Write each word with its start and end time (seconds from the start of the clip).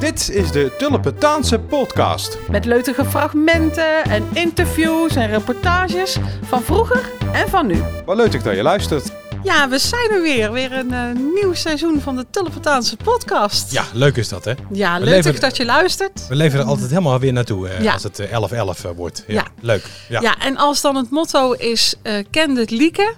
Dit 0.00 0.30
is 0.30 0.50
de 0.52 0.72
Tulpentaanse 0.78 1.58
podcast. 1.58 2.38
Met 2.50 2.64
leutige 2.64 3.04
fragmenten 3.04 4.02
en 4.04 4.28
interviews 4.32 5.16
en 5.16 5.28
reportages 5.28 6.16
van 6.42 6.62
vroeger 6.62 7.10
en 7.32 7.48
van 7.48 7.66
nu. 7.66 7.82
Wat 8.06 8.16
leuk 8.16 8.44
dat 8.44 8.54
je 8.56 8.62
luistert. 8.62 9.12
Ja, 9.42 9.68
we 9.68 9.78
zijn 9.78 10.10
er 10.10 10.22
weer. 10.22 10.52
Weer 10.52 10.72
een 10.72 10.92
eh, 10.92 11.00
nieuw 11.42 11.52
seizoen 11.54 12.00
van 12.00 12.16
de 12.16 12.26
Tulpentaanse 12.30 12.96
podcast. 12.96 13.72
Ja, 13.72 13.84
leuk 13.92 14.16
is 14.16 14.28
dat, 14.28 14.44
hè? 14.44 14.52
Ja, 14.72 14.98
We 14.98 15.04
leuk 15.04 15.40
dat 15.40 15.56
je 15.56 15.64
luistert. 15.64 16.26
We 16.28 16.34
leven 16.36 16.58
er 16.60 16.64
altijd 16.64 16.88
helemaal 16.88 17.18
weer 17.18 17.32
naartoe 17.32 17.68
eh, 17.68 17.82
Ja. 17.82 17.92
als 17.92 18.02
het 18.02 18.18
eh, 18.18 18.30
11-11 18.30 18.84
eh, 18.84 18.90
wordt. 18.96 19.24
Ja, 19.26 19.34
Ja. 19.34 19.44
Leuk. 19.60 19.84
Ja. 20.08 20.20
Ja. 20.20 20.38
en 20.38 20.56
als 20.56 20.80
dan 20.80 20.96
het 20.96 21.10
motto 21.10 21.52
is 21.52 21.94
eh 22.02 22.24
ken 22.30 22.56
het 22.56 22.70
lieken. 22.70 23.14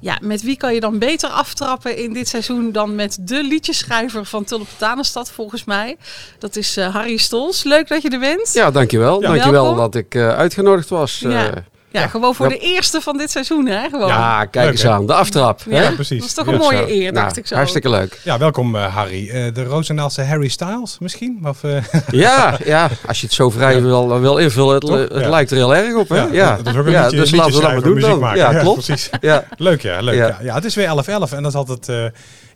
Ja, 0.00 0.18
met 0.22 0.42
wie 0.42 0.56
kan 0.56 0.74
je 0.74 0.80
dan 0.80 0.98
beter 0.98 1.28
aftrappen 1.28 1.96
in 1.96 2.12
dit 2.12 2.28
seizoen 2.28 2.72
dan 2.72 2.94
met 2.94 3.18
de 3.20 3.42
liedjeschrijver 3.42 4.24
van 4.24 4.44
Tulpentanenstad 4.44 5.30
volgens 5.30 5.64
mij. 5.64 5.96
Dat 6.38 6.56
is 6.56 6.76
eh, 6.76 6.94
Harry 6.94 7.16
Stols. 7.16 7.64
Leuk 7.64 7.88
dat 7.88 8.02
je 8.02 8.10
er 8.10 8.18
bent. 8.18 8.52
Ja, 8.52 8.70
dankjewel. 8.70 9.20
Ja. 9.20 9.28
Dankjewel 9.28 9.62
Welkom. 9.62 9.76
dat 9.80 9.94
ik 9.94 10.14
eh, 10.14 10.28
uitgenodigd 10.28 10.88
was. 10.88 11.18
Ja. 11.18 11.64
Ja, 11.90 12.06
gewoon 12.06 12.34
voor 12.34 12.46
Ja. 12.46 12.52
de 12.52 12.58
eerste 12.58 13.00
van 13.00 13.16
dit 13.18 13.30
seizoen 13.30 13.66
hè. 13.66 13.88
Gewoon. 13.90 14.08
ja 14.08 14.44
kijk 14.44 14.64
Leuk, 14.64 14.72
eens 14.74 14.82
hè? 14.82 14.90
aan. 14.90 15.06
De 15.06 15.14
aftrap. 15.14 15.60
Ja, 15.70 15.82
hè? 15.82 15.92
precies. 15.92 16.18
Dat 16.18 16.28
is 16.28 16.34
toch 16.34 16.46
Ja, 16.46 16.52
een 16.52 16.58
mooie 16.58 16.76
Zo. 16.76 16.84
eer, 16.86 17.12
dacht 17.12 17.26
Nou, 17.26 17.38
ik 17.38 17.46
zo. 17.46 17.54
Hartstikke 17.54 17.90
leuk. 17.90 18.20
Ja, 18.24 18.38
welkom 18.38 18.76
eh, 18.76 18.94
Harry. 18.94 19.28
Eh, 19.30 19.54
de 19.54 19.64
Roosendaalse 19.64 20.22
Harry 20.22 20.48
Styles 20.48 20.96
misschien? 21.00 21.40
Of, 21.44 21.64
eh, 21.64 21.82
Ja, 22.10 22.58
ja, 22.64 22.88
als 23.06 23.20
je 23.20 23.26
het 23.26 23.34
zo 23.34 23.50
vrij 23.50 23.74
Ja. 23.74 23.80
wil, 23.80 24.20
wil 24.20 24.36
invullen, 24.36 24.74
het, 24.74 24.80
Toch? 24.86 24.98
het 24.98 25.10
Ja. 25.20 25.28
lijkt 25.28 25.50
er 25.50 25.56
heel 25.56 25.74
erg 25.74 25.94
op. 25.94 26.08
Hè? 26.08 26.22
Ja, 26.24 26.56
dat 26.56 26.66
is 26.74 26.80
ook 26.80 26.86
een 26.86 26.92
ja 26.92 27.02
liedje, 27.02 27.16
dus 27.16 27.30
laten 27.30 27.54
we 27.54 27.60
dat 27.60 27.70
maar 27.72 27.82
doen 27.82 27.94
muziek 27.94 28.10
dan. 28.10 28.18
maken. 28.18 28.38
Ja, 28.38 28.60
klopt. 28.60 28.84
precies. 28.86 29.10
Ja, 29.20 29.44
Leuk, 29.56 29.82
ja. 29.82 30.00
Leuk, 30.00 30.14
ja. 30.16 30.26
Ja. 30.26 30.38
Ja. 30.42 30.54
het 30.54 30.64
is 30.64 30.74
weer 30.74 30.86
11-11 30.88 31.32
en 31.32 31.42
dat 31.42 31.52
is 31.52 31.58
altijd 31.58 31.88
eh, 31.88 32.04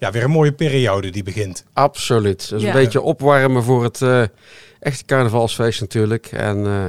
ja, 0.01 0.11
weer 0.11 0.25
een 0.25 0.31
mooie 0.31 0.53
periode 0.53 1.11
die 1.11 1.23
begint. 1.23 1.65
absoluut. 1.73 2.49
Dus 2.49 2.63
Ja. 2.63 2.69
een 2.69 2.75
beetje 2.75 3.01
opwarmen 3.01 3.63
voor 3.63 3.83
het 3.83 4.03
eh, 4.03 4.23
echte 4.81 5.05
carnavalsfeest 5.05 5.81
natuurlijk. 5.81 6.27
En 6.27 6.67
eh, 6.67 6.87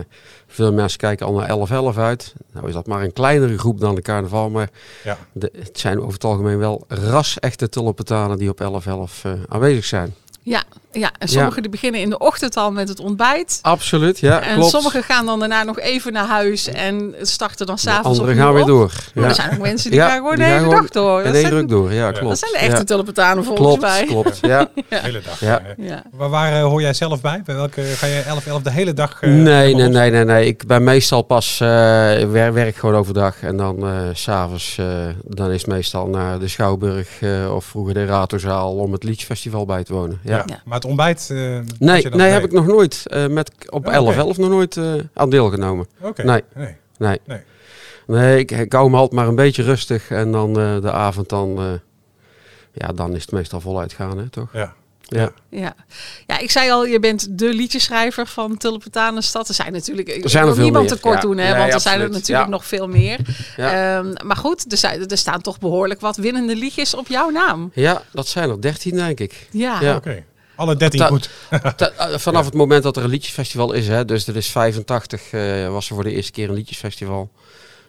veel 0.47 0.73
mensen 0.73 0.99
kijken 0.99 1.25
al 1.25 1.33
naar 1.33 1.49
11-11 1.93 1.97
uit. 1.97 2.33
Nou 2.53 2.67
is 2.67 2.73
dat 2.73 2.87
maar 2.87 3.03
een 3.03 3.13
kleinere 3.13 3.57
groep 3.57 3.79
dan 3.79 3.95
de 3.95 4.01
carnaval, 4.01 4.49
maar 4.49 4.69
Ja. 5.03 5.17
de, 5.31 5.51
het 5.57 5.79
zijn 5.79 5.99
over 5.99 6.13
het 6.13 6.23
algemeen 6.23 6.57
wel 6.57 6.83
ras-echte 6.87 7.69
tulpentanen 7.69 8.37
die 8.37 8.49
op 8.49 8.61
11-11 8.61 9.23
eh, 9.25 9.31
aanwezig 9.47 9.85
zijn. 9.85 10.15
Ja, 10.41 10.63
ja, 10.91 11.11
en 11.19 11.27
sommigen 11.27 11.61
die 11.61 11.71
beginnen 11.71 12.01
in 12.01 12.09
de 12.09 12.17
ochtend 12.17 12.57
al 12.57 12.71
met 12.71 12.87
het 12.89 12.99
ontbijt. 12.99 13.59
Absoluut, 13.61 14.19
ja, 14.19 14.41
en 14.41 14.55
klopt. 14.55 14.69
sommigen 14.71 15.03
gaan 15.03 15.25
dan 15.25 15.39
daarna 15.39 15.63
nog 15.63 15.79
even 15.79 16.13
naar 16.13 16.25
huis 16.27 16.67
en 16.67 17.15
starten 17.21 17.65
dan 17.65 17.77
s'avonds 17.77 18.07
Anderen 18.07 18.29
opnieuw 18.29 18.43
gaan 18.45 18.53
weer 18.53 18.65
door. 18.65 18.91
Maar 19.13 19.23
Ja. 19.23 19.29
er 19.29 19.35
zijn 19.35 19.51
ook 19.51 19.57
mensen 19.61 19.91
die 19.91 19.99
Ja, 19.99 20.07
gaan 20.07 20.17
gewoon 20.17 20.35
die 20.35 20.45
de 20.45 20.51
hele 20.51 20.69
dag 20.69 20.89
door. 20.89 21.17
In 21.19 21.25
Dat 21.25 21.33
één 21.33 21.41
zijn, 21.41 21.53
ruk 21.53 21.69
door, 21.69 21.93
ja, 21.93 22.11
klopt. 22.11 22.27
dat 22.27 22.37
zijn 22.39 22.51
de 22.51 22.57
echte 22.57 22.77
ja. 22.77 22.83
tulpentanen 22.83 23.43
volgens 23.43 23.67
Klopt, 23.67 23.81
mij. 23.81 24.05
klopt. 24.05 24.39
Ja. 24.51 24.69
De 24.73 24.83
hele 24.89 25.21
dag. 25.21 25.39
Ja. 25.39 25.59
eh. 25.59 25.87
Ja. 25.87 26.03
waar 26.11 26.29
waar 26.29 26.53
eh, 26.53 26.63
hoor 26.63 26.81
jij 26.81 26.93
zelf 26.93 27.21
bij? 27.21 27.41
Bij 27.45 27.55
welke 27.55 27.81
ga 27.81 28.05
je 28.07 28.23
11-11 28.59 28.61
de 28.63 28.71
hele 28.71 28.93
dag? 28.93 29.21
eh, 29.21 29.29
nee, 29.31 29.75
nee, 29.75 29.87
nee, 29.87 30.11
nee, 30.11 30.25
nee. 30.25 30.45
Ik 30.45 30.67
ben 30.67 30.83
meestal 30.83 31.21
pas 31.21 31.59
eh, 31.61 31.67
wer- 32.29 32.53
werk 32.53 32.75
gewoon 32.75 32.95
overdag 32.95 33.41
en 33.41 33.57
dan 33.57 33.87
eh, 33.87 33.93
s 34.13 34.21
s'avonds 34.21 34.77
uh, 34.79 34.87
dan 35.23 35.51
is 35.51 35.61
het 35.61 35.71
meestal 35.71 36.07
naar 36.07 36.39
de 36.39 36.47
Schouwburg 36.47 37.21
eh, 37.21 37.53
of 37.55 37.65
vroeger 37.65 37.93
de 37.93 38.05
Raadzaal 38.05 38.75
om 38.75 38.91
het 38.91 39.03
Liedjesfestival 39.03 39.65
bij 39.65 39.83
te 39.83 39.93
wonen. 39.93 40.19
Ja. 40.23 40.35
Ja. 40.37 40.43
Ja. 40.45 40.61
Maar 40.65 40.79
het 40.81 40.89
ontbijt? 40.89 41.29
eh, 41.31 41.37
Nee, 41.79 42.09
nee, 42.09 42.29
heb 42.31 42.43
ik 42.43 42.51
nog 42.51 42.65
nooit 42.65 43.07
eh, 43.07 43.27
met, 43.27 43.51
op 43.69 43.87
Oh, 43.87 44.01
oké. 44.07 44.13
11-11 44.13 44.37
nog 44.37 44.49
nooit 44.49 44.77
eh, 44.77 44.93
aan 45.13 45.29
deelgenomen. 45.29 45.87
Oké. 46.01 46.23
Nee. 46.23 46.43
nee. 46.55 46.75
Nee. 46.97 47.19
Nee. 47.25 47.39
Nee, 48.07 48.39
ik, 48.39 48.51
ik 48.51 48.73
hou 48.73 48.89
me 48.89 48.95
altijd 48.95 49.19
maar 49.19 49.27
een 49.27 49.35
beetje 49.35 49.63
rustig 49.63 50.09
en 50.09 50.31
dan 50.31 50.59
eh, 50.59 50.81
de 50.81 50.91
avond 50.91 51.29
dan, 51.29 51.57
eh, 51.59 51.65
ja, 52.73 52.87
dan 52.87 53.15
is 53.15 53.21
het 53.21 53.31
meestal 53.31 53.61
voluit 53.61 53.93
gaan, 53.93 54.17
hè, 54.17 54.29
toch? 54.29 54.49
Ja. 54.53 54.73
Ja. 55.01 55.31
Ja. 55.49 55.75
ja, 56.27 56.39
ik 56.39 56.51
zei 56.51 56.71
al, 56.71 56.85
je 56.85 56.99
bent 56.99 57.37
de 57.39 57.53
liedjeschrijver 57.53 58.27
van 58.27 58.57
Tulpentanenstad. 58.57 59.47
Er 59.47 59.53
zijn 59.53 59.71
natuurlijk, 59.71 60.09
ik 60.09 60.29
zijn 60.29 60.47
er 60.47 60.59
niemand 60.59 60.85
meer, 60.85 60.95
tekort 60.95 61.15
ja. 61.15 61.21
doen, 61.21 61.37
hè, 61.37 61.49
Nee, 61.49 61.59
want 61.59 61.73
er 61.73 61.79
zijn 61.79 62.01
er 62.01 62.09
natuurlijk 62.09 62.45
ja. 62.45 62.51
nog 62.51 62.65
veel 62.65 62.87
meer. 62.87 63.19
Ja. 63.57 63.97
Ehm, 63.97 64.13
maar 64.25 64.35
goed, 64.35 64.71
er, 64.71 64.77
zijn, 64.77 65.07
er 65.07 65.17
staan 65.17 65.41
toch 65.41 65.59
behoorlijk 65.59 66.01
wat 66.01 66.15
winnende 66.17 66.55
liedjes 66.55 66.93
op 66.93 67.07
jouw 67.07 67.29
naam. 67.29 67.71
ja, 67.73 68.01
dat 68.11 68.27
zijn 68.27 68.49
er 68.49 68.61
13 68.61 68.95
denk 68.95 69.19
ik. 69.19 69.47
Ja, 69.51 69.81
Ja. 69.81 69.95
Oké. 69.95 70.23
Alle 70.61 70.75
13 70.75 70.99
Ta- 70.99 71.07
goed. 71.07 71.29
Eh, 71.77 72.17
vanaf 72.17 72.45
het 72.45 72.53
moment 72.53 72.83
dat 72.83 72.97
er 72.97 73.03
een 73.03 73.09
liedjesfestival 73.09 73.73
is, 73.73 73.87
hè, 73.87 74.05
dus 74.05 74.27
er 74.27 74.35
is 74.35 74.47
85, 74.51 75.31
eh, 75.31 75.69
was 75.69 75.89
er 75.89 75.95
voor 75.95 76.03
de 76.03 76.11
eerste 76.11 76.31
keer 76.31 76.49
een 76.49 76.55
liedjesfestival. 76.55 77.31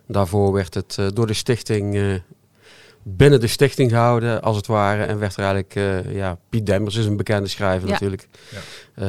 Daarvoor 0.06 0.53
werd 0.53 0.75
het 0.75 0.97
eh, 0.99 1.06
door 1.15 1.27
de 1.27 1.34
stichting 1.34 1.97
eh, 1.97 2.15
binnen 3.03 3.41
de 3.41 3.47
stichting 3.47 3.91
gehouden, 3.91 4.43
als 4.43 4.56
het 4.56 4.66
ware. 4.66 5.03
En 5.05 5.19
werd 5.19 5.37
er 5.37 5.44
eigenlijk, 5.44 5.75
eh, 5.75 6.15
ja, 6.15 6.38
Piet 6.49 6.66
Demmers 6.66 6.97
is 6.97 7.06
een 7.06 7.16
bekende 7.16 7.49
schrijver 7.49 7.87
Ja. 7.87 7.93
natuurlijk. 7.93 8.28
Eh, 8.94 9.06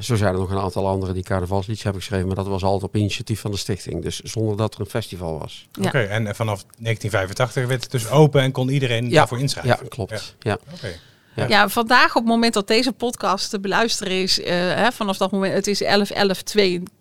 zo 0.00 0.16
zijn 0.16 0.32
er 0.32 0.38
nog 0.38 0.50
een 0.50 0.58
aantal 0.58 0.86
anderen 0.86 1.14
die 1.14 1.22
carnavalsliedjes 1.24 1.82
hebben 1.84 2.02
geschreven, 2.02 2.26
maar 2.26 2.36
dat 2.36 2.46
was 2.46 2.62
altijd 2.62 2.82
op 2.82 2.96
initiatief 2.96 3.40
van 3.40 3.50
de 3.50 3.56
stichting. 3.56 4.02
Dus 4.02 4.20
zonder 4.20 4.56
dat 4.56 4.74
er 4.74 4.80
een 4.80 4.86
festival 4.86 5.38
was. 5.38 5.68
Ja. 5.72 5.86
Oké, 5.86 5.98
en 5.98 6.34
vanaf 6.34 6.64
1985 6.78 7.66
werd 7.66 7.82
het 7.82 7.90
dus 7.92 8.10
open 8.10 8.40
en 8.42 8.52
kon 8.52 8.68
iedereen 8.68 9.04
Ja. 9.08 9.10
daarvoor 9.14 9.38
inschrijven? 9.40 9.78
Ja, 9.82 9.88
klopt. 9.88 10.36
Ja. 10.38 10.58
Oké. 10.74 10.88
Ja. 11.36 11.46
Ja, 11.48 11.68
vandaag 11.68 12.08
op 12.08 12.22
het 12.22 12.30
moment 12.32 12.54
dat 12.54 12.68
deze 12.68 12.92
podcast 12.92 13.50
te 13.50 13.60
beluisteren 13.60 14.12
is, 14.22 14.40
eh, 14.40 14.54
hè, 14.56 14.92
vanaf 14.92 15.16
dat 15.16 15.30
moment, 15.30 15.54
het 15.54 15.66
is 15.66 15.82
11 15.82 16.10
11 16.10 16.42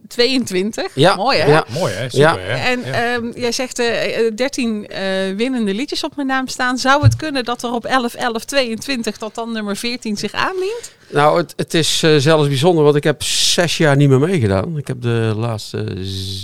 22. 0.08 0.92
Ja. 0.96 1.16
Mooi 1.16 1.38
hè? 1.40 1.52
Ja. 1.52 1.66
Mooi 1.70 1.94
hè? 1.94 2.10
Super 2.10 2.20
Ja. 2.20 2.38
hè? 2.38 2.72
En 2.72 2.80
Ja. 2.86 3.14
ehm, 3.14 3.32
jij 3.36 3.52
zegt 3.52 3.80
eh, 3.80 4.26
eh, 4.28 4.36
13 4.36 4.88
eh, 4.88 5.02
winnende 5.36 5.74
liedjes 5.74 6.04
op 6.04 6.16
mijn 6.16 6.28
naam 6.28 6.48
staan. 6.48 6.78
Zou 6.78 7.04
het 7.04 7.16
kunnen 7.16 7.44
dat 7.44 7.64
er 7.64 7.72
op 7.72 7.86
11 7.86 8.14
11 8.14 8.46
22 8.46 9.18
dat 9.18 9.36
dan 9.36 9.52
nummer 9.52 9.76
14 9.76 10.18
zich 10.18 10.32
aandient? 10.32 10.94
Nou, 11.10 11.38
het, 11.38 11.54
het 11.56 11.74
is 11.74 12.04
eh, 12.04 12.16
zelfs 12.18 12.48
bijzonder, 12.48 12.84
want 12.84 12.96
ik 12.96 13.04
heb 13.04 13.24
zes 13.24 13.78
jaar 13.78 13.96
niet 13.96 14.10
meer 14.10 14.20
meegedaan. 14.20 14.78
Ik 14.78 14.88
heb 14.88 15.02
de 15.02 15.34
laatste, 15.38 15.98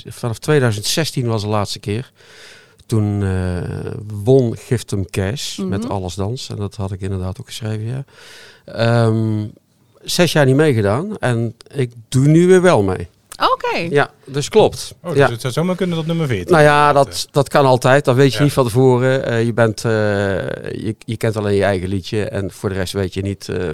vanaf 0.08 0.38
2016 0.40 1.28
was 1.28 1.42
de 1.42 1.48
laatste 1.48 1.80
keer. 1.80 2.12
Toen 2.92 3.24
eh, 3.24 3.92
won 4.24 4.58
Giftum 4.58 5.10
Cash 5.10 5.58
Mhm. 5.58 5.68
met 5.68 5.90
Alles 5.90 6.16
Dans. 6.16 6.50
En 6.50 6.56
dat 6.56 6.76
had 6.76 6.92
ik 6.92 7.02
inderdaad 7.02 7.40
ook 7.40 7.46
geschreven, 7.46 7.86
ja. 7.86 8.04
Ehm, 8.66 9.48
zes 10.02 10.32
jaar 10.32 10.46
niet 10.46 10.56
meegedaan 10.56 11.18
en 11.18 11.56
ik 11.74 11.92
doe 12.10 12.28
nu 12.28 12.48
weer 12.48 12.62
wel 12.62 12.84
mee. 12.84 13.08
Oké. 13.54 13.78
Ja, 13.78 14.12
dus 14.32 14.50
klopt. 14.50 14.96
Oh, 15.04 15.10
dus 15.10 15.18
ja. 15.20 15.30
het 15.30 15.42
zou 15.42 15.54
zomaar 15.54 15.76
kunnen 15.76 15.96
dat 15.96 16.06
nummer 16.06 16.28
14. 16.28 16.52
Nou 16.52 16.64
ja, 16.64 16.94
dat, 16.94 17.28
dat 17.32 17.50
kan 17.50 17.66
altijd. 17.66 18.06
Dat 18.06 18.16
weet 18.16 18.32
je 18.32 18.38
Ja. 18.38 18.44
niet 18.44 18.54
van 18.54 18.64
tevoren. 18.64 19.26
Eh, 19.26 19.46
je, 19.46 19.54
bent, 19.54 19.86
eh, 19.86 19.92
je, 19.92 20.96
je 21.06 21.18
kent 21.18 21.38
alleen 21.38 21.56
je 21.56 21.64
eigen 21.64 21.88
liedje. 21.90 22.26
En 22.26 22.52
voor 22.52 22.70
de 22.70 22.76
rest 22.76 22.94
weet 22.94 23.14
je 23.14 23.22
niet 23.22 23.50
eh, 23.50 23.68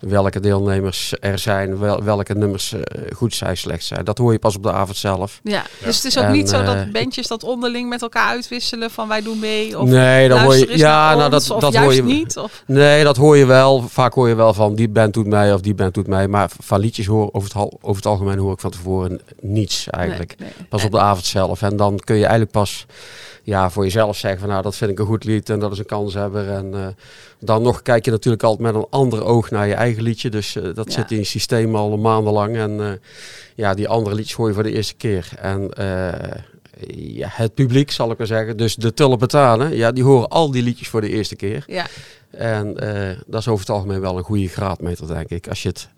welke 0.00 0.40
deelnemers 0.40 1.14
er 1.20 1.38
zijn. 1.38 1.78
Wel, 1.78 2.02
welke 2.02 2.34
nummers 2.34 2.72
eh, 2.72 2.80
goed 3.14 3.34
zijn, 3.34 3.56
slecht 3.56 3.84
zijn. 3.84 4.04
Dat 4.04 4.18
hoor 4.18 4.32
je 4.32 4.38
pas 4.38 4.56
op 4.56 4.62
de 4.62 4.72
avond 4.72 4.96
zelf. 4.96 5.40
Ja, 5.42 5.62
dus 5.84 5.96
het 5.96 6.04
is 6.04 6.18
ook 6.18 6.24
En, 6.24 6.32
niet 6.32 6.48
zo 6.48 6.62
dat 6.62 6.76
eh, 6.76 6.90
bandjes 6.92 7.26
dat 7.26 7.42
onderling 7.42 7.88
met 7.88 8.02
elkaar 8.02 8.28
uitwisselen 8.28 8.90
van 8.90 9.08
wij 9.08 9.22
doen 9.22 9.38
mee 9.38 9.78
of 9.78 9.88
nee, 9.88 10.28
dat 10.28 10.38
hoor 10.38 10.48
luister 10.48 10.70
je. 10.70 10.78
Ja, 10.78 11.14
nou, 11.14 11.30
dat, 11.30 11.50
of 11.50 11.60
dat 11.60 11.72
juist 11.72 11.98
hoor 11.98 12.08
je 12.08 12.14
niet. 12.14 12.36
Of, 12.36 12.62
Nee, 12.66 13.04
dat 13.04 13.16
hoor 13.16 13.36
je 13.36 13.46
wel. 13.46 13.84
Vaak 13.88 14.14
hoor 14.14 14.28
je 14.28 14.34
wel 14.34 14.54
van 14.54 14.74
die 14.74 14.88
band 14.88 15.14
doet 15.14 15.26
mij 15.26 15.52
of 15.52 15.60
die 15.60 15.74
band 15.74 15.94
doet 15.94 16.06
mij. 16.06 16.28
Maar 16.28 16.50
van 16.62 16.80
liedjes 16.80 17.06
hoor 17.06 17.28
over 17.32 17.48
het, 17.48 17.58
al- 17.58 17.78
over 17.80 17.96
het 17.96 18.06
algemeen 18.06 18.38
hoor 18.38 18.52
ik 18.52 18.60
van 18.60 18.70
tevoren 18.70 19.20
niets 19.40 19.86
eigenlijk. 19.96 20.38
Nee, 20.38 20.48
nee. 20.58 20.66
Pas 20.68 20.84
op 20.84 20.90
de 20.90 21.00
avond 21.00 21.24
zelf. 21.24 21.62
En 21.62 21.76
dan 21.76 21.98
kun 22.04 22.14
je 22.16 22.20
eigenlijk 22.22 22.52
pas 22.52 22.86
ja, 23.42 23.70
voor 23.70 23.84
jezelf 23.84 24.16
zeggen 24.16 24.40
van 24.40 24.48
nou 24.48 24.62
dat 24.62 24.76
vind 24.76 24.90
ik 24.90 24.98
een 24.98 25.06
goed 25.06 25.24
lied 25.24 25.50
en 25.50 25.58
dat 25.58 25.72
is 25.72 25.78
een 25.78 25.86
kanshebber. 25.86 26.48
En 26.50 26.74
eh, 26.74 26.86
dan 27.40 27.62
nog 27.62 27.82
kijk 27.82 28.04
je 28.04 28.10
natuurlijk 28.10 28.42
altijd 28.42 28.72
met 28.72 28.82
een 28.82 28.90
ander 28.90 29.24
oog 29.24 29.50
naar 29.50 29.66
je 29.66 29.74
eigen 29.74 30.02
liedje. 30.02 30.30
Dus 30.30 30.56
eh, 30.56 30.74
dat 30.74 30.86
Ja. 30.86 30.92
zit 30.92 31.10
in 31.10 31.16
je 31.18 31.24
systeem 31.24 31.74
al 31.76 31.98
maandenlang. 31.98 32.56
En 32.56 32.80
eh, 32.80 32.92
ja, 33.54 33.74
die 33.74 33.88
andere 33.88 34.16
liedjes 34.16 34.36
hoor 34.36 34.48
je 34.48 34.54
voor 34.54 34.62
de 34.62 34.72
eerste 34.72 34.94
keer. 34.94 35.28
En 35.38 35.70
ja, 36.96 37.28
het 37.30 37.54
publiek 37.54 37.90
zal 37.90 38.10
ik 38.10 38.18
maar 38.18 38.26
zeggen, 38.26 38.56
dus 38.56 38.74
de 38.74 38.94
tulpentanen, 38.94 39.76
ja, 39.76 39.92
die 39.92 40.04
horen 40.04 40.28
al 40.28 40.50
die 40.50 40.62
liedjes 40.62 40.88
voor 40.88 41.00
de 41.00 41.08
eerste 41.08 41.36
keer. 41.36 41.64
Ja, 41.66 41.86
En 42.30 42.74
dat 43.26 43.40
is 43.40 43.48
over 43.48 43.66
het 43.66 43.74
algemeen 43.74 44.00
wel 44.00 44.18
een 44.18 44.24
goede 44.24 44.48
graadmeter, 44.48 45.06
denk 45.06 45.28
ik. 45.28 45.48
Als 45.48 45.62
je 45.62 45.68
het 45.68 45.88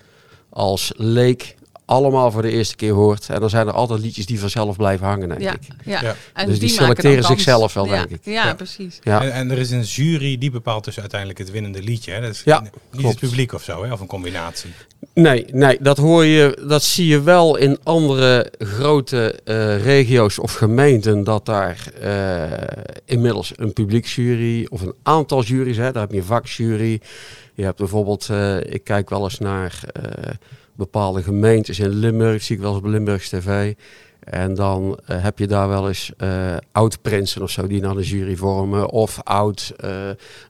als 0.50 0.92
leek 0.97 1.56
allemaal 1.89 2.31
voor 2.31 2.43
de 2.43 2.51
eerste 2.51 2.77
keer 2.77 2.93
hoort. 2.93 3.29
En 3.29 3.41
dan 3.41 3.51
zijn 3.51 3.67
er 3.67 3.73
altijd 3.73 4.01
liedjes 4.01 4.27
die 4.27 4.41
vanzelf 4.41 4.77
blijven 4.77 5.07
hangen, 5.07 5.29
denk 5.29 5.41
ja, 5.41 5.53
ik. 5.53 5.61
ja. 5.85 6.01
Ja. 6.03 6.15
En 6.35 6.47
Dus 6.47 6.59
die 6.59 6.69
selecteren 6.69 7.25
zichzelf 7.25 7.75
wel, 7.75 7.87
ja, 7.87 7.93
denk 7.93 8.11
ik. 8.11 8.19
Ja, 8.25 8.33
Ja. 8.47 8.55
precies. 8.55 8.99
Ja. 9.03 9.23
En, 9.23 9.33
en 9.33 9.51
er 9.51 9.59
is 9.59 9.71
een 9.71 9.83
jury 9.83 10.39
die 10.39 10.51
bepaalt 10.51 10.85
dus 10.85 11.01
uiteindelijk 11.01 11.39
het 11.39 11.51
winnende 11.51 11.83
liedje. 11.83 12.13
Hè? 12.13 12.21
Dat 12.21 12.31
is 12.31 12.43
Ja, 12.45 12.61
niet 12.61 12.71
klopt. 12.91 13.09
het 13.09 13.19
publiek 13.19 13.53
of 13.53 13.63
zo, 13.63 13.85
hè? 13.85 13.93
of 13.93 14.01
een 14.01 14.07
combinatie. 14.07 14.71
Nee, 15.15 15.45
nee, 15.53 15.79
dat 15.81 15.97
hoor 15.97 16.25
je, 16.25 16.63
dat 16.69 16.83
zie 16.83 17.07
je 17.07 17.23
wel 17.23 17.57
in 17.57 17.79
andere 17.83 18.53
grote 18.59 19.41
eh, 19.45 19.83
regio's 19.85 20.39
of 20.39 20.55
gemeenten, 20.55 21.25
dat 21.25 21.47
daar 21.47 21.87
eh, 22.01 22.93
inmiddels 23.05 23.53
een 23.57 23.73
publieksjury 23.73 24.67
of 24.71 24.81
een 24.83 24.95
aantal 25.03 25.43
juries, 25.43 25.77
hè, 25.77 25.93
daar 25.93 26.03
heb 26.03 26.11
je 26.13 26.19
een 26.19 26.25
vakjury, 26.25 27.01
Je 27.55 27.65
hebt 27.65 27.79
bijvoorbeeld, 27.79 28.29
eh, 28.31 28.61
ik 28.61 28.85
kijk 28.85 29.11
wel 29.11 29.23
eens 29.23 29.39
naar 29.39 29.81
eh, 29.93 30.31
bepaalde 30.78 31.22
gemeentes 31.22 31.78
in 31.78 31.89
Limburg, 31.89 32.42
zie 32.42 32.57
ik 32.57 32.63
wel 32.63 32.71
eens 32.75 32.80
op 32.80 32.86
Limburgs 32.86 33.28
TV. 33.28 33.75
En 34.21 34.54
dan 34.54 34.98
eh, 35.07 35.22
heb 35.22 35.39
je 35.39 35.47
daar 35.47 35.69
wel 35.69 35.89
eens 35.89 36.13
eh, 36.16 36.57
oud-prinsen 36.72 37.42
of 37.42 37.51
zo 37.51 37.66
die 37.66 37.80
naar 37.80 37.95
de 37.95 38.03
jury 38.03 38.36
vormen. 38.36 38.91
Of 38.91 39.21
oud 39.22 39.72
eh, 39.77 39.91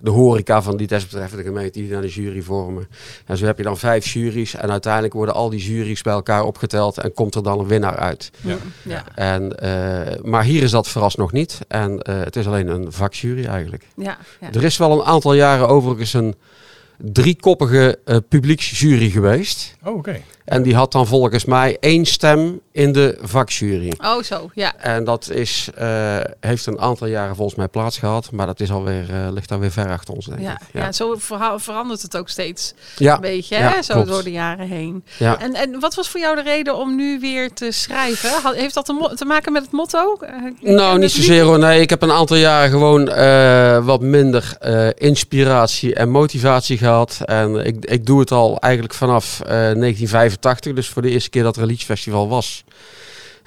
de 0.00 0.10
horeca 0.10 0.62
van 0.62 0.76
die 0.76 0.86
desbetreffende 0.86 1.44
gemeente 1.44 1.78
die 1.78 1.90
naar 1.90 2.00
de 2.00 2.08
jury 2.08 2.42
vormen. 2.42 2.88
En 3.26 3.36
zo 3.36 3.44
heb 3.44 3.56
je 3.56 3.62
dan 3.62 3.78
vijf 3.78 4.06
juries. 4.06 4.54
En 4.54 4.70
uiteindelijk 4.70 5.14
worden 5.14 5.34
al 5.34 5.50
die 5.50 5.60
juries 5.60 6.02
bij 6.02 6.12
elkaar 6.12 6.44
opgeteld 6.44 6.98
en 6.98 7.12
komt 7.12 7.34
er 7.34 7.42
dan 7.42 7.58
een 7.58 7.66
winnaar 7.66 7.96
uit. 7.96 8.30
Ja. 8.40 8.56
Ja. 8.82 9.04
En, 9.14 9.58
eh, 9.58 10.22
maar 10.22 10.44
hier 10.44 10.62
is 10.62 10.70
dat 10.70 10.88
vooralsnog 10.88 11.32
niet. 11.32 11.58
En 11.68 12.02
eh, 12.02 12.18
het 12.20 12.36
is 12.36 12.46
alleen 12.46 12.68
een 12.68 12.92
vakjury 12.92 13.44
eigenlijk. 13.44 13.86
Ja. 13.96 14.18
Ja. 14.40 14.52
Er 14.52 14.64
is 14.64 14.76
wel 14.76 14.92
een 14.92 15.06
aantal 15.06 15.34
jaren 15.34 15.68
overigens 15.68 16.12
een 16.12 16.34
driekoppige 16.98 17.98
eh 18.04 18.16
publieksjury 18.28 19.10
geweest. 19.10 19.74
Oh, 19.84 19.96
oké. 19.96 20.22
En 20.48 20.62
die 20.62 20.74
had 20.74 20.92
dan 20.92 21.06
volgens 21.06 21.44
mij 21.44 21.76
één 21.80 22.04
stem 22.04 22.60
in 22.72 22.92
de 22.92 23.18
vakjury. 23.20 23.92
Oh, 24.04 24.22
zo, 24.22 24.50
ja. 24.54 24.76
En 24.76 25.04
dat 25.04 25.30
is, 25.30 25.68
eh, 25.74 26.16
heeft 26.40 26.66
een 26.66 26.80
aantal 26.80 27.06
jaren 27.06 27.36
volgens 27.36 27.56
mij 27.56 27.68
plaats 27.68 27.98
gehad. 27.98 28.30
Maar 28.32 28.46
dat 28.46 28.60
is 28.60 28.70
alweer, 28.70 29.10
uh, 29.10 29.32
ligt 29.32 29.52
alweer 29.52 29.70
ver 29.70 29.90
achter 29.90 30.14
ons, 30.14 30.26
denk 30.26 30.40
ja, 30.40 30.52
ik. 30.52 30.58
Ja, 30.72 30.84
ja 30.84 30.92
zo 30.92 31.14
verandert 31.56 32.02
het 32.02 32.16
ook 32.16 32.28
steeds 32.28 32.74
ja, 32.96 33.14
een 33.14 33.20
beetje, 33.20 33.56
hè? 33.56 33.82
zo 33.82 34.04
door 34.04 34.22
de 34.22 34.30
jaren 34.30 34.68
heen. 34.68 35.04
Ja. 35.16 35.40
En, 35.40 35.54
en 35.54 35.80
wat 35.80 35.94
was 35.94 36.08
voor 36.08 36.20
jou 36.20 36.36
de 36.36 36.42
reden 36.42 36.76
om 36.76 36.96
nu 36.96 37.20
weer 37.20 37.52
te 37.52 37.70
schrijven? 37.70 38.30
Heeft 38.54 38.74
dat 38.74 38.84
te 39.16 39.24
maken 39.26 39.52
met 39.52 39.62
het 39.62 39.72
motto? 39.72 40.16
Eh, 40.20 40.74
nou, 40.74 40.98
niet 40.98 41.10
zozeer 41.10 41.42
hoor. 41.42 41.58
Nee, 41.58 41.80
ik 41.80 41.90
heb 41.90 42.02
een 42.02 42.12
aantal 42.12 42.36
jaren 42.36 42.70
gewoon 42.70 43.04
wat 43.84 44.00
minder 44.00 44.56
inspiratie 44.94 45.94
en 45.94 46.10
motivatie 46.10 46.78
gehad. 46.78 47.18
En 47.24 47.66
ik, 47.66 47.84
ik 47.84 48.06
doe 48.06 48.20
het 48.20 48.30
al 48.30 48.58
eigenlijk 48.60 48.94
vanaf 48.94 49.40
1995. 49.44 50.37
85, 50.40 50.74
dus 50.74 50.88
voor 50.88 51.02
de 51.02 51.10
eerste 51.10 51.30
keer 51.30 51.42
dat 51.42 51.56
er 51.56 51.62
een 51.62 51.68
liedjesfestival 51.68 52.28
was, 52.28 52.64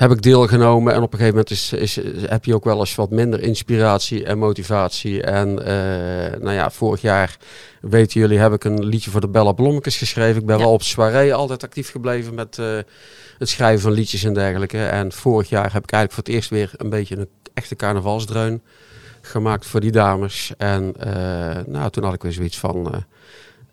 heb 0.02 0.12
ik 0.12 0.22
deelgenomen. 0.22 0.94
En 0.94 1.02
op 1.02 1.14
een 1.14 1.20
gegeven 1.20 1.38
moment 1.38 1.52
is, 1.52 1.74
is, 1.74 2.00
heb 2.30 2.46
je 2.46 2.56
ook 2.56 2.64
wel 2.64 2.80
eens 2.80 2.96
wat 2.96 3.10
minder 3.10 3.42
inspiratie 3.42 4.24
en 4.24 4.38
motivatie. 4.38 5.22
En 5.24 5.66
eh, 5.66 6.40
nou 6.40 6.56
ja, 6.56 6.70
vorig 6.70 7.02
jaar, 7.02 7.38
weten 7.82 8.20
jullie, 8.20 8.38
heb 8.38 8.54
ik 8.54 8.64
een 8.64 8.86
liedje 8.86 9.12
voor 9.12 9.22
de 9.22 9.30
Bella 9.30 9.52
Blomkens 9.52 9.98
geschreven. 9.98 10.42
Ik 10.42 10.48
ben 10.48 10.58
wel 10.58 10.72
op 10.72 10.84
soirée 10.84 11.34
altijd 11.34 11.64
actief 11.64 11.92
gebleven 11.92 12.34
met 12.34 12.58
eh, 12.58 12.78
het 13.38 13.50
schrijven 13.50 13.82
van 13.82 13.92
liedjes 13.92 14.24
en 14.24 14.34
dergelijke. 14.34 14.86
En 14.86 15.12
vorig 15.12 15.50
jaar 15.50 15.74
heb 15.74 15.84
ik 15.84 15.92
eigenlijk 15.92 16.14
voor 16.14 16.24
het 16.24 16.34
eerst 16.34 16.50
weer 16.50 16.72
een 16.78 16.90
beetje 16.90 17.18
een 17.18 17.30
echte 17.54 17.76
carnavalsdreun 17.76 18.62
gemaakt 19.22 19.66
voor 19.66 19.80
die 19.80 19.92
dames. 19.92 20.52
En 20.58 20.94
eh, 20.98 21.66
nou, 21.66 21.90
toen 21.90 22.04
had 22.04 22.14
ik 22.14 22.22
weer 22.22 22.32
zoiets 22.32 22.58
van 22.58 23.06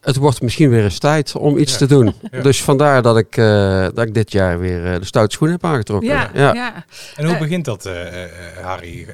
het 0.01 0.17
wordt 0.17 0.43
misschien 0.43 0.71
weer 0.71 0.85
eens 0.85 0.99
tijd 0.99 1.37
om 1.37 1.59
iets 1.59 1.73
Ja. 1.73 1.79
te 1.79 1.87
doen. 1.87 2.15
Ja. 2.31 2.43
Dus 2.43 2.63
vandaar 2.63 3.03
dat 3.03 3.17
ik, 3.17 3.37
eh, 3.37 3.83
dat 3.95 3.99
ik 4.07 4.15
dit 4.15 4.33
jaar 4.33 4.59
weer 4.59 4.93
eh, 4.93 4.99
de 5.01 5.05
stoute 5.07 5.35
schoen 5.35 5.51
heb 5.51 5.65
aangetrokken. 5.65 6.09
Ja, 6.09 6.31
ja. 6.35 6.85
En 7.17 7.25
hoe 7.25 7.35
Eh, 7.35 7.41
begint 7.41 7.65
dat, 7.65 7.87
eh, 7.87 8.07
eh, 8.07 8.25
eh, 8.25 8.31
Harry? 8.65 9.07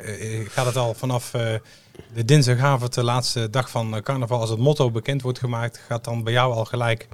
Gaat 0.50 0.66
het 0.66 0.76
al 0.76 0.94
vanaf 0.94 1.34
eh, 1.34 1.40
de 2.14 2.24
dinsdagavond, 2.24 2.94
de 2.94 3.02
laatste 3.04 3.50
dag 3.50 3.70
van 3.70 4.00
carnaval, 4.02 4.40
als 4.40 4.50
het 4.50 4.58
motto 4.58 4.90
bekend 4.90 5.22
wordt 5.22 5.38
gemaakt, 5.38 5.80
gaat 5.88 6.04
dan 6.04 6.22
bij 6.24 6.32
jou 6.32 6.52
al 6.54 6.64
gelijk 6.64 7.08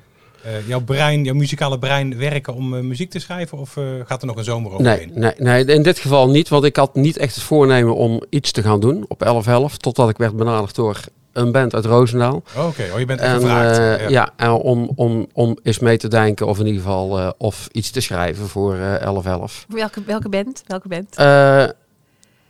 eh, 0.44 0.66
jouw 0.68 0.80
brein, 0.80 1.24
jouw 1.24 1.34
muzikale 1.34 1.78
brein 1.78 2.18
werken 2.18 2.54
om 2.54 2.86
muziek 2.86 3.10
te 3.10 3.18
schrijven? 3.18 3.58
Of 3.58 3.76
eh, 3.76 3.84
gaat 4.06 4.20
er 4.20 4.26
nog 4.26 4.36
een 4.36 4.44
zomer 4.44 4.70
Nee, 4.70 4.78
overheen? 4.94 5.10
nee, 5.14 5.32
nee, 5.36 5.64
in 5.76 5.82
dit 5.82 5.98
geval 5.98 6.28
niet, 6.30 6.48
want 6.48 6.64
ik 6.64 6.76
had 6.76 6.94
niet 6.94 7.16
echt 7.16 7.34
het 7.34 7.44
voornemen 7.44 7.94
om 7.96 8.22
iets 8.30 8.50
te 8.52 8.62
gaan 8.62 8.80
doen 8.80 9.04
op 9.08 9.24
11-11, 9.72 9.76
totdat 9.76 10.08
ik 10.08 10.16
werd 10.16 10.36
benaderd 10.36 10.74
door 10.74 11.00
een 11.32 11.52
band 11.52 11.74
uit 11.74 11.84
Roosendaal. 11.84 12.42
Oh, 12.56 12.66
Oké, 12.66 12.88
oh, 12.92 12.98
je 12.98 13.04
bent 13.04 13.20
En, 13.20 13.34
gevraagd. 13.40 13.78
eh, 13.78 14.00
ja. 14.00 14.08
ja. 14.08 14.30
en 14.36 14.50
om, 14.50 14.90
om, 14.94 15.26
om 15.32 15.58
eens 15.62 15.78
mee 15.78 15.96
te 15.98 16.08
denken 16.08 16.46
of 16.46 16.58
in 16.58 16.66
ieder 16.66 16.82
geval 16.82 17.18
eh, 17.18 17.28
of 17.38 17.68
iets 17.72 17.90
te 17.90 18.00
schrijven 18.00 18.48
voor 18.48 18.74
eh 18.76 19.02
11-11. 19.02 19.66
Welke, 19.68 20.02
welke 20.06 20.28
band? 20.28 20.62
Welke 20.66 20.88
band? 20.88 21.16
Eh, 21.16 21.64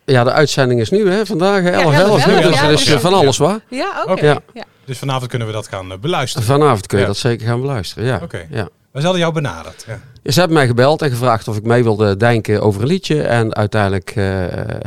ja, 0.05 0.25
de 0.25 0.32
uitzending 0.32 0.81
is 0.81 0.91
nu, 0.91 1.11
hè, 1.11 1.27
vandaag, 1.27 1.62
hè, 1.62 1.71
11-11. 1.71 1.75
Ja, 1.75 1.91
hè, 1.91 2.05
11-11, 2.05 2.43
dus 2.43 2.55
ja, 2.55 2.65
er 2.67 2.73
is 2.73 2.85
dus- 2.85 2.94
eh, 2.94 3.00
van 3.00 3.15
alles 3.15 3.38
waar. 3.38 3.61
Ja, 3.69 4.00
oké. 4.03 4.12
Oké. 4.12 4.27
Ja. 4.27 4.38
Ja. 4.55 4.65
Dus 4.85 4.99
vanavond 4.99 5.31
kunnen 5.31 5.47
we 5.49 5.55
dat 5.55 5.69
gaan 5.69 5.93
eh, 5.93 5.99
beluisteren. 5.99 6.47
Vanavond 6.47 6.87
kun 6.87 6.97
je 6.99 7.05
Ja. 7.05 7.11
dat 7.11 7.21
zeker 7.21 7.47
gaan 7.47 7.61
beluisteren, 7.61 8.05
ja. 8.05 8.21
Oké. 8.23 8.47
ja. 8.50 8.69
We 8.91 9.00
hadden 9.03 9.21
jou 9.21 9.32
benaderd. 9.32 9.85
Ja. 9.87 9.99
Ze 10.32 10.38
hebben 10.38 10.56
mij 10.59 10.67
gebeld 10.67 11.03
en 11.03 11.11
gevraagd 11.11 11.49
of 11.49 11.56
ik 11.56 11.62
mee 11.65 11.82
wilde 11.82 12.17
denken 12.17 12.62
over 12.62 12.81
een 12.82 12.87
liedje. 12.87 13.23
En 13.23 13.55
uiteindelijk 13.55 14.11
eh, 14.17 14.25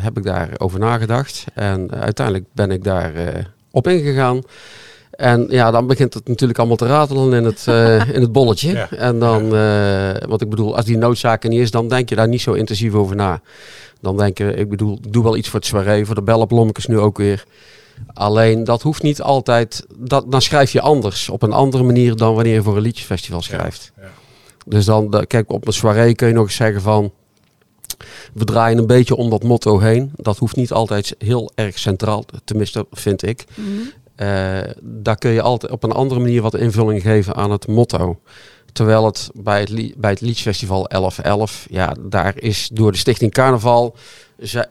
heb 0.02 0.18
ik 0.18 0.24
daarover 0.24 0.80
nagedacht. 0.80 1.44
En 1.54 1.90
eh, 1.92 2.02
uiteindelijk 2.02 2.46
ben 2.54 2.72
ik 2.72 2.84
daar 2.84 3.16
eh, 3.16 3.44
op 3.74 3.88
ingegaan. 3.88 4.42
En 5.12 5.46
ja, 5.50 5.72
dan 5.72 5.88
begint 5.88 6.14
het 6.14 6.28
natuurlijk 6.28 6.60
allemaal 6.60 6.78
te 6.78 6.86
ratelen 6.86 7.34
in 7.34 7.44
het, 7.44 7.68
eh, 7.68 8.10
in 8.16 8.22
het 8.22 8.32
bolletje. 8.32 8.72
Ja. 8.72 8.92
En 8.92 9.20
dan, 9.20 9.56
eh, 9.56 10.28
want 10.28 10.42
ik 10.42 10.50
bedoel, 10.50 10.76
als 10.76 10.86
die 10.86 10.98
noodzaak 10.98 11.44
er 11.44 11.50
niet 11.50 11.60
is, 11.60 11.72
dan 11.72 11.88
denk 11.88 12.10
je 12.10 12.16
daar 12.16 12.28
niet 12.28 12.42
zo 12.42 12.54
intensief 12.54 12.94
over 12.94 13.16
na. 13.16 13.42
Dan 14.02 14.18
denk 14.18 14.38
je, 14.38 14.54
ik 14.54 14.70
bedoel, 14.70 15.00
ik 15.04 15.14
doe 15.14 15.24
wel 15.24 15.38
iets 15.38 15.50
voor 15.50 15.60
het 15.60 15.68
soirée, 15.68 16.06
voor 16.06 16.16
de 16.16 16.22
bellenblommekes 16.22 16.86
nu 16.86 17.00
ook 17.00 17.18
weer. 17.18 17.46
Alleen 18.14 18.64
dat 18.64 18.82
hoeft 18.82 19.04
niet 19.04 19.22
altijd, 19.22 19.86
dat, 19.98 20.32
dan 20.32 20.42
schrijf 20.42 20.72
je 20.72 20.82
anders, 20.82 21.30
op 21.30 21.42
een 21.42 21.54
andere 21.54 21.84
manier 21.84 22.16
dan 22.16 22.36
wanneer 22.36 22.54
je 22.54 22.62
voor 22.62 22.76
een 22.76 22.82
liedjesfestival 22.82 23.42
schrijft. 23.42 23.92
Ja. 23.98 24.04
Dus 24.66 24.86
dan, 24.86 25.10
da- 25.10 25.24
kijk, 25.24 25.52
op 25.52 25.68
een 25.68 25.74
soirée 25.74 26.16
kun 26.16 26.28
je 26.28 26.34
nog 26.34 26.46
eens 26.46 26.56
zeggen 26.56 26.82
van... 26.82 27.12
We 28.34 28.46
draaien 28.46 28.78
een 28.78 28.88
beetje 28.88 29.16
om 29.16 29.30
dat 29.30 29.44
motto 29.44 29.80
heen. 29.80 30.12
Dat 30.16 30.38
hoeft 30.38 30.56
niet 30.56 30.72
altijd 30.72 31.16
heel 31.18 31.52
erg 31.56 31.80
centraal, 31.80 32.26
tenminste 32.44 32.86
vind 32.92 33.28
ik. 33.28 33.46
Mhm. 33.56 33.68
Eh, 34.16 34.60
daar 34.82 35.18
kun 35.18 35.32
je 35.32 35.42
altijd 35.42 35.72
op 35.72 35.84
een 35.84 35.92
andere 35.92 36.20
manier 36.20 36.42
wat 36.42 36.56
invulling 36.56 37.02
geven 37.02 37.36
aan 37.36 37.52
het 37.52 37.68
motto. 37.68 38.20
Terwijl 38.72 39.06
het 39.06 39.30
bij 39.34 39.60
het, 39.60 39.94
bij 39.98 40.10
het 40.10 40.22
Liedjesfestival 40.22 40.88
1111, 40.88 41.66
ja, 41.70 41.96
daar 42.00 42.34
is 42.36 42.70
door 42.74 42.92
de 42.92 42.98
Stichting 42.98 43.32
Carnaval, 43.32 43.96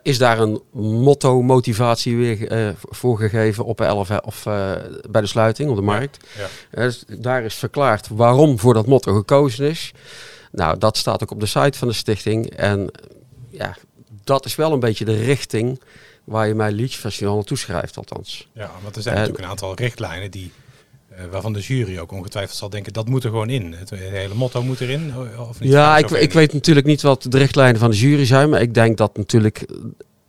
is 0.03 0.19
daar 0.19 0.39
een 0.39 0.61
motto-motivatie 0.73 2.17
weer 2.17 2.49
eh, 2.49 2.69
voor 2.79 3.19
gegeven 3.19 3.65
op 3.65 3.81
11 3.81 4.21
of 4.21 4.47
eh, 4.47 4.73
bij 5.11 5.21
de 5.21 5.27
sluiting 5.27 5.71
op 5.71 5.77
de 5.77 5.83
markt. 5.83 6.17
Ja. 6.39 6.83
Dus 6.83 7.05
daar 7.19 7.45
is 7.45 7.55
verklaard 7.55 8.09
waarom 8.09 8.59
voor 8.59 8.75
dat 8.75 8.87
motto 8.87 9.15
gekozen 9.15 9.69
is. 9.69 9.93
Nou, 10.53 10.79
dat 10.79 10.97
staat 10.97 11.23
ook 11.23 11.31
op 11.31 11.41
de 11.41 11.47
site 11.47 11.79
van 11.79 11.89
de 11.89 11.95
stichting. 11.95 12.51
En 12.51 12.91
ja, 13.63 13.77
dat 14.25 14.45
is 14.45 14.55
wel 14.55 14.73
een 14.73 14.81
beetje 14.81 15.05
de 15.05 15.23
richting 15.25 15.81
waar 16.25 16.47
je 16.49 16.55
mijn 16.55 16.75
Liedjesfestival 16.75 17.35
naartoe 17.35 17.59
schrijft, 17.59 17.97
althans. 17.97 18.49
Ja, 18.53 18.71
want 18.83 18.97
er 18.97 19.03
zijn 19.03 19.15
En- 19.15 19.21
natuurlijk 19.21 19.45
een 19.47 19.51
aantal 19.51 19.75
richtlijnen 19.75 20.31
die, 20.31 20.53
eh, 21.09 21.25
waarvan 21.31 21.53
de 21.53 21.61
jury 21.61 21.99
ook 21.99 22.13
ongetwijfeld 22.13 22.57
zal 22.59 22.71
denken, 22.71 22.93
dat 22.93 23.09
moet 23.09 23.25
er 23.25 23.31
gewoon 23.31 23.51
in. 23.51 23.73
Het, 23.73 23.91
hele 23.91 24.35
motto 24.35 24.63
moet 24.63 24.81
erin, 24.81 25.13
of 25.49 25.61
niet? 25.61 25.73
Ja, 25.73 25.99
ik, 25.99 26.11
ik 26.11 26.33
weet 26.33 26.53
natuurlijk 26.53 26.87
niet 26.87 27.03
wat 27.03 27.27
de 27.29 27.39
richtlijnen 27.39 27.81
van 27.81 27.91
de 27.91 27.97
jury 27.97 28.27
zijn, 28.27 28.51
maar 28.51 28.61
ik 28.61 28.75
denk 28.75 28.97
dat 28.97 29.17
natuurlijk 29.17 29.67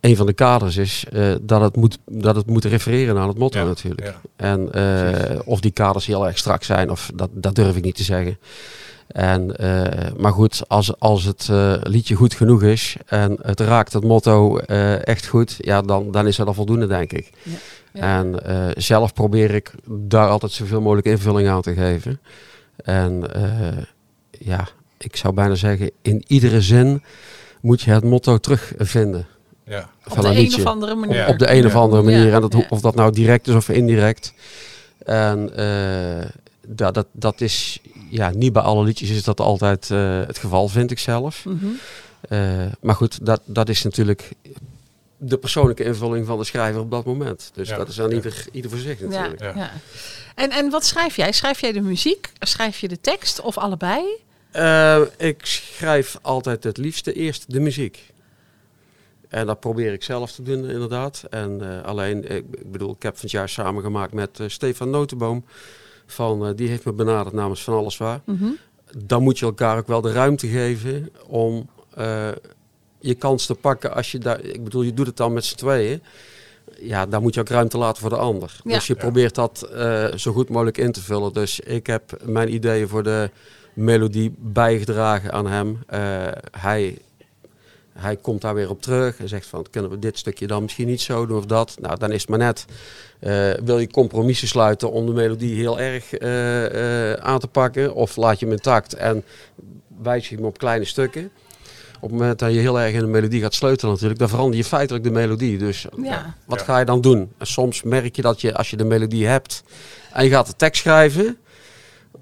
een 0.00 0.16
van 0.16 0.26
de 0.26 0.32
kaders 0.32 0.76
is 0.76 1.04
eh, 1.12 1.34
dat, 1.42 1.60
het 1.60 1.76
moet, 1.76 1.98
dat 2.06 2.36
het 2.36 2.46
moet 2.46 2.64
refereren 2.64 3.18
aan 3.18 3.28
het 3.28 3.38
motto 3.38 3.58
Ja, 3.58 3.64
natuurlijk. 3.64 4.06
ja. 4.06 4.20
En 4.36 4.72
eh, 4.72 5.38
of 5.44 5.60
die 5.60 5.70
kaders 5.70 6.06
heel 6.06 6.26
erg 6.26 6.38
strak 6.38 6.62
zijn, 6.62 6.90
of 6.90 7.10
dat, 7.14 7.30
dat 7.32 7.54
durf 7.54 7.76
ik 7.76 7.84
niet 7.84 7.96
te 7.96 8.02
zeggen. 8.04 8.38
En, 9.06 9.56
eh, 9.56 10.12
maar 10.16 10.32
goed, 10.32 10.62
als, 10.68 10.98
als 11.00 11.24
het 11.24 11.48
eh, 11.50 11.74
liedje 11.82 12.14
goed 12.14 12.34
genoeg 12.34 12.62
is 12.62 12.96
en 13.06 13.38
het 13.42 13.60
raakt 13.60 13.92
het 13.92 14.04
motto 14.04 14.58
eh, 14.58 15.06
echt 15.06 15.26
goed, 15.26 15.56
ja, 15.58 15.82
dan, 15.82 16.10
dan 16.10 16.26
is 16.26 16.36
dat 16.36 16.46
al 16.46 16.54
voldoende, 16.54 16.86
denk 16.86 17.12
ik. 17.12 17.30
Ja. 17.42 17.52
En 18.00 18.44
eh, 18.44 18.68
zelf 18.74 19.12
probeer 19.12 19.50
ik 19.54 19.72
daar 19.86 20.28
altijd 20.28 20.52
zoveel 20.52 20.80
mogelijk 20.80 21.06
invulling 21.06 21.48
aan 21.48 21.62
te 21.62 21.74
geven. 21.74 22.20
En 22.76 23.34
eh, 23.34 23.82
ja, 24.30 24.68
ik 24.98 25.16
zou 25.16 25.34
bijna 25.34 25.54
zeggen, 25.54 25.90
in 26.02 26.24
iedere 26.26 26.60
zin 26.60 27.02
moet 27.60 27.82
je 27.82 27.90
het 27.90 28.04
motto 28.04 28.38
terugvinden. 28.38 29.26
Ja. 29.64 29.90
Op 30.06 30.12
van 30.12 30.22
de 30.22 30.28
een 30.28 30.34
liedje. 30.34 30.62
of 30.62 30.66
andere 30.68 30.94
manier. 30.94 31.28
Op 31.28 31.38
de 31.38 31.52
een 31.52 31.66
of 31.66 31.74
andere 31.74 32.02
manier. 32.02 32.26
Ja, 32.26 32.34
En 32.34 32.40
dat, 32.40 32.68
of 32.68 32.80
dat 32.80 32.94
nou 32.94 33.12
direct 33.12 33.48
is 33.48 33.54
of 33.54 33.68
indirect. 33.68 34.34
En 34.98 35.56
eh, 35.56 36.26
dat, 36.66 36.94
dat, 36.94 37.06
dat 37.12 37.40
is, 37.40 37.80
ja, 38.14 38.30
niet 38.34 38.52
bij 38.52 38.62
alle 38.62 38.84
liedjes 38.84 39.10
is 39.10 39.22
dat 39.22 39.40
altijd 39.40 39.90
eh, 39.90 40.20
het 40.26 40.38
geval, 40.38 40.68
vind 40.68 40.90
ik 40.90 40.98
zelf. 40.98 41.44
Mhm. 41.44 41.66
Eh, 42.28 42.66
maar 42.80 42.94
goed, 42.94 43.26
dat, 43.26 43.40
dat 43.44 43.68
is 43.68 43.82
natuurlijk 43.82 44.32
de 45.16 45.38
persoonlijke 45.38 45.84
invulling 45.84 46.26
van 46.26 46.38
de 46.38 46.44
schrijver 46.44 46.80
op 46.80 46.90
dat 46.90 47.04
moment. 47.04 47.50
Dus 47.54 47.68
Ja, 47.68 47.76
dat 47.76 47.88
is 47.88 48.00
aan 48.00 48.08
ja. 48.08 48.14
ieder, 48.14 48.46
ieder 48.52 48.70
voor 48.70 48.80
zich 48.80 49.00
natuurlijk. 49.00 49.40
Ja. 49.40 49.52
ja. 49.56 49.70
En, 50.34 50.50
en 50.50 50.70
wat 50.70 50.84
schrijf 50.84 51.16
jij? 51.16 51.32
Schrijf 51.32 51.60
jij 51.60 51.72
de 51.72 51.80
muziek? 51.80 52.32
Schrijf 52.38 52.78
je 52.78 52.88
de 52.88 53.00
tekst? 53.00 53.40
Of 53.40 53.58
allebei? 53.58 54.04
Eh, 54.50 55.00
ik 55.16 55.46
schrijf 55.46 56.18
altijd 56.22 56.64
het 56.64 56.76
liefste 56.76 57.12
eerst 57.12 57.52
de 57.52 57.60
muziek. 57.60 58.12
En 59.28 59.46
dat 59.46 59.60
probeer 59.60 59.92
ik 59.92 60.02
zelf 60.02 60.32
te 60.32 60.42
doen, 60.42 60.70
inderdaad. 60.70 61.24
En 61.30 61.60
eh, 61.60 61.84
alleen, 61.84 62.30
ik, 62.30 62.44
ik 62.50 62.72
bedoel, 62.72 62.90
ik 62.90 63.02
heb 63.02 63.14
van 63.14 63.22
het 63.22 63.30
jaar 63.30 63.48
samengemaakt 63.48 64.12
met 64.12 64.40
Stefan 64.46 64.90
Notenboom. 64.90 65.44
Van, 66.06 66.46
eh, 66.46 66.52
die 66.56 66.68
heeft 66.68 66.84
me 66.84 66.92
benaderd 66.92 67.34
namens 67.34 67.64
Van 67.64 67.74
Alles 67.74 67.96
Waar. 67.96 68.20
Mhm. 68.24 68.44
Dan 68.98 69.22
moet 69.22 69.38
je 69.38 69.44
elkaar 69.46 69.78
ook 69.78 69.86
wel 69.86 70.00
de 70.00 70.12
ruimte 70.12 70.46
geven 70.46 71.10
om 71.26 71.68
eh, 71.94 72.28
je 72.98 73.14
kans 73.14 73.46
te 73.46 73.54
pakken 73.54 73.94
als 73.94 74.12
je 74.12 74.18
daar... 74.18 74.40
Ik 74.40 74.64
bedoel, 74.64 74.82
je 74.82 74.94
doet 74.94 75.06
het 75.06 75.16
dan 75.16 75.32
met 75.32 75.44
z'n 75.44 75.56
tweeën. 75.56 76.02
ja, 76.80 77.06
dan 77.06 77.22
moet 77.22 77.34
je 77.34 77.40
ook 77.40 77.48
ruimte 77.48 77.78
laten 77.78 78.00
voor 78.00 78.10
de 78.10 78.16
ander. 78.16 78.60
Ja. 78.64 78.74
Dus 78.74 78.86
je 78.86 78.94
Ja. 78.94 79.00
probeert 79.00 79.34
dat 79.34 79.62
eh, 79.62 80.06
zo 80.14 80.32
goed 80.32 80.48
mogelijk 80.48 80.78
in 80.78 80.92
te 80.92 81.00
vullen. 81.02 81.32
Dus 81.32 81.60
ik 81.60 81.86
heb 81.86 82.20
mijn 82.24 82.54
ideeën 82.54 82.88
voor 82.88 83.02
de 83.02 83.30
melodie 83.74 84.34
bijgedragen 84.38 85.32
aan 85.32 85.46
hem. 85.46 85.78
Eh, 85.86 86.00
hij, 86.50 86.98
hij 87.98 88.16
komt 88.16 88.40
daar 88.40 88.54
weer 88.54 88.70
op 88.70 88.82
terug 88.82 89.18
en 89.18 89.28
zegt 89.28 89.46
van, 89.46 89.66
kunnen 89.70 89.90
we 89.90 89.98
dit 89.98 90.18
stukje 90.18 90.46
dan 90.46 90.62
misschien 90.62 90.86
niet 90.86 91.00
zo 91.00 91.26
doen 91.26 91.36
of 91.38 91.46
dat? 91.46 91.76
Nou, 91.80 91.98
dan 91.98 92.12
is 92.12 92.20
het 92.20 92.30
maar 92.30 92.38
net. 92.38 92.64
Eh, 93.20 93.50
wil 93.64 93.78
je 93.78 93.90
compromissen 93.90 94.48
sluiten 94.48 94.90
om 94.92 95.06
de 95.06 95.12
melodie 95.12 95.54
heel 95.54 95.80
erg 95.80 96.12
eh, 96.14 97.12
eh, 97.12 97.18
aan 97.20 97.38
te 97.38 97.46
pakken? 97.48 97.94
Of 97.94 98.16
laat 98.16 98.38
je 98.38 98.44
hem 98.44 98.54
intact 98.54 98.94
en 98.94 99.24
wijs 100.02 100.28
je 100.28 100.36
hem 100.36 100.44
op 100.44 100.58
kleine 100.58 100.84
stukken? 100.84 101.30
Op 102.00 102.10
het 102.10 102.18
moment 102.20 102.38
dat 102.38 102.52
je 102.52 102.58
heel 102.58 102.80
erg 102.80 102.92
in 102.92 102.98
de 102.98 103.06
melodie 103.06 103.40
gaat 103.40 103.54
sleutelen 103.54 103.92
natuurlijk, 103.92 104.20
dan 104.20 104.28
verander 104.28 104.56
je 104.56 104.64
feitelijk 104.64 105.04
de 105.04 105.10
melodie. 105.10 105.58
Dus 105.58 105.86
Ja. 106.02 106.34
wat 106.46 106.58
Ja. 106.58 106.64
ga 106.64 106.78
je 106.78 106.84
dan 106.84 107.00
doen? 107.00 107.32
En 107.38 107.46
soms 107.46 107.82
merk 107.82 108.16
je 108.16 108.22
dat 108.22 108.40
je, 108.40 108.54
als 108.54 108.70
je 108.70 108.76
de 108.76 108.84
melodie 108.84 109.26
hebt 109.26 109.62
en 110.12 110.24
je 110.24 110.30
gaat 110.30 110.46
de 110.46 110.56
tekst 110.56 110.80
schrijven, 110.80 111.38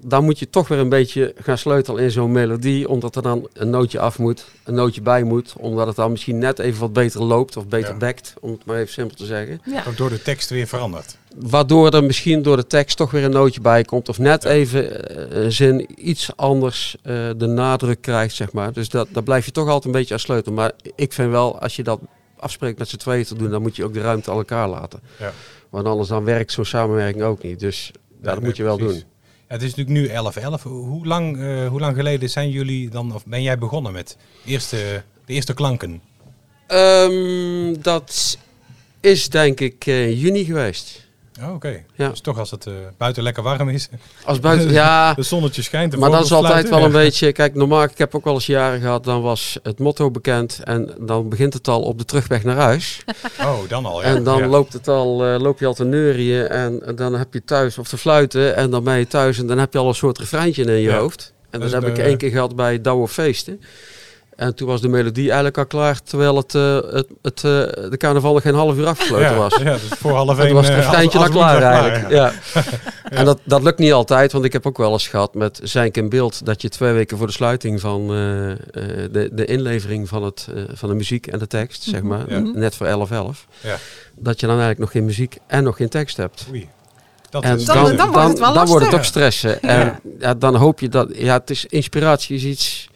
dan 0.01 0.23
moet 0.23 0.39
je 0.39 0.49
toch 0.49 0.67
weer 0.67 0.77
een 0.79 0.89
beetje 0.89 1.33
gaan 1.37 1.57
sleutelen 1.57 2.03
in 2.03 2.11
zo'n 2.11 2.31
melodie, 2.31 2.89
omdat 2.89 3.15
er 3.15 3.21
dan 3.21 3.47
een 3.53 3.69
nootje 3.69 3.99
af 3.99 4.19
moet, 4.19 4.45
een 4.63 4.73
nootje 4.73 5.01
bij 5.01 5.23
moet, 5.23 5.53
omdat 5.57 5.87
het 5.87 5.95
dan 5.95 6.11
misschien 6.11 6.37
net 6.37 6.59
even 6.59 6.79
wat 6.79 6.93
beter 6.93 7.23
loopt 7.23 7.57
of 7.57 7.67
beter 7.67 7.91
Ja. 7.93 7.99
dekt, 7.99 8.33
om 8.41 8.51
het 8.51 8.65
maar 8.65 8.77
even 8.77 8.93
simpel 8.93 9.15
te 9.15 9.25
zeggen. 9.25 9.61
Ja. 9.65 9.83
Ook 9.87 9.97
door 9.97 10.09
de 10.09 10.21
tekst 10.21 10.49
weer 10.49 10.67
veranderd. 10.67 11.17
Waardoor 11.35 11.89
er 11.89 12.03
misschien 12.03 12.41
door 12.41 12.55
de 12.57 12.67
tekst 12.67 12.97
toch 12.97 13.11
weer 13.11 13.23
een 13.23 13.31
nootje 13.31 13.61
bij 13.61 13.83
komt. 13.83 14.09
Of 14.09 14.17
net 14.19 14.43
Ja. 14.43 14.49
even 14.49 15.09
eh, 15.35 15.43
een 15.43 15.51
zin 15.51 15.87
iets 16.09 16.29
anders 16.35 16.95
eh, 17.03 17.29
de 17.37 17.47
nadruk 17.47 18.01
krijgt, 18.01 18.35
zeg 18.35 18.51
maar. 18.51 18.73
Dus 18.73 18.89
dat, 18.89 19.07
daar 19.11 19.23
blijf 19.23 19.45
je 19.45 19.51
toch 19.51 19.65
altijd 19.67 19.85
een 19.85 19.99
beetje 19.99 20.13
aan 20.13 20.19
sleutelen. 20.19 20.53
Maar 20.57 20.71
ik 20.95 21.13
vind 21.13 21.31
wel, 21.31 21.59
als 21.59 21.75
je 21.75 21.83
dat 21.83 21.99
afspreekt 22.37 22.79
met 22.79 22.89
z'n 22.89 22.97
tweeën 22.97 23.23
te 23.25 23.35
doen, 23.35 23.49
dan 23.49 23.61
moet 23.61 23.75
je 23.75 23.83
ook 23.83 23.93
de 23.93 24.01
ruimte 24.01 24.31
aan 24.31 24.37
elkaar 24.37 24.69
laten. 24.69 24.99
Ja. 25.19 25.31
Want 25.69 25.85
anders 25.87 26.09
dan 26.09 26.23
werkt 26.23 26.51
zo'n 26.51 26.65
samenwerking 26.65 27.23
ook 27.23 27.43
niet. 27.43 27.59
Dus 27.59 27.91
ja, 27.93 28.01
dat 28.21 28.35
Nee, 28.35 28.45
moet 28.45 28.57
je 28.57 28.63
wel 28.63 28.77
precies. 28.77 28.99
doen. 28.99 29.11
Het 29.53 29.61
is 29.61 29.75
natuurlijk 29.75 29.97
nu 29.97 30.31
11-11. 30.59 30.63
Hoe 30.63 31.05
lang, 31.05 31.37
eh, 31.37 31.67
hoe 31.67 31.79
lang 31.79 31.95
geleden 31.95 32.29
zijn 32.29 32.49
jullie 32.49 32.89
dan, 32.89 33.13
of 33.13 33.25
ben 33.25 33.41
jij 33.41 33.57
begonnen 33.57 33.91
met 33.91 34.17
eerste, 34.45 35.03
de 35.25 35.33
eerste 35.33 35.53
klanken? 35.53 36.01
Ehm, 36.67 37.81
dat 37.81 38.37
is 38.99 39.29
denk 39.29 39.59
ik 39.59 39.85
eh, 39.85 40.21
juni 40.21 40.45
geweest. 40.45 41.02
Oh, 41.41 41.53
Oké, 41.53 41.83
Ja. 41.95 42.09
dus 42.09 42.19
toch 42.19 42.39
als 42.39 42.51
het 42.51 42.65
eh, 42.67 42.73
buiten 42.97 43.23
lekker 43.23 43.43
warm 43.43 43.69
is. 43.69 43.89
Als 44.25 44.39
buiten, 44.39 44.71
ja, 44.71 45.13
Het 45.15 45.25
zonnetje 45.25 45.61
schijnt. 45.61 45.91
de 45.91 45.97
Maar 45.97 46.11
dat 46.11 46.23
is 46.25 46.31
altijd 46.31 46.69
wel 46.69 46.83
een 46.83 46.91
beetje. 46.91 47.31
Kijk, 47.31 47.55
normaal, 47.55 47.83
ik 47.83 47.97
heb 47.97 48.15
ook 48.15 48.23
wel 48.23 48.33
eens 48.33 48.45
jaren 48.45 48.79
gehad. 48.81 49.03
Dan 49.03 49.21
was 49.21 49.59
het 49.63 49.79
motto 49.79 50.11
bekend. 50.11 50.59
En 50.63 50.95
dan 50.99 51.29
begint 51.29 51.53
het 51.53 51.67
al 51.67 51.81
op 51.81 51.97
de 51.97 52.05
terugweg 52.05 52.43
naar 52.43 52.55
huis. 52.55 53.01
Oh, 53.41 53.57
dan 53.67 53.85
al. 53.85 54.01
Ja. 54.01 54.07
En 54.07 54.23
dan 54.23 54.37
Ja. 54.37 54.47
loopt 54.47 54.73
het 54.73 54.87
al, 54.87 55.25
eh, 55.25 55.39
loop 55.41 55.59
je 55.59 55.65
al 55.65 55.73
te 55.73 55.83
neurieën. 55.85 56.47
En 56.47 56.81
dan 56.95 57.13
heb 57.13 57.33
je 57.33 57.43
thuis 57.43 57.77
of 57.77 57.87
te 57.87 57.97
fluiten. 57.97 58.55
En 58.55 58.69
dan 58.69 58.83
ben 58.83 58.97
je 58.97 59.07
thuis. 59.07 59.37
En 59.39 59.47
dan 59.47 59.57
heb 59.57 59.73
je 59.73 59.79
al 59.79 59.87
een 59.87 59.95
soort 59.95 60.17
refreintje 60.17 60.63
in 60.63 60.81
je 60.81 60.91
hoofd. 60.93 61.33
En 61.49 61.59
Dat 61.59 61.71
heb 61.71 61.81
de- 61.81 61.87
ik 61.87 61.97
één 61.97 62.17
keer 62.17 62.29
gehad 62.31 62.55
bij 62.55 62.81
Douwe 62.81 63.07
Feesten. 63.07 63.61
En 64.35 64.55
toen 64.55 64.67
was 64.67 64.81
de 64.81 64.87
melodie 64.87 65.25
eigenlijk 65.25 65.57
al 65.57 65.65
klaar. 65.65 66.01
Terwijl 66.03 66.35
het, 66.37 66.55
eh, 66.55 66.75
het, 66.75 67.07
het, 67.21 67.35
eh, 67.43 67.51
de 67.89 67.95
carnaval 67.97 68.33
nog 68.33 68.41
geen 68.41 68.53
half 68.53 68.77
uur 68.77 68.85
afgesloten 68.87 69.25
ja, 69.29 69.35
was. 69.35 69.55
Ja, 69.55 69.63
dus 69.73 69.81
voor 69.99 70.11
half 70.11 70.37
één. 70.37 70.45
toen 70.47 70.55
was 70.55 70.67
het 70.67 70.75
eh, 70.77 70.83
refreintje 70.83 71.19
als- 71.19 71.31
dan 71.31 71.41
als 71.43 71.51
klaar 71.57 71.61
eigenlijk. 71.73 72.11
Ja. 72.11 72.31
En 73.03 73.25
dat, 73.25 73.39
dat 73.43 73.63
lukt 73.63 73.79
niet 73.79 73.93
altijd, 73.93 74.31
want 74.31 74.45
ik 74.45 74.53
heb 74.53 74.65
ook 74.67 74.77
wel 74.77 74.91
eens 74.91 75.07
gehad 75.07 75.33
met 75.33 75.59
Zijnk 75.63 75.97
in 75.97 76.09
Beeld... 76.09 76.45
dat 76.45 76.61
je 76.61 76.69
twee 76.69 76.93
weken 76.93 77.17
voor 77.17 77.27
de 77.27 77.33
sluiting 77.33 77.79
van 77.79 78.09
eh, 78.11 78.51
eh, 78.51 78.57
de, 79.11 79.29
de 79.33 79.45
inlevering 79.45 80.07
van, 80.09 80.23
het, 80.23 80.47
eh, 80.55 80.63
van 80.73 80.89
de 80.89 80.95
muziek 80.95 81.27
en 81.27 81.39
de 81.39 81.47
tekst, 81.47 81.83
zeg 81.83 82.01
maar... 82.01 82.29
Ja. 82.31 82.39
net 82.39 82.75
voor 82.75 82.87
11-11... 82.87 82.89
Ja. 83.61 83.75
dat 84.15 84.39
je 84.39 84.45
dan 84.47 84.59
eigenlijk 84.59 84.79
nog 84.79 84.91
geen 84.91 85.05
muziek 85.05 85.37
en 85.47 85.63
nog 85.63 85.77
geen 85.77 85.89
tekst 85.89 86.17
hebt. 86.17 86.45
Oei. 86.51 86.69
Dat 87.29 87.43
En 87.43 87.55
is 87.57 87.65
Dan- 87.65 87.75
dan, 87.75 87.85
dan 87.85 87.97
dan, 87.97 88.11
wordt 88.11 88.27
het 88.29 88.39
wel 88.39 88.53
dan 88.53 88.65
wordt 88.67 88.83
het 88.85 88.93
lastig. 88.93 88.99
ook 88.99 89.03
stressen. 89.05 89.61
En 89.61 89.99
ja, 90.19 90.33
dan 90.33 90.55
hoop 90.55 90.79
je 90.79 90.89
dat... 90.89 91.09
Ja, 91.15 91.33
het 91.37 91.49
is 91.49 91.65
inspiratie 91.65 92.35
is 92.35 92.43
iets... 92.43 92.89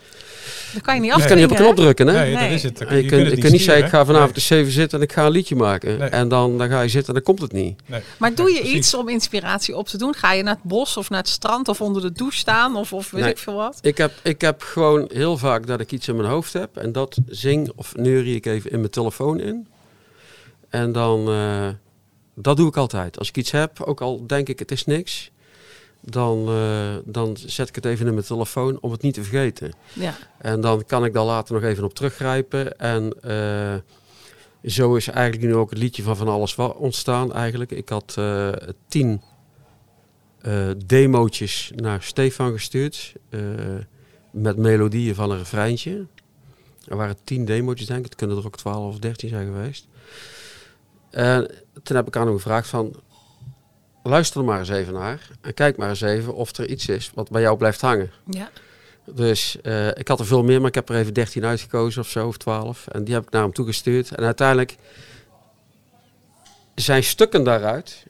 Dat 0.74 0.82
kan 0.82 0.96
je 0.96 1.02
niet 1.02 1.14
Je 1.16 1.26
kan 1.28 1.36
niet 1.36 1.46
op 1.46 1.52
een 1.52 1.58
knop 1.58 1.76
drukken, 1.76 2.08
hè? 2.08 2.14
Nee, 2.14 2.32
dat 2.32 2.42
Nee. 2.42 2.54
is 2.54 2.64
het. 2.64 2.80
Je, 2.80 2.86
kunt 3.06 3.44
je 3.44 3.50
niet 3.50 3.62
zeggen, 3.62 3.84
ik 3.84 3.90
ga 3.90 4.06
vanavond 4.06 4.36
de 4.36 4.42
7 4.42 4.72
zitten 4.72 4.98
en 5.00 5.04
ik 5.04 5.12
ga 5.14 5.26
een 5.26 5.32
liedje 5.32 5.56
maken. 5.56 5.98
Nee. 5.98 6.10
En 6.10 6.28
dan, 6.28 6.58
dan 6.58 6.70
ga 6.70 6.82
je 6.82 6.90
zitten 6.90 7.08
en 7.08 7.14
dan 7.14 7.24
komt 7.24 7.42
het 7.42 7.52
niet. 7.52 7.80
Nee. 7.86 8.02
Maar 8.18 8.34
doe 8.36 8.52
je 8.52 8.62
iets 8.62 8.94
om 8.94 9.10
inspiratie 9.10 9.76
op 9.78 9.88
te 9.88 9.98
doen? 9.98 10.14
Ga 10.16 10.34
je 10.34 10.44
naar 10.44 10.54
het 10.54 10.64
bos 10.64 10.98
of 10.98 11.10
naar 11.10 11.20
het 11.20 11.30
strand 11.30 11.68
of 11.68 11.82
onder 11.82 12.02
de 12.02 12.12
douche 12.12 12.38
staan 12.38 12.76
of, 12.76 12.94
of 12.94 13.12
weet 13.12 13.22
Nee. 13.22 13.32
ik 13.32 13.38
veel 13.38 13.54
wat? 13.56 13.80
Ik 13.82 13.98
heb, 13.98 14.12
ik 14.24 14.42
heb 14.42 14.62
gewoon 14.62 15.10
heel 15.14 15.38
vaak 15.38 15.68
dat 15.68 15.80
ik 15.80 15.92
iets 15.92 16.08
in 16.08 16.16
mijn 16.16 16.30
hoofd 16.30 16.54
heb. 16.54 16.78
En 16.78 16.92
dat 16.92 17.18
zing 17.28 17.72
of 17.76 17.96
neurie 17.96 18.36
ik 18.36 18.46
even 18.46 18.72
in 18.72 18.80
mijn 18.80 18.92
telefoon 18.92 19.40
in. 19.40 19.68
En 20.70 20.92
dan, 20.92 21.30
eh, 21.30 21.68
dat 22.36 22.58
doe 22.58 22.68
ik 22.68 22.78
altijd. 22.78 23.18
Als 23.20 23.28
ik 23.30 23.38
iets 23.38 23.52
heb, 23.52 23.82
ook 23.82 24.02
al 24.02 24.24
denk 24.28 24.50
ik 24.50 24.60
het 24.60 24.72
is 24.72 24.86
niks. 24.86 25.32
Dan, 26.10 26.48
eh, 26.48 26.96
dan 27.06 27.38
zet 27.46 27.70
ik 27.70 27.76
het 27.76 27.86
even 27.86 28.08
in 28.08 28.14
mijn 28.14 28.26
telefoon 28.26 28.78
om 28.82 28.92
het 28.92 29.02
niet 29.02 29.14
te 29.14 29.24
vergeten. 29.24 29.74
Ja. 29.94 30.18
En 30.38 30.62
dan 30.62 30.86
kan 30.86 31.06
ik 31.06 31.14
daar 31.14 31.24
later 31.24 31.54
nog 31.54 31.64
even 31.64 31.84
op 31.84 31.94
teruggrijpen. 31.94 32.80
En 32.80 33.14
eh, 33.22 33.76
zo 34.72 34.96
is 34.96 35.08
eigenlijk 35.08 35.48
nu 35.48 35.56
ook 35.56 35.70
het 35.70 35.80
liedje 35.80 36.04
van 36.04 36.18
Van 36.18 36.28
Alles 36.28 36.56
Wat 36.56 36.76
ontstaan 36.76 37.34
eigenlijk. 37.34 37.72
Ik 37.72 37.90
had 37.90 38.16
eh, 38.18 38.52
tien 38.88 39.22
demootjes 40.86 41.72
naar 41.76 42.02
Stefan 42.04 42.52
gestuurd. 42.52 43.14
met 44.32 44.58
melodieën 44.58 45.16
van 45.16 45.32
een 45.32 45.38
refreintje. 45.38 46.06
Er 46.86 46.96
waren 46.96 47.18
tien 47.24 47.46
demootjes 47.46 47.88
denk 47.88 48.00
ik. 48.00 48.06
Het 48.06 48.16
kunnen 48.16 48.38
er 48.38 48.46
ook 48.46 48.58
twaalf 48.58 48.94
of 48.94 49.00
dertien 49.00 49.30
zijn 49.30 49.46
geweest. 49.46 49.88
En 51.10 51.52
toen 51.84 51.96
heb 51.96 52.08
ik 52.08 52.16
aan 52.16 52.28
hem 52.28 52.36
gevraagd 52.36 52.68
van... 52.68 52.96
Luister 54.08 54.40
er 54.40 54.46
maar 54.46 54.60
eens 54.60 54.70
even 54.70 54.94
naar. 54.94 55.30
En 55.42 55.54
kijk 55.54 55.78
maar 55.78 55.90
eens 55.90 56.02
even 56.02 56.34
of 56.34 56.58
er 56.58 56.68
iets 56.68 56.88
is 56.88 57.12
wat 57.14 57.30
bij 57.30 57.42
jou 57.42 57.58
blijft 57.58 57.82
hangen. 57.82 58.12
ja. 58.30 58.50
Dus 59.14 59.58
eh, 59.62 59.88
ik 59.88 60.08
had 60.08 60.20
er 60.20 60.26
veel 60.26 60.44
meer, 60.44 60.60
maar 60.60 60.70
ik 60.70 60.76
heb 60.76 60.90
er 60.90 60.96
even 60.96 61.14
13 61.14 61.46
uitgekozen 61.46 62.02
of 62.02 62.10
zo, 62.10 62.28
of 62.28 62.38
12. 62.38 62.88
En 62.88 63.04
die 63.04 63.14
heb 63.14 63.24
ik 63.24 63.30
naar 63.30 63.42
hem 63.42 63.54
toegestuurd. 63.54 64.16
En 64.16 64.24
uiteindelijk 64.24 64.76
zijn 66.76 67.04
stukken 67.04 67.44
daaruit 67.44 68.06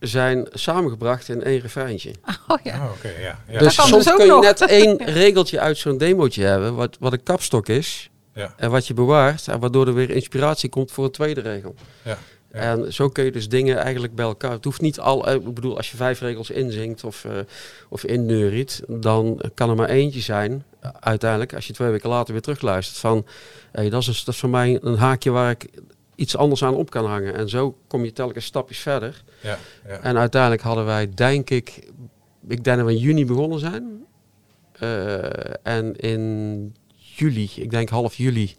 zijn 0.00 0.46
samengebracht 0.52 1.28
in 1.28 1.42
één 1.42 1.60
refreintje. 1.60 2.14
Oh 2.48 2.58
ja. 2.62 2.84
Oh, 2.84 2.90
oké, 2.90 3.08
ja. 3.08 3.38
ja. 3.48 3.58
dus 3.58 3.76
kan 3.76 3.86
soms 3.86 4.04
dus 4.04 4.12
ook 4.12 4.18
kun 4.18 4.26
je 4.26 4.32
nog. 4.32 4.42
net 4.42 4.60
één 4.80 5.04
regeltje 5.04 5.60
uit 5.60 5.78
zo'n 5.78 5.98
demootje 5.98 6.44
hebben, 6.44 6.74
wat, 6.74 6.96
wat 7.00 7.12
een 7.12 7.22
kapstok 7.22 7.68
is. 7.68 8.10
Ja. 8.34 8.54
En 8.56 8.70
wat 8.70 8.86
je 8.86 8.94
bewaart, 8.94 9.48
en 9.48 9.60
waardoor 9.60 9.86
er 9.86 9.94
weer 9.94 10.10
inspiratie 10.10 10.68
komt 10.68 10.92
voor 10.92 11.04
een 11.04 11.10
tweede 11.10 11.40
regel. 11.40 11.74
Ja. 12.02 12.18
Ja. 12.52 12.58
En 12.60 12.92
zo 12.92 13.08
kun 13.08 13.24
je 13.24 13.32
dus 13.32 13.48
dingen 13.48 13.76
eigenlijk 13.76 14.14
bij 14.14 14.24
elkaar. 14.24 14.50
Het 14.50 14.64
hoeft 14.64 14.80
niet 14.80 15.00
al. 15.00 15.26
eh, 15.26 15.34
Ik 15.34 15.54
bedoel, 15.54 15.76
als 15.76 15.90
je 15.90 15.96
vijf 15.96 16.20
regels 16.20 16.50
inzingt 16.50 17.04
of, 17.04 17.24
eh 17.24 17.32
of 17.88 18.04
inneuriet, 18.04 18.82
dan 18.88 19.40
kan 19.54 19.70
er 19.70 19.76
maar 19.76 19.88
eentje 19.88 20.20
zijn. 20.20 20.64
Uiteindelijk, 21.00 21.54
als 21.54 21.66
je 21.66 21.72
twee 21.72 21.90
weken 21.90 22.08
later 22.08 22.32
weer 22.32 22.42
terugluistert. 22.42 22.98
Van 22.98 23.26
hey, 23.72 23.88
dat, 23.90 24.00
is 24.00 24.06
een, 24.06 24.14
dat 24.24 24.34
is 24.34 24.40
voor 24.40 24.48
mij 24.50 24.78
een 24.82 24.96
haakje 24.96 25.30
waar 25.30 25.50
ik 25.50 25.68
iets 26.14 26.36
anders 26.36 26.64
aan 26.64 26.74
op 26.74 26.90
kan 26.90 27.06
hangen. 27.06 27.34
En 27.34 27.48
zo 27.48 27.76
kom 27.86 28.04
je 28.04 28.12
telkens 28.12 28.44
stapjes 28.44 28.78
verder. 28.78 29.22
Ja, 29.42 29.58
ja. 29.86 29.98
En 30.00 30.16
uiteindelijk 30.18 30.62
hadden 30.62 30.84
wij, 30.84 31.08
denk 31.14 31.50
ik, 31.50 31.88
ik 32.48 32.64
denk 32.64 32.76
dat 32.76 32.86
we 32.86 32.92
in 32.92 32.98
juni 32.98 33.26
begonnen 33.26 33.58
zijn. 33.58 34.04
Eh, 34.72 35.22
en 35.62 35.96
in 35.96 36.74
juli, 36.96 37.50
ik 37.56 37.70
denk 37.70 37.88
half 37.88 38.14
juli, 38.14 38.54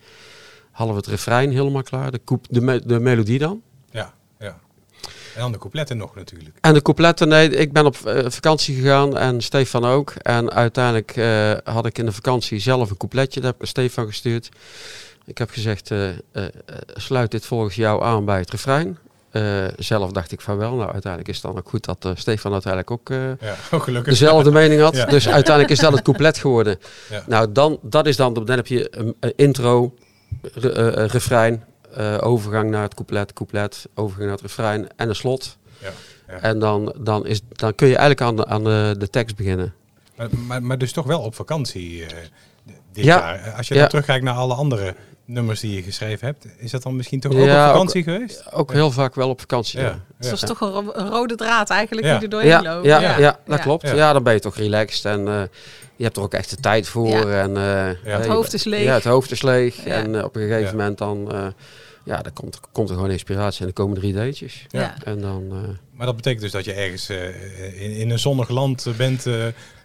hadden 0.72 0.96
we 0.96 1.01
het 1.01 1.10
refrein 1.12 1.51
helemaal 1.51 1.84
klaar. 1.84 2.12
De, 2.12 2.19
koep, 2.19 2.46
de, 2.50 2.62
me- 2.62 2.86
de 2.86 3.00
melodie 3.00 3.39
dan. 3.39 3.62
En 5.36 5.41
dan 5.41 5.51
de 5.51 5.57
coupletten 5.57 5.98
nog 5.98 6.15
natuurlijk. 6.15 6.57
En 6.62 6.74
de 6.74 6.81
coupletten, 6.81 7.27
nee, 7.27 7.50
ik 7.50 7.74
ben 7.74 7.86
op 7.86 7.95
eh, 8.05 8.25
vakantie 8.27 8.75
gegaan 8.75 9.17
en 9.17 9.41
Stefan 9.41 9.86
ook. 9.86 10.12
En 10.12 10.51
uiteindelijk 10.51 11.15
eh, 11.15 11.51
had 11.74 11.86
ik 11.86 11.98
in 11.98 12.05
de 12.05 12.12
vakantie 12.12 12.59
zelf 12.59 12.89
een 12.89 12.98
coupletje, 12.98 13.41
dat 13.41 13.51
heb 13.51 13.62
ik 13.62 13.67
Stefan 13.67 14.05
gestuurd. 14.07 14.50
Ik 15.25 15.38
heb 15.38 15.50
gezegd, 15.50 15.91
eh, 15.91 16.07
sluit 16.95 17.31
dit 17.31 17.45
volgens 17.45 17.75
jou 17.75 18.03
aan 18.03 18.25
bij 18.25 18.39
het 18.39 18.51
refrein. 18.51 18.98
Zelf 19.77 20.12
dacht 20.12 20.31
ik 20.31 20.41
van 20.41 20.57
wel. 20.57 20.75
Nou, 20.75 20.91
uiteindelijk 20.91 21.27
is 21.31 21.36
het 21.41 21.45
dan 21.45 21.57
ook 21.57 21.69
goed 21.69 21.86
dat 21.86 22.07
Stefan 22.15 22.51
uiteindelijk 22.51 22.91
ook 22.91 23.09
eh, 23.09 23.17
Ja, 23.39 23.55
oh, 23.71 23.81
gelukkig. 23.81 24.12
dezelfde 24.13 24.51
mening 24.62 24.81
had. 24.81 24.95
Ja. 24.95 25.05
Dus 25.05 25.27
uiteindelijk 25.27 25.74
is 25.74 25.79
dat 25.79 25.91
het 25.93 26.01
couplet 26.01 26.38
geworden. 26.38 26.79
Ja. 27.09 27.24
Nou, 27.27 27.51
dan, 27.51 27.79
dat 27.81 28.05
is 28.07 28.15
dan, 28.15 28.33
dan 28.33 28.50
heb 28.50 28.67
je 28.67 28.88
een, 29.19 29.33
intro, 29.36 29.93
re- 30.53 31.05
refrein, 31.05 31.63
eh, 31.93 32.17
overgang 32.19 32.69
naar 32.69 32.81
het 32.81 32.93
couplet, 32.93 33.34
couplet, 33.34 33.86
overgang 33.96 34.24
naar 34.24 34.36
het 34.36 34.41
refrein 34.41 34.88
en 34.96 35.10
een 35.10 35.15
slot. 35.15 35.58
Ja, 35.81 35.91
ja. 36.27 36.41
En 36.41 36.60
dan, 36.60 36.96
dan, 36.98 37.25
is, 37.25 37.41
dan 37.48 37.75
kun 37.75 37.88
je 37.88 37.98
eigenlijk 37.98 38.22
aan 38.22 38.36
de, 38.36 38.46
aan 38.46 38.63
de, 38.63 38.96
de 38.98 39.10
tekst 39.10 39.36
beginnen. 39.36 39.74
Maar, 40.15 40.29
maar, 40.38 40.63
maar 40.63 40.77
dus 40.77 40.91
toch 40.91 41.05
wel 41.05 41.22
op 41.22 41.36
vakantie 41.36 42.05
eh, 42.05 42.17
dit 43.01 43.08
Ja. 43.13 43.18
jaar. 43.20 43.53
Als 43.58 43.68
je 43.68 43.74
Ja. 43.74 43.79
dan 43.79 43.89
terugkijkt 43.89 44.24
naar 44.24 44.34
alle 44.36 44.53
andere 44.53 44.96
nummers 45.25 45.60
die 45.60 45.75
je 45.75 45.84
geschreven 45.84 46.27
hebt, 46.27 46.46
is 46.58 46.72
dat 46.72 46.84
dan 46.84 46.96
misschien 46.96 47.20
toch 47.20 47.32
ook 47.32 47.38
Ja, 47.38 47.44
op 47.63 47.65
ook- 47.68 47.72
vakantie 47.72 48.03
geweest? 48.03 48.51
Ook 48.51 48.72
heel 48.72 48.91
vaak 48.91 49.15
wel 49.15 49.29
op 49.29 49.39
vakantie. 49.39 49.79
Ja. 49.79 50.00
Dus 50.18 50.29
dat 50.29 50.41
is 50.41 50.48
toch 50.48 50.62
een, 50.62 50.70
ro- 50.72 50.91
een 50.94 51.10
rode 51.10 51.36
draad 51.36 51.70
eigenlijk 51.70 52.08
Ja. 52.08 52.13
die 52.13 52.24
er 52.24 52.29
doorheen 52.29 52.50
ja, 52.50 52.62
loopt. 52.62 52.86
ja, 52.86 53.00
ja, 53.01 53.18
Ja. 53.20 53.39
dat 53.46 53.58
Ja. 53.58 53.63
klopt. 53.63 53.88
Ja. 53.88 53.96
Ja. 53.96 54.13
dan 54.13 54.24
ben 54.24 54.34
je 54.34 54.39
toch 54.39 54.56
relaxed 54.56 55.06
en 55.06 55.27
eh, 55.27 55.41
je 55.96 56.03
hebt 56.03 56.18
er 56.18 56.24
ook 56.24 56.34
echt 56.34 56.50
de 56.50 56.56
tijd 56.56 56.88
voor. 56.88 57.08
Ja. 57.08 57.41
En, 57.41 57.58
eh, 57.58 58.13
Het 58.13 58.25
hoofd 58.27 58.53
is 58.53 58.63
leeg. 58.63 58.84
Ja, 58.84 58.94
het 58.94 59.03
hoofd 59.03 59.32
is 59.32 59.41
leeg. 59.41 59.86
Ja. 59.86 59.91
En 59.91 60.15
eh, 60.15 60.24
op 60.24 60.36
een 60.36 60.41
gegeven 60.41 60.63
Ja. 60.65 60.72
moment 60.72 60.98
dan... 60.98 61.32
eh, 61.32 61.48
ja, 62.06 62.22
dan 62.22 62.34
komt, 62.34 62.60
komt 62.72 62.89
er 62.89 62.96
gewoon 62.96 63.12
inspiratie 63.12 63.60
en 63.60 63.65
dan 63.65 63.86
komen 63.86 63.98
drie 64.00 64.13
datejes. 64.13 64.65
Ja. 64.68 64.94
En 65.03 65.22
dan, 65.22 65.44
eh, 65.51 65.58
Maar 65.94 66.06
dat 66.06 66.15
betekent 66.15 66.41
dus 66.41 66.51
dat 66.51 66.65
je 66.65 66.74
ergens 66.74 67.10
eh, 67.10 67.82
in, 67.84 67.91
in 67.91 68.10
een 68.10 68.20
zonnig 68.20 68.50
land 68.50 68.86
eh, 68.86 68.94
bent. 68.94 69.25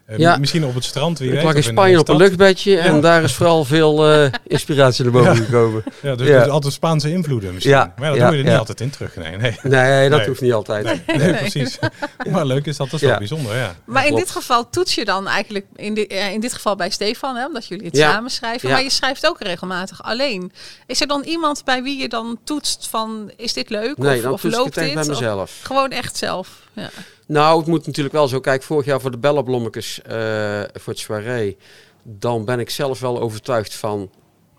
Eh, 0.07 0.15
eh, 0.15 0.21
Ja. 0.21 0.37
Misschien 0.37 0.65
op 0.65 0.75
het 0.75 0.85
strand. 0.85 1.19
Wie 1.19 1.29
ik 1.29 1.35
weet, 1.35 1.43
lag 1.43 1.53
in 1.53 1.59
of 1.59 1.65
Spanje 1.65 1.99
op 1.99 2.09
een 2.09 2.17
luchtbedje 2.17 2.79
en 2.79 3.01
daar 3.01 3.23
is 3.23 3.33
vooral 3.35 3.65
veel 3.65 4.11
eh, 4.13 4.31
inspiratie 4.47 5.05
naar 5.05 5.13
boven 5.13 5.35
Ja. 5.35 5.43
gekomen. 5.45 5.85
Ja, 6.03 6.15
dus, 6.15 6.29
Ja. 6.29 6.39
dus 6.43 6.49
altijd 6.49 6.73
Spaanse 6.73 7.11
invloeden 7.11 7.53
misschien. 7.53 7.75
Ja, 7.75 7.93
Maar 7.97 8.05
ja, 8.05 8.11
dat 8.11 8.19
ja, 8.21 8.25
doe 8.27 8.33
je 8.33 8.39
er 8.39 8.45
niet 8.45 8.53
ja. 8.53 8.59
altijd 8.59 8.81
in 8.81 8.91
terug. 8.91 9.17
Nee, 9.17 9.37
nee. 9.37 9.57
Nee, 9.63 10.09
dat 10.09 10.19
Nee. 10.19 10.29
hoeft 10.29 10.41
niet 10.41 10.53
altijd. 10.53 10.85
Nee, 10.85 11.17
nee, 11.17 11.35
precies. 11.35 11.79
Maar 12.31 12.45
leuk 12.47 12.67
is 12.67 12.77
dat, 12.77 12.91
dat 12.91 13.03
is 13.03 13.09
wel 13.09 13.19
bijzonder, 13.19 13.57
ja. 13.57 13.75
Maar 13.85 14.07
in 14.07 14.15
dit 14.15 14.31
geval 14.31 14.71
toets 14.71 14.95
je 14.95 15.05
dan 15.05 15.29
eigenlijk, 15.29 15.67
in, 15.77 15.95
dit 15.95 16.11
eh, 16.11 16.33
in 16.33 16.41
dit 16.41 16.53
geval 16.53 16.77
bij 16.77 16.91
Stefan, 16.91 17.37
hè, 17.37 17.47
omdat 17.47 17.67
jullie 17.67 17.87
het 17.87 17.97
Ja. 17.97 18.11
samen 18.13 18.31
schrijven. 18.31 18.69
Ja. 18.69 18.75
Maar 18.75 18.85
je 18.85 18.91
schrijft 18.91 19.27
ook 19.27 19.41
regelmatig 19.41 20.03
alleen. 20.03 20.53
Is 20.87 21.01
er 21.01 21.07
dan 21.07 21.23
iemand 21.23 21.65
bij 21.65 21.83
wie 21.83 21.99
je 22.01 22.09
dan 22.09 22.39
toetst 22.45 22.87
van, 22.91 23.31
is 23.37 23.53
dit 23.53 23.71
leuk? 23.71 23.97
Nee, 23.99 24.17
of 24.17 24.23
dan 24.23 24.33
of 24.33 24.41
toets 24.41 24.55
ik 24.55 24.61
loopt 24.61 24.75
dit? 24.75 24.95
bij 24.95 25.03
Of 25.03 25.09
mezelf. 25.09 25.53
gewoon 25.63 25.91
echt 25.91 26.17
zelf. 26.17 26.49
Ja. 26.73 26.91
Nou, 27.27 27.59
het 27.59 27.67
moet 27.67 27.87
natuurlijk 27.87 28.15
wel 28.15 28.29
zo. 28.29 28.41
Kijk, 28.41 28.63
vorig 28.63 28.85
jaar 28.87 29.01
voor 29.01 29.11
de 29.11 29.19
Bellenblommetjes, 29.19 30.03
eh 30.03 30.63
voor 30.73 30.93
het 30.93 30.99
soirée, 30.99 31.57
dan 32.03 32.45
ben 32.45 32.61
ik 32.61 32.71
zelf 32.71 33.01
wel 33.01 33.21
overtuigd 33.21 33.75
van 33.75 34.11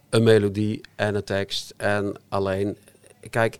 een 0.09 0.23
melodie 0.23 0.81
en 0.95 1.15
een 1.15 1.23
tekst. 1.23 1.73
En 1.77 2.15
alleen, 2.29 2.77
kijk, 3.29 3.57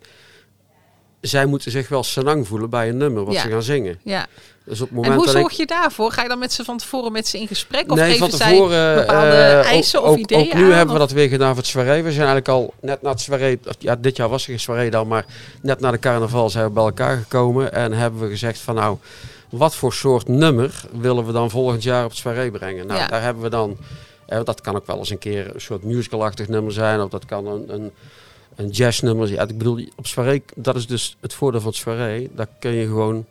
zij 1.22 1.46
moeten 1.46 1.72
zich 1.72 1.90
wel 1.90 2.04
senang 2.04 2.48
voelen 2.48 2.70
bij 2.70 2.90
een 2.90 2.98
nummer 2.98 3.26
wat 3.26 3.34
Ja. 3.34 3.42
ze 3.42 3.50
gaan 3.50 3.64
zingen. 3.64 4.00
ja. 4.04 4.28
Dus 4.66 4.82
op 4.82 4.90
het 4.90 4.90
En 4.90 4.96
moment 4.96 5.16
hoe 5.16 5.26
dat 5.26 5.36
zorg 5.42 5.52
ik... 5.52 5.58
je 5.58 5.66
daarvoor? 5.66 6.12
Ga 6.12 6.22
je 6.22 6.28
dan 6.30 6.40
met 6.40 6.54
ze 6.54 6.64
van 6.64 6.78
tevoren 6.78 7.12
met 7.12 7.28
ze 7.28 7.40
in 7.40 7.48
gesprek? 7.48 7.92
Of 7.92 7.98
nee, 7.98 8.12
geven 8.12 8.30
van 8.30 8.38
zij 8.38 8.52
tevoren. 8.52 8.96
bepaalde 8.96 9.32
eh, 9.32 9.66
eisen 9.66 10.04
ook, 10.04 10.08
of 10.14 10.18
ideeën 10.18 10.48
Ook 10.48 10.54
nu 10.54 10.64
aan, 10.64 10.72
hebben 10.72 10.94
we 10.94 11.00
dat 11.00 11.12
weer 11.12 11.30
gedaan 11.30 11.48
voor 11.48 11.58
het 11.58 11.68
soirée. 11.68 12.04
We 12.04 12.12
zijn 12.12 12.28
eigenlijk 12.28 12.48
al 12.48 12.74
net 12.82 13.02
na 13.02 13.10
het 13.10 13.22
soirée, 13.22 13.60
ja, 13.80 13.96
dit 13.96 14.16
jaar 14.16 14.30
was 14.30 14.44
er 14.44 14.50
geen 14.50 14.60
soirée 14.60 14.90
dan, 14.90 15.08
maar 15.08 15.26
net 15.62 15.80
na 15.80 15.92
de 15.92 16.00
carnaval 16.00 16.50
zijn 16.50 16.66
we 16.66 16.72
bij 16.72 16.84
elkaar 16.84 17.18
gekomen 17.18 17.74
en 17.74 17.92
hebben 17.94 18.22
we 18.22 18.30
gezegd 18.30 18.60
van 18.60 18.76
nou, 18.76 18.98
wat 19.50 19.76
voor 19.76 19.94
soort 19.94 20.28
nummer 20.28 20.82
willen 21.00 21.26
we 21.26 21.32
dan 21.32 21.50
volgend 21.50 21.84
jaar 21.84 22.04
op 22.04 22.10
het 22.10 22.20
soirée 22.20 22.52
brengen? 22.52 22.88
Nou, 22.88 23.00
Ja. 23.00 23.08
daar 23.08 23.22
hebben 23.22 23.44
we 23.44 23.50
dan, 23.50 23.78
eh, 24.26 24.40
dat 24.44 24.62
kan 24.62 24.76
ook 24.76 24.88
wel 24.88 24.98
eens 24.98 25.10
een 25.10 25.18
keer 25.18 25.54
een 25.54 25.62
soort 25.62 25.84
musicalachtig 25.84 26.48
nummer 26.48 26.72
zijn, 26.74 27.02
of 27.02 27.10
dat 27.10 27.26
kan 27.26 27.48
een, 27.48 27.74
een, 27.74 27.92
een 28.56 28.70
jazznummer. 28.70 29.28
Ja, 29.32 29.42
ik 29.48 29.58
bedoel, 29.58 29.86
op 29.96 30.08
soirée, 30.08 30.44
dat 30.56 30.76
is 30.76 30.88
dus 30.88 31.18
het 31.20 31.34
voordeel 31.34 31.62
van 31.62 31.70
het 31.70 31.80
soirée, 31.80 32.30
daar 32.36 32.48
kun 32.60 32.72
je 32.72 32.86
gewoon 32.86 33.26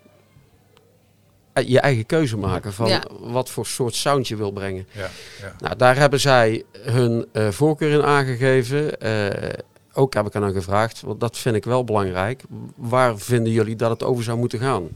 je 1.55 1.81
eigen 1.81 2.07
keuze 2.07 2.37
maken 2.37 2.73
van 2.73 2.89
Ja. 2.89 3.03
wat 3.21 3.51
voor 3.51 3.67
soort 3.67 3.95
sound 3.95 4.29
je 4.29 4.37
wil 4.37 4.51
brengen. 4.53 4.87
ja, 4.93 5.09
ja. 5.41 5.55
Nou, 5.59 5.77
daar 5.77 5.97
hebben 5.97 6.21
zij 6.21 6.63
hun 6.79 7.27
eh, 7.33 7.49
voorkeur 7.49 7.91
in 7.91 8.03
aangegeven. 8.03 9.01
Eh, 9.01 9.49
ook 9.93 10.15
heb 10.15 10.27
ik 10.27 10.35
aan 10.35 10.43
hen 10.43 10.53
gevraagd, 10.53 11.01
want 11.01 11.21
dat 11.21 11.39
vind 11.39 11.57
ik 11.57 11.65
wel 11.65 11.85
belangrijk. 11.85 12.43
Waar 12.77 13.19
vinden 13.19 13.53
jullie 13.53 13.77
dat 13.77 13.91
het 13.91 14.03
over 14.03 14.25
zou 14.25 14.39
moeten 14.39 14.59
gaan? 14.59 14.89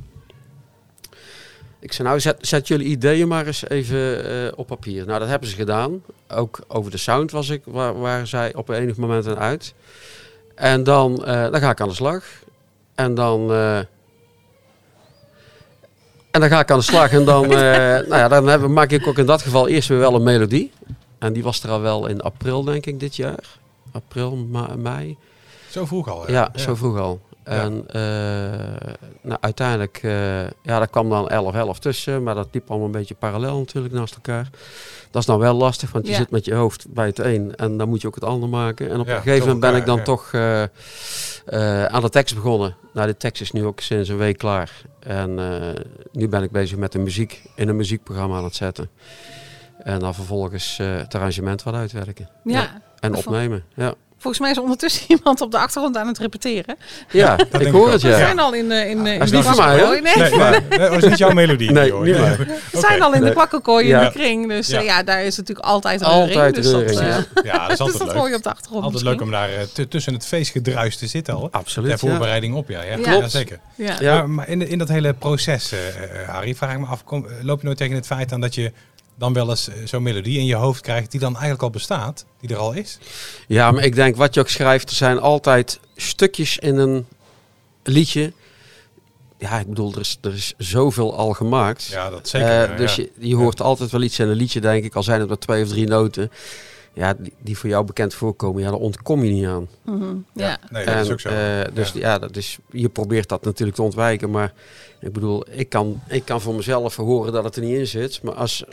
Ik 1.81 1.93
zei, 1.93 2.09
nou, 2.09 2.21
zet, 2.21 2.37
zet 2.41 2.69
jullie 2.69 2.87
ideeën 2.87 3.29
maar 3.29 3.47
eens 3.47 3.69
even 3.69 4.25
eh, 4.31 4.53
op 4.59 4.67
papier. 4.67 5.07
Nou, 5.07 5.19
dat 5.19 5.29
hebben 5.29 5.49
ze 5.49 5.55
gedaan. 5.57 6.03
Ook 6.29 6.61
over 6.69 6.91
de 6.91 6.97
sound 6.97 7.31
was 7.31 7.49
ik, 7.49 7.63
waar, 7.65 7.99
waar 7.99 8.27
zij 8.27 8.55
op 8.55 8.69
enig 8.69 8.97
moment 8.97 9.27
aan 9.27 9.39
uit. 9.39 9.75
En 10.55 10.83
dan, 10.83 11.25
eh, 11.25 11.51
dan 11.51 11.61
ga 11.61 11.71
ik 11.71 11.81
aan 11.81 11.89
de 11.89 11.95
slag. 11.95 12.25
En 12.95 13.15
dan... 13.15 13.51
en 16.43 16.49
dan 16.49 16.59
ga 16.59 16.63
ik 16.63 16.71
aan 16.71 16.79
de 16.79 16.85
slag 16.85 17.13
en 17.13 17.25
dan, 17.25 17.45
eh, 17.53 17.59
nou 18.09 18.17
ja, 18.17 18.29
dan 18.29 18.47
hebben, 18.47 18.73
maak 18.73 18.91
ik 18.91 19.07
ook 19.07 19.19
in 19.19 19.27
dat 19.27 19.43
geval 19.43 19.69
eerst 19.69 19.89
weer 19.89 19.99
wel 19.99 20.15
een 20.15 20.23
melodie. 20.23 20.73
En 21.19 21.33
die 21.33 21.43
was 21.43 21.63
er 21.63 21.71
al 21.71 21.81
wel 21.81 22.07
in 22.07 22.21
april, 22.21 22.65
denk 22.65 22.87
ik, 22.87 23.01
dit 23.01 23.17
jaar. 23.17 23.59
April, 23.93 24.49
mei. 24.77 25.17
Zo 25.71 25.87
vroeg 25.87 26.09
al. 26.09 26.27
hè? 26.27 26.33
Ja, 26.33 26.51
zo 26.55 26.75
vroeg 26.75 26.99
al. 26.99 27.21
En 27.49 27.85
eh, 27.87 28.01
nou, 29.23 29.39
uiteindelijk, 29.41 30.01
eh, 30.03 30.43
ja, 30.45 30.51
daar 30.63 30.89
kwam 30.89 31.09
dan 31.09 31.29
11-11 31.31 31.79
tussen, 31.79 32.23
maar 32.23 32.35
dat 32.35 32.49
liep 32.53 32.69
allemaal 32.71 32.87
een 32.87 32.93
beetje 32.93 33.15
parallel 33.15 33.59
natuurlijk 33.59 33.95
naast 33.95 34.15
elkaar. 34.15 34.49
Dat 35.11 35.21
is 35.21 35.27
dan 35.29 35.39
wel 35.39 35.55
lastig, 35.55 35.93
want 35.93 36.07
je 36.07 36.13
Ja. 36.13 36.19
zit 36.19 36.31
met 36.31 36.45
je 36.45 36.55
hoofd 36.55 36.87
bij 36.89 37.07
het 37.07 37.19
een 37.19 37.57
en 37.57 37.77
dan 37.77 37.89
moet 37.89 38.01
je 38.01 38.07
ook 38.07 38.15
het 38.15 38.25
ander 38.25 38.49
maken. 38.49 38.91
En 38.91 39.01
op 39.01 39.07
Ja, 39.07 39.17
een 39.17 39.23
gegeven 39.23 39.47
moment 39.47 39.61
ben 39.73 39.77
ik 39.81 39.87
dan 39.87 40.03
toch 40.03 40.33
eh, 40.33 40.63
eh, 40.63 41.85
aan 41.85 42.03
de 42.03 42.09
tekst 42.11 42.35
begonnen. 42.35 42.77
Nou, 42.93 43.07
de 43.07 43.17
tekst 43.17 43.43
is 43.43 43.53
nu 43.53 43.65
ook 43.65 43.81
sinds 43.81 44.09
een 44.09 44.17
week 44.17 44.39
klaar. 44.39 44.83
En 45.01 45.39
eh, 45.39 45.81
nu 46.13 46.29
ben 46.29 46.43
ik 46.43 46.51
bezig 46.51 46.79
met 46.79 46.93
de 46.93 46.99
muziek 46.99 47.43
in 47.55 47.69
een 47.69 47.77
muziekprogramma 47.77 48.37
aan 48.37 48.45
het 48.45 48.55
zetten. 48.57 48.91
En 49.79 49.99
dan 49.99 50.15
vervolgens 50.15 50.79
eh, 50.79 50.97
het 50.97 51.15
arrangement 51.15 51.63
wat 51.63 51.75
uitwerken. 51.75 52.29
Ja. 52.45 52.83
En 53.01 53.15
Of- 53.15 53.27
opnemen, 53.27 53.65
ja. 53.75 53.95
Volgens 54.19 54.43
mij 54.43 54.51
is 54.51 54.59
ondertussen 54.59 55.05
iemand 55.17 55.41
op 55.41 55.51
de 55.51 55.59
achtergrond 55.59 55.97
aan 55.97 56.07
het 56.07 56.19
repeteren. 56.19 56.77
Ja, 57.11 57.37
denk 57.37 57.53
ik 57.55 57.61
ik 57.61 57.73
hoor 57.73 57.91
het, 57.91 58.03
We 58.03 58.09
ja. 58.09 58.17
zijn 58.17 58.39
al 58.39 58.53
in 58.55 58.69
de, 58.69 58.75
in 58.89 59.05
de, 59.05 59.11
in 59.11 59.17
Hij 59.17 59.25
is 59.25 59.31
de 59.31 59.37
niet 59.37 59.45
van 59.45 59.57
mij, 59.57 59.67
hè? 59.67 59.77
kwakkelkooi. 59.79 60.01
Nee, 60.03 60.31
Nee, 60.31 60.51
nee, 60.61 60.79
nee, 60.79 60.89
dat 60.91 61.03
is 61.03 61.09
niet 61.09 61.19
jouw 61.19 61.31
melodie. 61.33 61.71
Nee, 61.71 61.91
hoor. 61.93 62.03
we 62.05 62.59
zijn 62.73 63.03
al 63.03 63.13
in 63.13 63.19
de 63.19 63.25
Nee. 63.25 63.33
kwakkelkooi 63.35 63.85
in 63.85 63.91
Ja. 63.91 64.05
de 64.05 64.11
kring. 64.11 64.49
Dus 64.49 64.67
Ja. 64.69 64.81
ja. 64.81 65.03
daar 65.03 65.25
is 65.25 65.37
natuurlijk 65.37 65.67
altijd 65.67 66.01
reuring. 66.03 66.23
Altijd 66.37 66.55
dus 66.55 66.67
reuring, 66.67 66.91
dat, 66.91 67.01
eh, 67.01 67.07
ja. 67.09 67.25
Ja, 67.43 67.69
dat 67.69 67.71
is 67.71 67.77
dus 67.79 67.81
altijd 67.81 67.99
dat 67.99 68.13
hoor 68.13 68.23
je 68.23 68.29
leuk. 68.29 68.37
op 68.37 68.43
de 68.43 68.51
achtergrond 68.51 68.85
Altijd 68.85 69.03
leuk 69.03 69.21
om 69.21 69.31
daar 69.31 69.49
eh, 69.51 69.85
tussen 69.89 70.13
het 70.15 70.27
feestgedruis 70.27 70.97
te 70.97 71.07
zitten 71.07 71.35
al. 71.35 71.49
Absoluut, 71.51 71.99
Ter 71.99 72.07
ja. 72.09 72.11
voorbereiding 72.11 72.55
op, 72.55 72.69
ja. 72.69 72.83
Ja, 72.83 72.97
Klopt. 72.97 73.31
zeker. 73.31 73.59
Ja. 73.75 73.95
Ja. 74.01 74.15
Maar, 74.17 74.29
maar 74.31 74.49
in, 74.49 74.69
in 74.69 74.79
dat 74.79 74.89
hele 74.89 75.13
proces, 75.15 75.73
eh, 75.73 75.89
eh, 75.89 76.29
Harry, 76.29 76.55
vraag 76.55 76.73
ik 76.73 76.79
me 76.79 76.87
af, 76.87 77.05
kom, 77.05 77.27
loop 77.43 77.61
je 77.61 77.67
nooit 77.67 77.79
tegen 77.79 77.95
het 77.97 78.07
feit 78.07 78.33
aan 78.33 78.41
dat 78.41 78.55
je 78.55 78.73
dan 79.19 79.33
wel 79.33 79.51
eens 79.51 79.69
eh, 79.69 79.75
zo'n 79.85 80.03
melodie 80.03 80.39
in 80.39 80.47
je 80.47 80.55
hoofd 80.55 80.81
krijgt 80.83 81.11
die 81.11 81.21
dan 81.21 81.33
eigenlijk 81.33 81.63
al 81.63 81.71
bestaat, 81.71 82.25
die 82.41 82.51
er 82.51 82.57
al 82.57 82.73
is? 82.73 82.99
Ja, 83.47 83.71
maar 83.71 83.85
ik 83.85 83.95
denk 83.95 84.17
wat 84.17 84.35
je 84.35 84.41
ook 84.41 84.49
schrijft, 84.49 84.91
er 84.91 84.97
zijn 84.97 85.19
altijd 85.21 85.81
stukjes 85.97 86.59
in 86.59 86.77
een 86.77 87.07
liedje. 87.83 88.33
Ja, 89.39 89.59
ik 89.59 89.67
bedoel, 89.69 89.93
er 89.93 90.01
is, 90.01 90.19
er 90.21 90.35
is 90.35 90.55
zoveel 90.59 91.17
al 91.17 91.33
gemaakt. 91.33 91.85
Ja, 91.87 92.11
dat 92.11 92.29
zeker. 92.29 92.49
Eh, 92.49 92.69
ja, 92.71 92.77
dus 92.77 92.95
ja. 92.95 93.03
je, 93.19 93.29
je 93.29 93.35
hoort 93.37 93.61
altijd 93.63 93.91
wel 93.91 94.03
iets 94.03 94.19
in 94.19 94.29
een 94.29 94.37
liedje, 94.37 94.61
denk 94.61 94.85
ik, 94.85 94.95
al 94.95 95.03
zijn 95.03 95.21
het 95.21 95.29
maar 95.29 95.39
twee 95.39 95.63
of 95.63 95.69
drie 95.69 95.87
noten. 95.87 96.31
Ja, 96.93 97.15
die, 97.15 97.33
die 97.41 97.59
voor 97.59 97.69
jou 97.69 97.85
bekend 97.85 98.15
voorkomen, 98.15 98.63
ja, 98.63 98.71
daar 98.71 98.79
ontkom 98.79 99.25
je 99.25 99.33
niet 99.33 99.47
aan. 99.47 99.69
Mhm, 99.85 100.15
ja. 100.35 100.59
Nee, 100.71 100.85
dat 100.85 101.05
is 101.05 101.11
ook 101.11 101.21
zo. 101.21 101.29
eh, 101.29 101.65
dus 101.75 101.93
Ja. 101.93 101.99
ja. 102.01 102.19
dat 102.19 102.37
is, 102.37 102.59
je 102.71 102.89
probeert 102.89 103.29
dat 103.29 103.45
natuurlijk 103.45 103.77
te 103.77 103.83
ontwijken. 103.83 104.31
Maar 104.31 104.53
ik 105.01 105.13
bedoel, 105.13 105.45
ik 105.51 105.69
kan, 105.69 106.03
ik 106.09 106.25
kan 106.25 106.41
voor 106.41 106.55
mezelf 106.55 106.97
horen 106.97 107.33
dat 107.33 107.45
het 107.45 107.57
er 107.57 107.63
niet 107.63 107.79
in 107.79 107.87
zit. 107.87 108.23
Maar 108.23 108.35
als, 108.35 108.65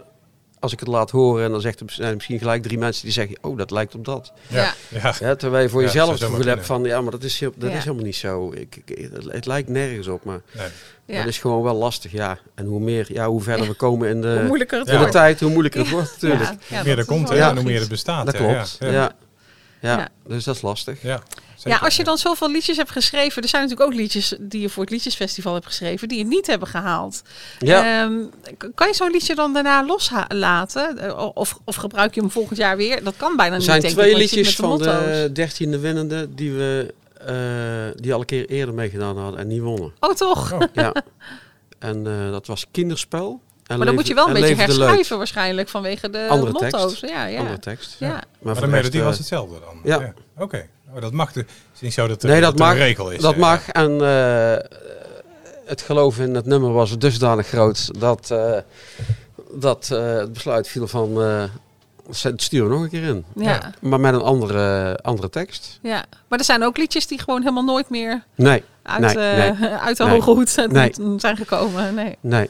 als 0.66 0.74
ik 0.74 0.80
het 0.80 0.90
laat 0.90 1.12
horen 1.12 1.46
en 1.46 1.52
dan 1.52 1.62
zegt 1.62 1.80
er 1.80 1.86
zijn 1.90 2.08
er 2.10 2.16
misschien 2.16 2.40
gelijk 2.40 2.64
drie 2.64 2.78
mensen 2.78 3.04
die 3.04 3.12
zeggen, 3.14 3.38
oh, 3.42 3.58
dat 3.58 3.72
lijkt 3.72 3.96
op 3.96 4.06
dat. 4.06 4.32
ja. 4.48 4.74
Ja. 4.90 5.14
Ja, 5.20 5.36
terwijl 5.36 5.64
je 5.64 5.70
voor 5.70 5.82
Ja, 5.82 5.88
jezelf 5.88 6.10
het 6.12 6.24
gevoel 6.24 6.46
hebt 6.46 6.66
van, 6.66 6.84
ja, 6.84 7.02
maar 7.02 7.12
dat 7.12 7.24
is, 7.24 7.40
heel- 7.40 7.54
dat 7.58 7.70
Ja. 7.72 7.78
is 7.78 7.84
helemaal 7.84 8.06
niet 8.06 8.16
zo. 8.16 8.52
Ik, 8.56 8.82
ik- 8.86 8.98
het, 9.12 9.26
het 9.32 9.46
lijkt 9.46 9.70
nergens 9.70 10.08
op, 10.08 10.24
maar 10.24 10.42
Nee. 10.52 10.68
Ja. 11.06 11.18
dat 11.18 11.28
is 11.28 11.38
gewoon 11.40 11.64
wel 11.64 11.76
lastig, 11.76 12.12
ja. 12.12 12.38
En 12.56 12.66
hoe 12.66 12.80
meer, 12.80 13.08
ja, 13.14 13.28
hoe 13.28 13.42
verder 13.42 13.68
we 13.68 13.74
komen 13.74 14.10
in 14.10 14.16
Hoe 14.24 14.36
de, 14.38 14.44
moeilijker 14.48 14.80
het 14.80 14.88
Ja. 14.88 15.00
in 15.00 15.06
de 15.06 15.10
tijd, 15.12 15.40
hoe 15.40 15.50
moeilijker 15.52 15.80
het 15.82 15.90
wordt 15.90 16.12
natuurlijk. 16.12 16.50
Ja, 16.68 16.76
Hoe 16.76 16.86
meer 16.86 16.98
er 16.98 17.06
komt 17.06 17.30
en 17.30 17.56
hoe 17.56 17.64
meer 17.64 17.82
er 17.82 17.88
bestaat. 17.88 18.26
Dat 18.26 18.36
klopt, 18.36 18.78
Ja, 18.80 19.12
ja. 19.82 20.10
dus 20.28 20.44
dat 20.44 20.56
is 20.56 20.62
lastig. 20.62 21.02
Ja, 21.02 21.22
Ja, 21.64 21.78
als 21.78 21.96
je 21.96 22.04
dan 22.04 22.18
zoveel 22.18 22.52
liedjes 22.52 22.78
hebt 22.78 22.92
geschreven, 22.92 23.42
er 23.42 23.48
zijn 23.50 23.62
natuurlijk 23.64 23.92
ook 23.92 23.98
liedjes 24.00 24.36
die 24.40 24.62
je 24.62 24.70
voor 24.70 24.84
het 24.84 24.92
liedjesfestival 24.92 25.54
hebt 25.54 25.66
geschreven, 25.66 26.08
die 26.08 26.18
je 26.18 26.26
niet 26.26 26.48
hebben 26.48 26.68
gehaald. 26.68 27.22
Ja. 27.60 28.02
Ehm, 28.04 28.14
kan 28.76 28.88
je 28.88 28.94
zo'n 28.94 29.12
liedje 29.12 29.36
dan 29.36 29.54
daarna 29.54 29.86
loslaten? 29.86 30.98
Eh, 30.98 31.30
Of, 31.34 31.60
of 31.66 31.76
gebruik 31.76 32.16
je 32.16 32.22
hem 32.22 32.32
volgend 32.32 32.58
jaar 32.58 32.78
weer? 32.78 33.04
Dat 33.04 33.14
kan 33.18 33.36
bijna 33.36 33.52
Er 33.52 33.58
niet. 33.58 33.66
zijn 33.68 33.82
denk 33.82 33.94
twee 33.94 34.12
ik, 34.12 34.18
liedjes 34.18 34.56
van 34.56 34.70
motto's. 34.70 34.86
de 35.06 35.30
dertiende 35.34 35.80
winnende 35.80 36.34
die 36.36 36.52
we 36.52 36.94
eh, 37.26 38.02
die 38.02 38.14
al 38.14 38.20
een 38.20 38.26
keer 38.26 38.50
eerder 38.50 38.74
meegedaan 38.76 39.18
hadden 39.18 39.40
en 39.40 39.48
niet 39.48 39.62
wonnen. 39.62 39.94
Oh, 40.00 40.14
toch? 40.14 40.54
Oh. 40.54 40.62
Ja. 40.74 40.94
En 41.80 42.08
eh, 42.08 42.32
dat 42.32 42.48
was 42.48 42.66
kinderspel. 42.72 43.42
Maar 43.68 43.86
dan 43.86 43.94
moet 43.96 44.08
je 44.08 44.14
wel 44.14 44.30
een 44.30 44.36
en 44.36 44.42
beetje 44.42 44.56
herschrijven 44.56 45.18
waarschijnlijk 45.18 45.70
vanwege 45.70 46.10
de 46.10 46.28
Andere 46.30 46.52
motto's. 46.52 47.00
tekst. 47.00 47.14
Ja, 47.16 47.26
ja. 47.26 47.40
Andere 47.40 47.60
tekst. 47.60 47.96
Ja. 48.00 48.22
Maar 48.42 48.56
voor 48.56 48.66
de 48.66 48.72
melodie 48.72 48.92
rest, 48.92 48.96
eh, 49.02 49.04
was 49.06 49.18
hetzelfde 49.18 49.56
dan? 49.60 49.80
ja. 49.84 50.14
Oké, 50.38 50.68
oh, 50.96 51.02
dat 51.02 51.12
mag. 51.12 51.32
De, 51.32 51.40
het 51.40 51.50
is 51.76 51.82
niet 51.82 51.94
zo 51.94 52.08
dat, 52.08 52.24
er- 52.24 52.30
Nee, 52.30 52.42
dat 52.42 52.52
dat 52.58 52.60
er 52.60 52.66
mag. 52.66 52.76
een 52.76 52.80
regel 52.82 53.12
is. 53.12 53.22
Dat 53.22 53.36
mag. 53.36 53.70
En 53.70 53.92
eh, 54.02 54.56
het 55.66 55.82
geloof 55.82 56.20
in 56.20 56.36
het 56.36 56.46
nummer 56.46 56.72
was 56.74 56.98
dusdanig 56.98 57.48
groot 57.48 58.00
dat, 58.00 58.32
eh, 58.32 58.58
dat 59.52 59.90
eh, 59.92 60.14
het 60.18 60.34
besluit 60.34 60.68
viel 60.68 60.88
van 60.88 61.22
eh, 61.22 61.44
stuur 62.36 62.64
er 62.64 62.70
nog 62.70 62.82
een 62.82 62.90
keer 62.90 63.04
in. 63.04 63.26
Ja. 63.36 63.44
Ja. 63.44 63.50
Ja. 63.50 63.74
Maar 63.82 64.00
met 64.00 64.14
een 64.14 64.22
andere, 64.22 64.98
andere 65.02 65.30
tekst. 65.30 65.80
Maar 66.28 66.40
er 66.40 66.44
zijn 66.44 66.64
ook 66.64 66.78
liedjes 66.78 67.08
die 67.08 67.20
gewoon 67.20 67.42
helemaal 67.42 67.64
nooit 67.64 67.90
meer 67.90 68.24
Nee, 68.36 68.64
uit, 68.84 69.16
Nee, 69.16 69.26
eh, 69.34 69.62
uit 69.88 69.98
de 69.98 70.04
Nee. 70.04 70.14
hoge 70.14 70.32
hoed 70.32 70.50
zijn, 70.50 70.72
Nee. 70.72 70.94
zijn 71.18 71.38
gekomen. 71.38 71.96
Nee. 71.96 72.18
nee. 72.22 72.50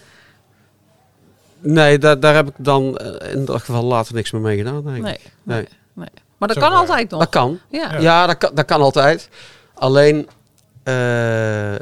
Nee, 1.65 1.97
daar, 1.97 2.19
daar 2.19 2.35
heb 2.35 2.47
ik 2.47 2.53
dan 2.57 2.97
eh, 2.97 3.33
in 3.33 3.45
dat 3.45 3.59
geval 3.61 3.83
later 3.83 4.15
niks 4.15 4.31
meer 4.31 4.41
mee 4.41 4.57
gedaan. 4.57 4.83
Denk 4.83 4.97
ik. 4.97 5.03
Nee. 5.03 5.17
Nee. 5.43 5.55
Nee. 5.57 5.67
nee. 5.93 6.07
Maar 6.37 6.47
dat 6.47 6.57
Zo, 6.57 6.63
kan 6.63 6.73
altijd 6.77 7.09
nog. 7.09 7.19
Dat 7.19 7.29
kan. 7.29 7.59
Ja. 7.69 7.99
Ja. 7.99 8.27
Dat, 8.27 8.37
kan, 8.37 8.51
dat 8.53 8.65
kan 8.65 8.81
altijd. 8.81 9.29
Alleen, 9.73 10.27
eh 10.83 11.75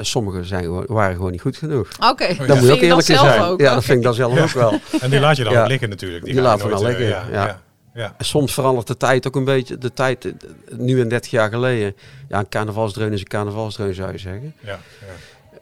sommige 0.00 0.44
zijn 0.44 0.86
waren 0.86 1.16
gewoon 1.16 1.30
niet 1.30 1.40
goed 1.40 1.56
genoeg. 1.56 1.88
Oké, 2.10 2.24
ja. 2.24 2.34
Daar 2.34 2.46
dat 2.46 2.56
moet 2.56 2.66
je 2.66 2.72
ook 2.72 2.78
je 2.80 2.86
eerlijk 2.86 3.08
in 3.08 3.18
zijn. 3.18 3.40
ook. 3.40 3.60
Ja, 3.60 3.74
dat 3.74 3.84
vind 3.84 3.98
ik 3.98 4.04
dan 4.04 4.14
zelf 4.14 4.34
Ja. 4.34 4.42
ook 4.42 4.50
wel. 4.50 4.80
En 5.00 5.10
die 5.10 5.20
laat 5.20 5.36
je 5.36 5.44
dan 5.44 5.52
Ja. 5.52 5.64
liggen 5.66 5.88
natuurlijk. 5.88 6.24
Die 6.24 6.40
laten 6.40 6.64
we 6.66 6.70
nooit, 6.72 6.82
dan 6.82 6.92
eh, 6.92 6.98
liggen, 6.98 7.32
ja. 7.32 7.60
Ja, 7.94 8.14
En 8.18 8.24
soms 8.24 8.54
verandert 8.54 8.86
de 8.86 8.96
tijd 8.96 9.26
ook 9.26 9.36
een 9.36 9.44
beetje. 9.44 9.78
De 9.78 9.92
tijd, 9.92 10.32
nu 10.76 11.00
en 11.00 11.08
30 11.08 11.30
jaar 11.30 11.50
geleden. 11.50 11.96
Ja, 12.28 12.38
een 12.38 12.48
carnavalsdreun 12.48 13.12
is 13.12 13.20
een 13.20 13.26
carnavalsdreun, 13.26 13.94
zou 13.94 14.12
je 14.12 14.18
zeggen. 14.18 14.54
ja, 14.60 14.78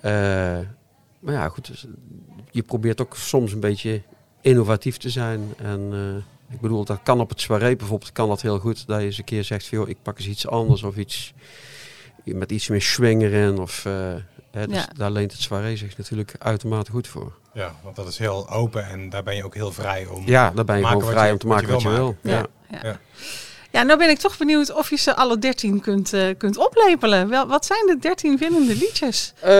ja. 0.03 0.57
Eh, 0.59 0.67
maar 1.21 1.35
ja, 1.35 1.49
goed. 1.49 1.67
dus, 1.67 1.87
je 2.53 2.63
probeert 2.63 3.01
ook 3.01 3.17
soms 3.17 3.53
een 3.53 3.61
beetje 3.61 4.03
innovatief 4.41 4.97
te 4.97 5.11
zijn. 5.11 5.55
En 5.57 5.89
eh, 5.93 6.55
ik 6.55 6.61
bedoel, 6.61 6.85
dat 6.85 6.99
kan 7.03 7.21
op 7.21 7.29
het 7.29 7.41
soirée 7.41 7.77
bijvoorbeeld 7.77 8.13
kan 8.13 8.29
dat 8.29 8.43
heel 8.43 8.59
goed. 8.59 8.87
Dat 8.87 8.99
je 9.01 9.07
eens 9.07 9.19
een 9.19 9.25
keer 9.25 9.45
zegt 9.45 9.67
van, 9.67 9.79
joh, 9.79 9.89
ik 9.89 9.97
pak 10.03 10.19
eens 10.19 10.29
iets 10.29 10.47
anders 10.47 10.83
of 10.83 10.97
iets 10.97 11.33
met 12.25 12.51
iets 12.53 12.69
meer 12.69 12.83
swing 12.83 13.23
erin. 13.23 13.59
Of, 13.59 13.85
eh, 13.85 13.93
hè, 14.51 14.67
dus 14.67 14.77
Ja. 14.77 14.89
daar 14.97 15.11
leent 15.11 15.33
het 15.33 15.41
soirée 15.41 15.77
zich 15.77 15.97
natuurlijk 15.97 16.35
uitermate 16.39 16.91
goed 16.91 17.09
voor. 17.09 17.33
ja, 17.55 17.75
want 17.83 17.97
dat 17.97 18.09
is 18.09 18.19
heel 18.19 18.49
open 18.51 18.87
en 18.89 19.09
daar 19.11 19.23
ben 19.23 19.37
je 19.37 19.45
ook 19.45 19.55
heel 19.55 19.73
vrij 19.73 20.07
om. 20.07 20.23
Ja, 20.27 20.51
daar 20.51 20.65
ben 20.65 20.79
je 20.79 20.87
gewoon 20.87 21.03
vrij 21.11 21.27
je- 21.27 21.33
om 21.33 21.39
te 21.39 21.47
wat 21.47 21.57
maken 21.57 21.73
wat 21.73 21.83
je 21.83 21.89
wil. 21.89 22.17
Ja. 22.23 22.47
Ja. 22.71 22.79
Ja. 22.83 23.01
Ja, 23.71 23.83
nou 23.83 23.99
ben 23.99 24.11
ik 24.11 24.19
toch 24.19 24.39
benieuwd 24.39 24.73
of 24.75 24.91
je 24.91 24.97
ze 24.97 25.17
alle 25.17 25.39
13 25.39 25.81
kunt, 25.81 26.13
eh, 26.13 26.27
kunt 26.39 26.57
oplepelen. 26.57 27.29
Wel, 27.29 27.47
wat 27.47 27.67
zijn 27.67 27.87
de 27.87 27.97
13 28.01 28.37
winnende 28.39 28.75
liedjes? 28.77 29.33
Eh, 29.41 29.51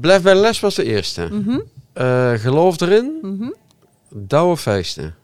Blijf 0.00 0.22
bij 0.22 0.34
de 0.34 0.40
les 0.40 0.60
was 0.60 0.74
de 0.74 0.84
eerste. 0.84 1.28
Mhm, 1.32 1.58
Eh, 1.98 2.32
geloof 2.34 2.80
erin. 2.80 3.18
mhm. 3.22 3.50
Douwe 4.10 4.56
feesten. 4.56 5.14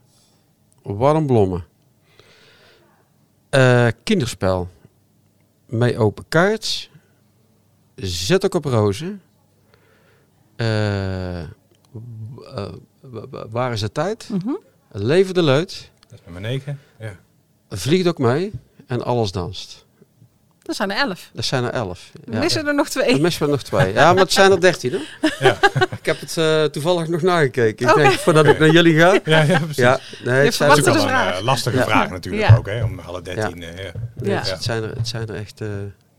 Warm 0.82 1.26
blommen. 1.26 1.64
Eh, 3.50 3.88
kinderspel. 4.02 4.68
Mee 5.66 5.98
open 5.98 6.24
kaart. 6.28 6.90
Zet 7.96 8.44
ook 8.44 8.54
op 8.54 8.64
rozen. 8.64 9.22
Eh, 10.56 11.40
eh, 11.42 11.48
waar 13.50 13.72
is 13.72 13.80
de 13.80 13.92
tijd? 13.92 14.28
mhm. 14.30 14.50
Leven 14.90 15.34
de 15.34 15.42
leut. 15.42 15.90
Dat 16.08 16.18
is 16.18 16.24
nummer 16.24 16.42
9. 16.42 16.78
Ja. 16.98 17.16
Vliegt 17.68 18.06
ook 18.06 18.18
mee. 18.18 18.52
En 18.86 19.02
alles 19.04 19.32
danst. 19.32 19.83
Dat 20.64 20.76
zijn 20.76 20.90
er 20.90 20.96
11. 20.96 21.30
Dat 21.32 21.44
zijn 21.44 21.64
er 21.64 21.70
elf. 21.70 22.10
Er 22.32 22.38
missen 22.38 22.66
er 22.66 22.74
nog 22.74 22.88
twee. 22.88 23.14
Er 23.14 23.20
missen 23.20 23.44
we 23.46 23.50
nog 23.52 23.62
twee. 23.62 23.92
Ja, 23.92 24.12
maar 24.12 24.22
het 24.22 24.32
zijn 24.32 24.50
er 24.52 24.60
dertien 24.60 24.92
hoor. 24.92 25.30
Ja. 25.38 25.56
Ik 25.98 26.06
heb 26.06 26.20
het 26.20 26.36
eh, 26.36 26.64
toevallig 26.64 27.08
nog 27.08 27.22
nagekeken. 27.22 27.88
Ik 27.88 27.94
denk, 27.94 28.12
voordat 28.12 28.46
ik 28.46 28.58
naar 28.58 28.70
jullie 28.70 28.98
ga. 28.98 29.18
Ja, 29.24 29.40
ja, 29.42 29.58
precies. 29.58 29.76
Ja, 29.76 29.98
nee, 30.24 30.36
Je 30.38 30.44
het 30.44 30.54
zijn 30.54 30.70
verwacht 30.70 30.78
is 30.78 30.84
er 30.86 30.90
ook 31.00 31.08
wel 31.08 31.26
een 31.26 31.32
eh, 31.32 31.42
lastige 31.42 31.76
Ja. 31.76 31.84
vraag 31.84 32.10
natuurlijk 32.10 32.48
Ja. 32.48 32.56
ook, 32.56 32.66
hè, 32.66 32.82
om 32.84 32.98
alle 32.98 33.22
13. 33.22 33.62
eh, 33.62 33.84
Ja. 33.84 33.90
Ja. 34.22 34.40
Dus 34.40 34.50
het, 34.50 34.62
zijn 34.62 34.82
er, 34.82 34.96
het 34.96 35.08
zijn 35.08 35.28
er 35.28 35.34
echt 35.34 35.60
eh 35.60 35.68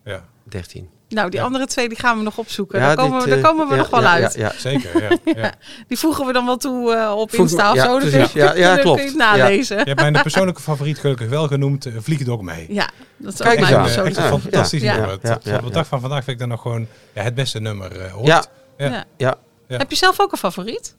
Ja. 0.04 0.24
13. 0.44 0.90
Nou, 1.10 1.30
die 1.30 1.40
Ja. 1.40 1.46
andere 1.46 1.66
twee 1.66 1.90
die 1.90 2.00
gaan 2.00 2.18
we 2.18 2.24
nog 2.24 2.38
opzoeken. 2.38 2.80
Ja, 2.80 2.86
daar 2.88 2.96
komen, 2.96 3.14
dit, 3.20 3.24
we, 3.24 3.30
daar 3.30 3.40
eh, 3.40 3.46
komen 3.46 3.68
we 3.68 3.74
ja, 3.74 3.80
nog 3.80 3.90
wel 3.90 4.02
ja, 4.02 4.12
uit. 4.12 4.34
Ja, 4.34 4.40
ja. 4.48 4.60
Zeker, 4.60 5.02
ja. 5.04 5.18
ja. 5.42 5.52
Die 5.88 5.98
voegen 6.00 6.26
we 6.26 6.34
dan 6.34 6.46
wel 6.46 6.58
toe 6.58 6.94
eh, 6.94 7.12
op 7.18 7.32
Insta 7.32 7.70
of 7.70 7.76
ja, 7.76 7.84
zo. 7.84 8.00
Dan 8.00 8.10
je. 8.10 8.28
Ja, 8.34 8.54
ja, 8.54 8.54
dan 8.68 8.74
kun 8.74 8.84
klopt. 8.84 9.00
je 9.02 9.06
het 9.06 9.16
nalezen. 9.16 9.78
Je 9.78 9.84
hebt 9.84 10.00
mijn 10.00 10.22
persoonlijke 10.30 10.62
favoriet 10.62 11.00
gelukkig 11.00 11.30
wel 11.30 11.48
genoemd, 11.48 11.86
uh, 11.86 11.94
Vliegdok 12.00 12.42
mee. 12.42 12.66
Ja, 12.70 12.90
dat 13.18 13.34
is 13.34 13.40
Kijk 13.40 13.60
ook 13.62 13.70
mijn 13.70 13.82
persoonlijke 13.82 14.22
echt 14.22 14.32
een 14.32 14.40
fantastisch 14.42 14.82
Ja. 14.82 14.94
nummer. 14.96 15.18
Ja, 15.22 15.34
Tot- 15.34 15.44
ja, 15.44 15.58
tot 15.58 15.68
de 15.68 15.74
dag 15.74 15.88
van 15.88 16.00
vandaag 16.02 16.24
vind 16.24 16.32
ik 16.32 16.40
dat 16.40 16.48
nog 16.48 16.62
gewoon 16.62 16.88
ja, 17.14 17.22
het 17.24 17.36
beste 17.36 17.60
nummer 17.60 18.06
uh, 18.06 18.18
ooit. 18.18 18.28
Ja. 18.28 18.44
Ja. 18.78 18.86
Ja. 18.90 19.04
Ja. 19.18 19.36
Ja. 19.68 19.78
Heb 19.78 19.90
je 19.90 19.96
zelf 19.98 20.20
ook 20.20 20.32
een 20.32 20.38
favoriet? 20.38 20.96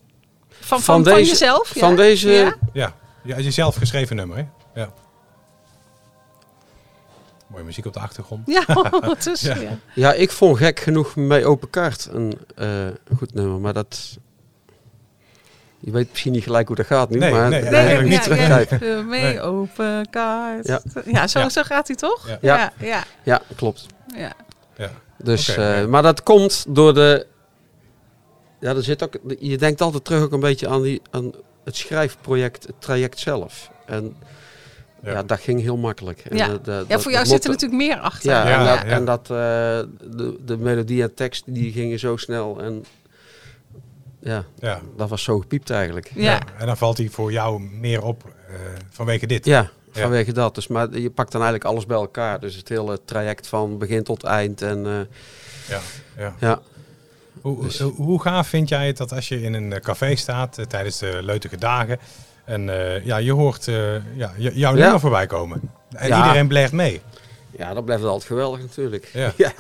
Van, 0.51 0.59
van, 0.61 0.83
Van 0.83 1.05
van, 1.05 1.14
deze- 1.14 1.31
jezelf? 1.31 1.69
van 1.77 1.90
ja? 1.90 1.97
deze- 1.97 2.31
Ja? 2.31 2.55
Ja, 2.73 2.92
ja 3.23 3.37
je 3.38 3.51
zelf 3.51 3.77
geschreven 3.77 4.16
nummer, 4.16 4.37
hè? 4.37 4.45
Ja. 4.81 4.88
Mooie 7.46 7.64
muziek 7.64 7.87
op 7.87 7.92
de 7.92 8.00
achtergrond. 8.00 8.46
Ja, 8.46 8.64
ondertussen. 9.00 9.61
Ja. 9.61 9.70
ja, 9.94 10.12
ik 10.12 10.30
vond 10.30 10.59
gek 10.59 10.80
genoeg 10.80 11.16
mee 11.16 11.46
open 11.46 11.70
kaart 11.70 12.09
een 12.12 12.38
eh, 12.56 12.87
goed 13.16 13.35
nummer. 13.35 13.61
Maar 13.61 13.72
dat... 13.72 14.18
Je 15.78 15.90
weet 15.90 16.11
misschien 16.11 16.32
niet 16.32 16.42
gelijk 16.42 16.66
hoe 16.66 16.76
dat 16.76 16.87
gaat 16.87 17.11
nu. 17.11 17.18
Nee, 17.18 17.30
maar 17.30 17.48
nee, 17.48 17.62
nee, 17.62 18.02
niet 18.02 18.12
ja, 18.12 18.20
terugkijken. 18.20 18.87
ja, 18.87 19.02
mee 19.02 19.22
Nee. 19.22 19.40
open 19.40 20.11
kaart. 20.11 20.66
Ja. 20.66 20.80
Ja, 21.04 21.26
zo, 21.26 21.38
Ja. 21.38 21.48
zo 21.48 21.62
gaat 21.62 21.87
hij 21.87 21.96
toch? 21.96 22.28
Ja. 22.28 22.38
Ja, 22.40 22.72
ja, 22.78 23.04
Ja, 23.22 23.42
klopt. 23.56 23.87
ja. 24.16 24.32
Ja. 24.76 24.90
Dus, 25.18 25.50
Oké, 25.50 25.62
eh, 25.62 25.80
ja. 25.80 25.87
Maar 25.87 26.02
dat 26.02 26.22
komt 26.22 26.64
door 26.68 26.94
de... 26.94 27.26
Ja, 28.61 28.74
er 28.74 28.82
zit 28.82 29.02
ook, 29.02 29.18
je 29.38 29.59
denkt 29.59 29.80
altijd 29.80 30.04
terug 30.04 30.22
ook 30.22 30.32
een 30.32 30.40
beetje 30.40 30.68
aan, 30.68 30.82
die, 30.82 31.02
aan 31.11 31.32
het 31.64 31.76
schrijfproject, 31.76 32.66
het 32.66 32.74
traject 32.78 33.18
zelf. 33.18 33.70
En 33.87 34.16
ja, 35.07 35.12
Ja. 35.12 35.23
dat 35.23 35.40
ging 35.40 35.61
heel 35.61 35.77
makkelijk. 35.77 36.19
En 36.21 36.37
Ja. 36.37 36.49
dat- 36.49 36.64
dat- 36.64 36.85
ja, 36.88 36.99
voor 36.99 37.12
jou 37.12 37.27
zit 37.27 37.45
er 37.45 37.51
natuurlijk 37.51 37.83
meer 37.83 37.99
achter. 37.99 38.31
Ja, 38.31 38.49
Ja, 38.49 38.59
en, 38.59 38.64
dat, 38.66 38.79
ja. 38.79 38.97
en 38.97 39.05
dat 39.05 39.21
eh, 39.21 40.16
de, 40.16 40.37
de 40.45 40.57
melodie 40.57 41.03
en 41.03 41.14
tekst 41.14 41.42
die 41.47 41.73
gingen 41.73 41.99
zo 41.99 42.16
snel. 42.16 42.61
En 42.62 42.85
ja, 44.21 44.45
Ja. 44.59 44.81
dat 44.97 45.09
was 45.09 45.23
zo 45.23 45.38
gepiept 45.38 45.71
eigenlijk. 45.71 46.11
Ja. 46.14 46.23
Ja. 46.23 46.40
En 46.59 46.66
dan 46.66 46.77
valt 46.77 46.97
hij 46.99 47.09
voor 47.09 47.33
jou 47.33 47.61
meer 47.61 48.03
op 48.03 48.23
eh, 48.49 48.55
vanwege 48.90 49.27
dit. 49.27 49.45
Ja, 49.45 49.71
Ja. 49.92 50.01
vanwege 50.03 50.33
dat. 50.33 50.55
Dus, 50.55 50.66
maar 50.66 50.99
je 50.99 51.11
pakt 51.11 51.33
dan 51.33 51.40
eigenlijk 51.42 51.71
alles 51.71 51.87
bij 51.87 51.97
elkaar. 51.97 52.40
Dus 52.40 52.55
het 52.57 52.69
hele 52.69 53.01
traject 53.05 53.47
van 53.47 53.79
begin 53.79 54.03
tot 54.03 54.25
eind. 54.25 54.62
En 54.62 54.87
eh, 54.87 54.92
Ja, 55.69 55.81
ja. 56.16 56.35
ja, 56.40 56.61
Hoe, 57.40 57.62
Dus- 57.64 57.79
hoe, 57.79 57.92
hoe 57.92 58.23
gaaf 58.23 58.49
vind 58.49 58.69
jij 58.69 58.87
het 58.87 58.97
dat 58.97 59.12
als 59.12 59.29
je 59.29 59.40
in 59.42 59.55
een 59.55 59.81
café 59.81 60.14
staat 60.16 60.59
tijdens 60.69 60.99
de 60.99 61.19
leutige 61.23 61.57
dagen 61.57 61.99
en 62.46 62.68
eh, 62.94 63.04
ja, 63.04 63.16
je 63.16 63.32
hoort 63.32 63.68
eh, 63.68 63.94
ja, 64.16 64.32
jouw 64.37 64.52
Ja. 64.54 64.72
nummer 64.72 65.00
voorbij 65.00 65.26
komen 65.26 65.61
en 65.96 66.09
Ja. 66.09 66.16
iedereen 66.22 66.48
blijft 66.48 66.72
mee. 66.72 67.00
ja, 67.59 67.74
dat 67.74 67.85
blijft 67.85 68.04
altijd 68.04 68.24
geweldig 68.24 68.61
natuurlijk. 68.61 69.11
Ja. 69.12 69.32
ja. 69.46 69.52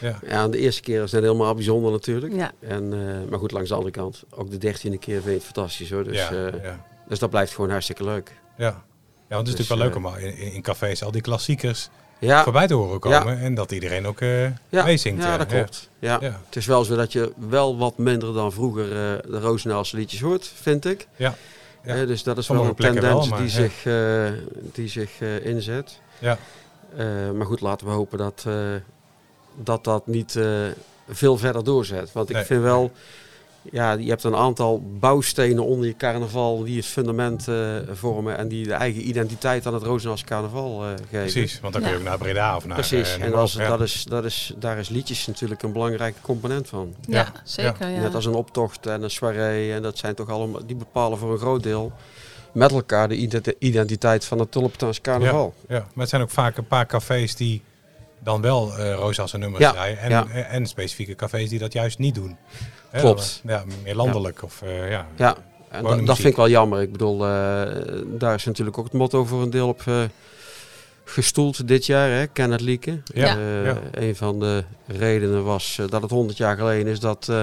Ja. 0.00 0.18
Ja, 0.28 0.48
de 0.48 0.58
eerste 0.58 0.80
keer 0.82 1.02
is 1.02 1.12
het 1.12 1.22
helemaal 1.22 1.54
bijzonder 1.54 1.92
natuurlijk. 1.92 2.34
Ja. 2.34 2.50
En, 2.60 2.92
eh, 2.92 3.30
maar 3.30 3.38
goed, 3.38 3.52
langs 3.52 3.68
de 3.68 3.74
andere 3.74 3.92
kant, 3.92 4.22
ook 4.30 4.50
de 4.50 4.58
dertiende 4.58 4.98
keer 4.98 5.14
vind 5.14 5.24
je 5.24 5.30
het 5.32 5.44
fantastisch 5.44 5.90
hoor. 5.90 6.04
Dus, 6.04 6.16
ja, 6.16 6.30
eh, 6.30 6.62
ja, 6.64 6.84
dus 7.08 7.18
dat 7.18 7.30
blijft 7.30 7.54
gewoon 7.54 7.70
hartstikke 7.70 8.04
leuk. 8.04 8.32
ja. 8.56 8.82
Ja, 9.28 9.36
want 9.36 9.48
het 9.48 9.58
is 9.60 9.66
Dus, 9.66 9.76
natuurlijk 9.76 10.02
wel 10.02 10.12
leuk 10.12 10.24
om 10.26 10.52
in, 10.54 10.62
cafés 10.62 11.02
al 11.04 11.10
die 11.10 11.20
klassiekers 11.20 11.88
Ja, 12.18 12.42
voorbij 12.42 12.66
te 12.66 12.74
horen 12.74 13.00
komen 13.00 13.38
en 13.38 13.54
dat 13.54 13.72
iedereen 13.72 14.06
ook 14.06 14.20
eh 14.20 14.42
ja, 14.68 14.84
meezingt. 14.84 15.22
ja 15.22 15.36
dat 15.36 15.46
klopt. 15.46 15.88
Ja. 15.98 16.18
Ja. 16.20 16.40
Het 16.46 16.56
is 16.56 16.66
wel 16.66 16.84
zo 16.84 16.96
dat 16.96 17.12
je 17.12 17.32
wel 17.48 17.78
wat 17.78 17.98
minder 17.98 18.34
dan 18.34 18.52
vroeger 18.52 18.84
eh, 18.84 19.30
de 19.30 19.40
Roosendahlse 19.40 19.96
liedjes 19.96 20.20
hoort, 20.20 20.52
vind 20.54 20.84
ik. 20.84 21.06
Ja. 21.16 21.34
Ja. 21.84 21.94
Eh, 21.94 22.06
dus 22.06 22.22
dat 22.22 22.38
is 22.38 22.44
Sommige 22.44 22.74
wel 22.76 22.88
een 22.88 22.94
wel, 22.94 23.02
tendens 23.02 23.28
maar, 23.28 23.38
die, 23.40 23.48
zich, 23.48 23.86
eh, 23.86 24.30
die 24.72 24.88
zich 24.88 25.20
eh, 25.20 25.44
inzet. 25.46 26.00
Ja. 26.18 26.38
Eh, 26.96 27.30
maar 27.30 27.46
goed, 27.46 27.60
laten 27.60 27.86
we 27.86 27.92
hopen 27.92 28.18
dat 28.18 28.44
eh, 28.46 28.54
dat, 29.54 29.84
dat 29.84 30.06
niet 30.06 30.36
eh, 30.36 30.66
veel 31.08 31.36
verder 31.36 31.64
doorzet. 31.64 32.12
Want 32.12 32.30
ik 32.30 32.36
vind 32.36 32.62
wel, 32.62 32.92
ja, 33.62 33.92
je 33.92 34.08
hebt 34.08 34.24
een 34.24 34.36
aantal 34.36 34.82
bouwstenen 34.98 35.64
onder 35.64 35.86
je 35.86 35.96
carnaval 35.96 36.64
die 36.64 36.76
het 36.76 36.86
fundament 36.86 37.48
eh, 37.48 37.76
vormen 37.92 38.36
en 38.38 38.48
die 38.48 38.66
de 38.66 38.72
eigen 38.72 39.08
identiteit 39.08 39.66
aan 39.66 39.74
het 39.74 39.82
Roosendahlse 39.82 40.24
carnaval 40.24 40.82
eh, 40.84 40.88
geven. 40.88 41.18
Precies, 41.18 41.60
want 41.60 41.72
dan 41.72 41.82
kun 41.82 41.90
je 41.90 41.96
Ja. 41.96 42.02
ook 42.02 42.08
naar 42.08 42.18
Breda 42.18 42.56
of 42.56 42.66
naar... 42.66 42.76
Precies, 42.76 43.16
eh, 43.16 43.22
en 43.24 43.34
als, 43.34 43.52
ja. 43.52 43.68
dat 43.68 43.80
is, 43.80 44.04
dat 44.08 44.24
is, 44.24 44.52
daar 44.56 44.78
is 44.78 44.88
liedjes 44.88 45.26
natuurlijk 45.26 45.62
een 45.62 45.72
belangrijke 45.72 46.20
component 46.20 46.68
van. 46.68 46.94
Ja, 47.00 47.18
Ja. 47.18 47.32
zeker. 47.44 47.88
Ja. 47.88 48.00
Net 48.00 48.14
als 48.14 48.26
een 48.26 48.34
optocht 48.34 48.86
en 48.86 49.02
een 49.02 49.10
soirée. 49.10 49.72
En 49.72 49.82
dat 49.82 49.98
zijn 49.98 50.14
toch 50.14 50.28
allemaal, 50.28 50.66
die 50.66 50.76
bepalen 50.76 51.18
voor 51.18 51.32
een 51.32 51.38
groot 51.38 51.62
deel 51.62 51.92
met 52.52 52.70
elkaar 52.72 53.08
de 53.08 53.16
identi- 53.16 53.54
identiteit 53.58 54.24
van 54.24 54.38
het 54.38 54.52
Tulpentaans 54.52 55.00
carnaval. 55.00 55.54
Ja, 55.68 55.78
maar 55.78 55.86
het 55.94 56.08
zijn 56.08 56.22
ook 56.22 56.30
vaak 56.30 56.56
een 56.56 56.66
paar 56.66 56.86
cafés 56.86 57.36
die 57.36 57.62
dan 58.18 58.40
wel 58.40 58.76
eh 58.76 59.18
en 59.32 59.40
nummers 59.40 59.64
Ja, 59.64 59.70
draaien. 59.70 59.98
En, 59.98 60.10
ja. 60.10 60.26
en, 60.28 60.48
en 60.48 60.66
specifieke 60.66 61.14
cafés 61.14 61.48
die 61.48 61.58
dat 61.58 61.72
juist 61.72 61.98
niet 61.98 62.14
doen. 62.14 62.36
Klopt. 62.92 63.40
dan, 63.44 63.52
Ja, 63.56 63.64
meer 63.84 63.94
landelijk. 63.94 64.42
Of, 64.42 64.62
eh, 64.62 64.90
ja. 64.90 65.06
Ja, 65.16 65.36
en 65.70 65.82
dat, 65.82 66.06
dat 66.06 66.16
vind 66.16 66.28
ik 66.28 66.36
wel 66.36 66.48
jammer. 66.48 66.80
Ik 66.82 66.92
bedoel, 66.92 67.24
eh, 67.26 67.62
daar 68.06 68.34
is 68.34 68.44
natuurlijk 68.44 68.78
ook 68.78 68.84
het 68.84 68.92
motto 68.92 69.24
voor 69.24 69.42
een 69.42 69.50
deel 69.50 69.68
op 69.68 69.82
eh, 69.86 70.02
gestoeld 71.04 71.68
dit 71.68 71.86
jaar. 71.86 72.10
Hè? 72.10 72.26
Ken 72.26 72.50
het 72.50 72.60
lieken. 72.60 73.02
Ja, 73.14 73.36
Eh, 73.36 73.64
ja. 73.64 73.78
Een 73.92 74.16
van 74.16 74.40
de 74.40 74.64
redenen 74.86 75.44
was 75.44 75.76
eh, 75.80 75.88
dat 75.88 76.02
het 76.02 76.10
100 76.10 76.38
jaar 76.38 76.56
geleden 76.56 76.86
is 76.92 77.00
dat 77.00 77.28
eh 77.28 77.42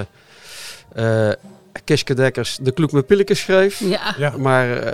eh 1.28 1.34
Kiske 1.84 2.14
Dekkers 2.14 2.58
de 2.62 2.72
Kloek 2.72 2.92
met 2.92 3.06
Pilleke 3.06 3.34
schreef. 3.34 3.80
Ja. 3.80 4.14
Ja, 4.18 4.36
Maar 4.36 4.76
eh, 4.82 4.92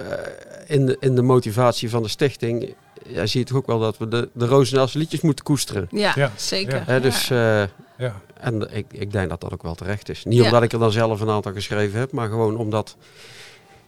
in, 0.67 0.87
de, 0.87 0.97
in 1.01 1.15
de 1.15 1.23
motivatie 1.23 1.91
van 1.91 2.03
de 2.03 2.09
stichting 2.09 2.75
ja, 3.07 3.27
zie 3.27 3.41
je 3.41 3.47
toch 3.47 3.57
ook 3.57 3.67
wel 3.67 3.79
dat 3.79 3.99
we 3.99 4.09
de, 4.09 4.29
de 4.33 4.47
Roosendahlse 4.47 4.99
liedjes 4.99 5.21
moeten 5.21 5.45
koesteren. 5.45 5.87
Ja, 5.91 6.13
Ja. 6.15 6.31
zeker. 6.37 6.75
Ja. 6.79 6.83
Hè, 6.87 7.01
dus, 7.01 7.31
eh, 7.31 7.63
ja. 7.99 8.21
en 8.41 8.75
ik, 8.77 8.87
ik 8.91 9.13
denk 9.13 9.29
dat 9.29 9.41
dat 9.41 9.53
ook 9.53 9.63
wel 9.63 9.75
terecht 9.75 10.09
is. 10.09 10.25
Niet 10.25 10.39
Ja. 10.39 10.45
omdat 10.45 10.63
ik 10.63 10.73
er 10.73 10.79
dan 10.79 10.93
zelf 10.93 11.21
een 11.21 11.31
aantal 11.31 11.53
geschreven 11.53 11.99
heb, 11.99 12.13
maar 12.13 12.29
gewoon 12.29 12.57
omdat... 12.57 12.97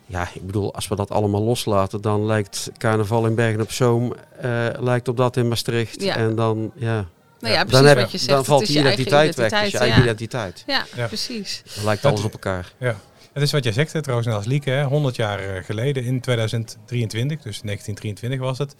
Ja, 0.08 0.28
ik 0.34 0.46
bedoel, 0.46 0.74
als 0.74 0.88
we 0.88 0.96
dat 0.96 1.10
allemaal 1.10 1.42
loslaten, 1.42 2.00
dan 2.00 2.26
lijkt 2.26 2.70
carnaval 2.78 3.26
in 3.26 3.34
Bergen 3.34 3.60
op 3.60 3.70
Zoom, 3.72 4.14
eh, 4.40 4.66
lijkt 4.78 5.08
op 5.08 5.16
dat 5.16 5.36
in 5.36 5.48
Maastricht. 5.48 6.02
Ja. 6.02 6.16
En 6.16 6.34
dan, 6.34 6.72
ja, 6.74 7.06
Nou 7.40 7.54
ja, 7.54 7.64
dan, 7.64 7.66
precies 7.66 7.86
heb- 7.88 7.98
wat 7.98 8.10
je 8.10 8.18
zegt. 8.18 8.28
dan 8.30 8.38
het 8.38 8.46
valt 8.46 8.62
is 8.62 8.68
die 8.68 8.76
je 8.78 8.82
eigen 8.84 9.06
identiteit 9.06 9.50
weg. 9.52 9.62
Is 9.64 9.70
je 9.72 9.78
eigen 9.78 9.96
ja. 9.98 10.04
identiteit. 10.04 10.64
Ja, 10.66 10.84
Ja. 10.96 11.06
precies. 11.06 11.62
Dan 11.74 11.84
lijkt 11.84 12.04
alles 12.04 12.24
op 12.24 12.32
elkaar. 12.32 12.72
ja. 12.78 12.96
Het 13.32 13.42
is 13.44 13.52
wat 13.52 13.64
jij 13.64 13.72
zegt, 13.72 13.92
het 13.92 14.06
Roosendaals 14.06 14.46
Lieke, 14.46 14.70
hè, 14.70 14.84
100 14.84 15.16
jaar 15.16 15.38
eh, 15.38 15.64
geleden 15.64 16.04
in 16.04 16.20
2023, 16.20 17.36
dus 17.42 17.60
1923 17.62 18.40
was 18.40 18.58
het. 18.58 18.74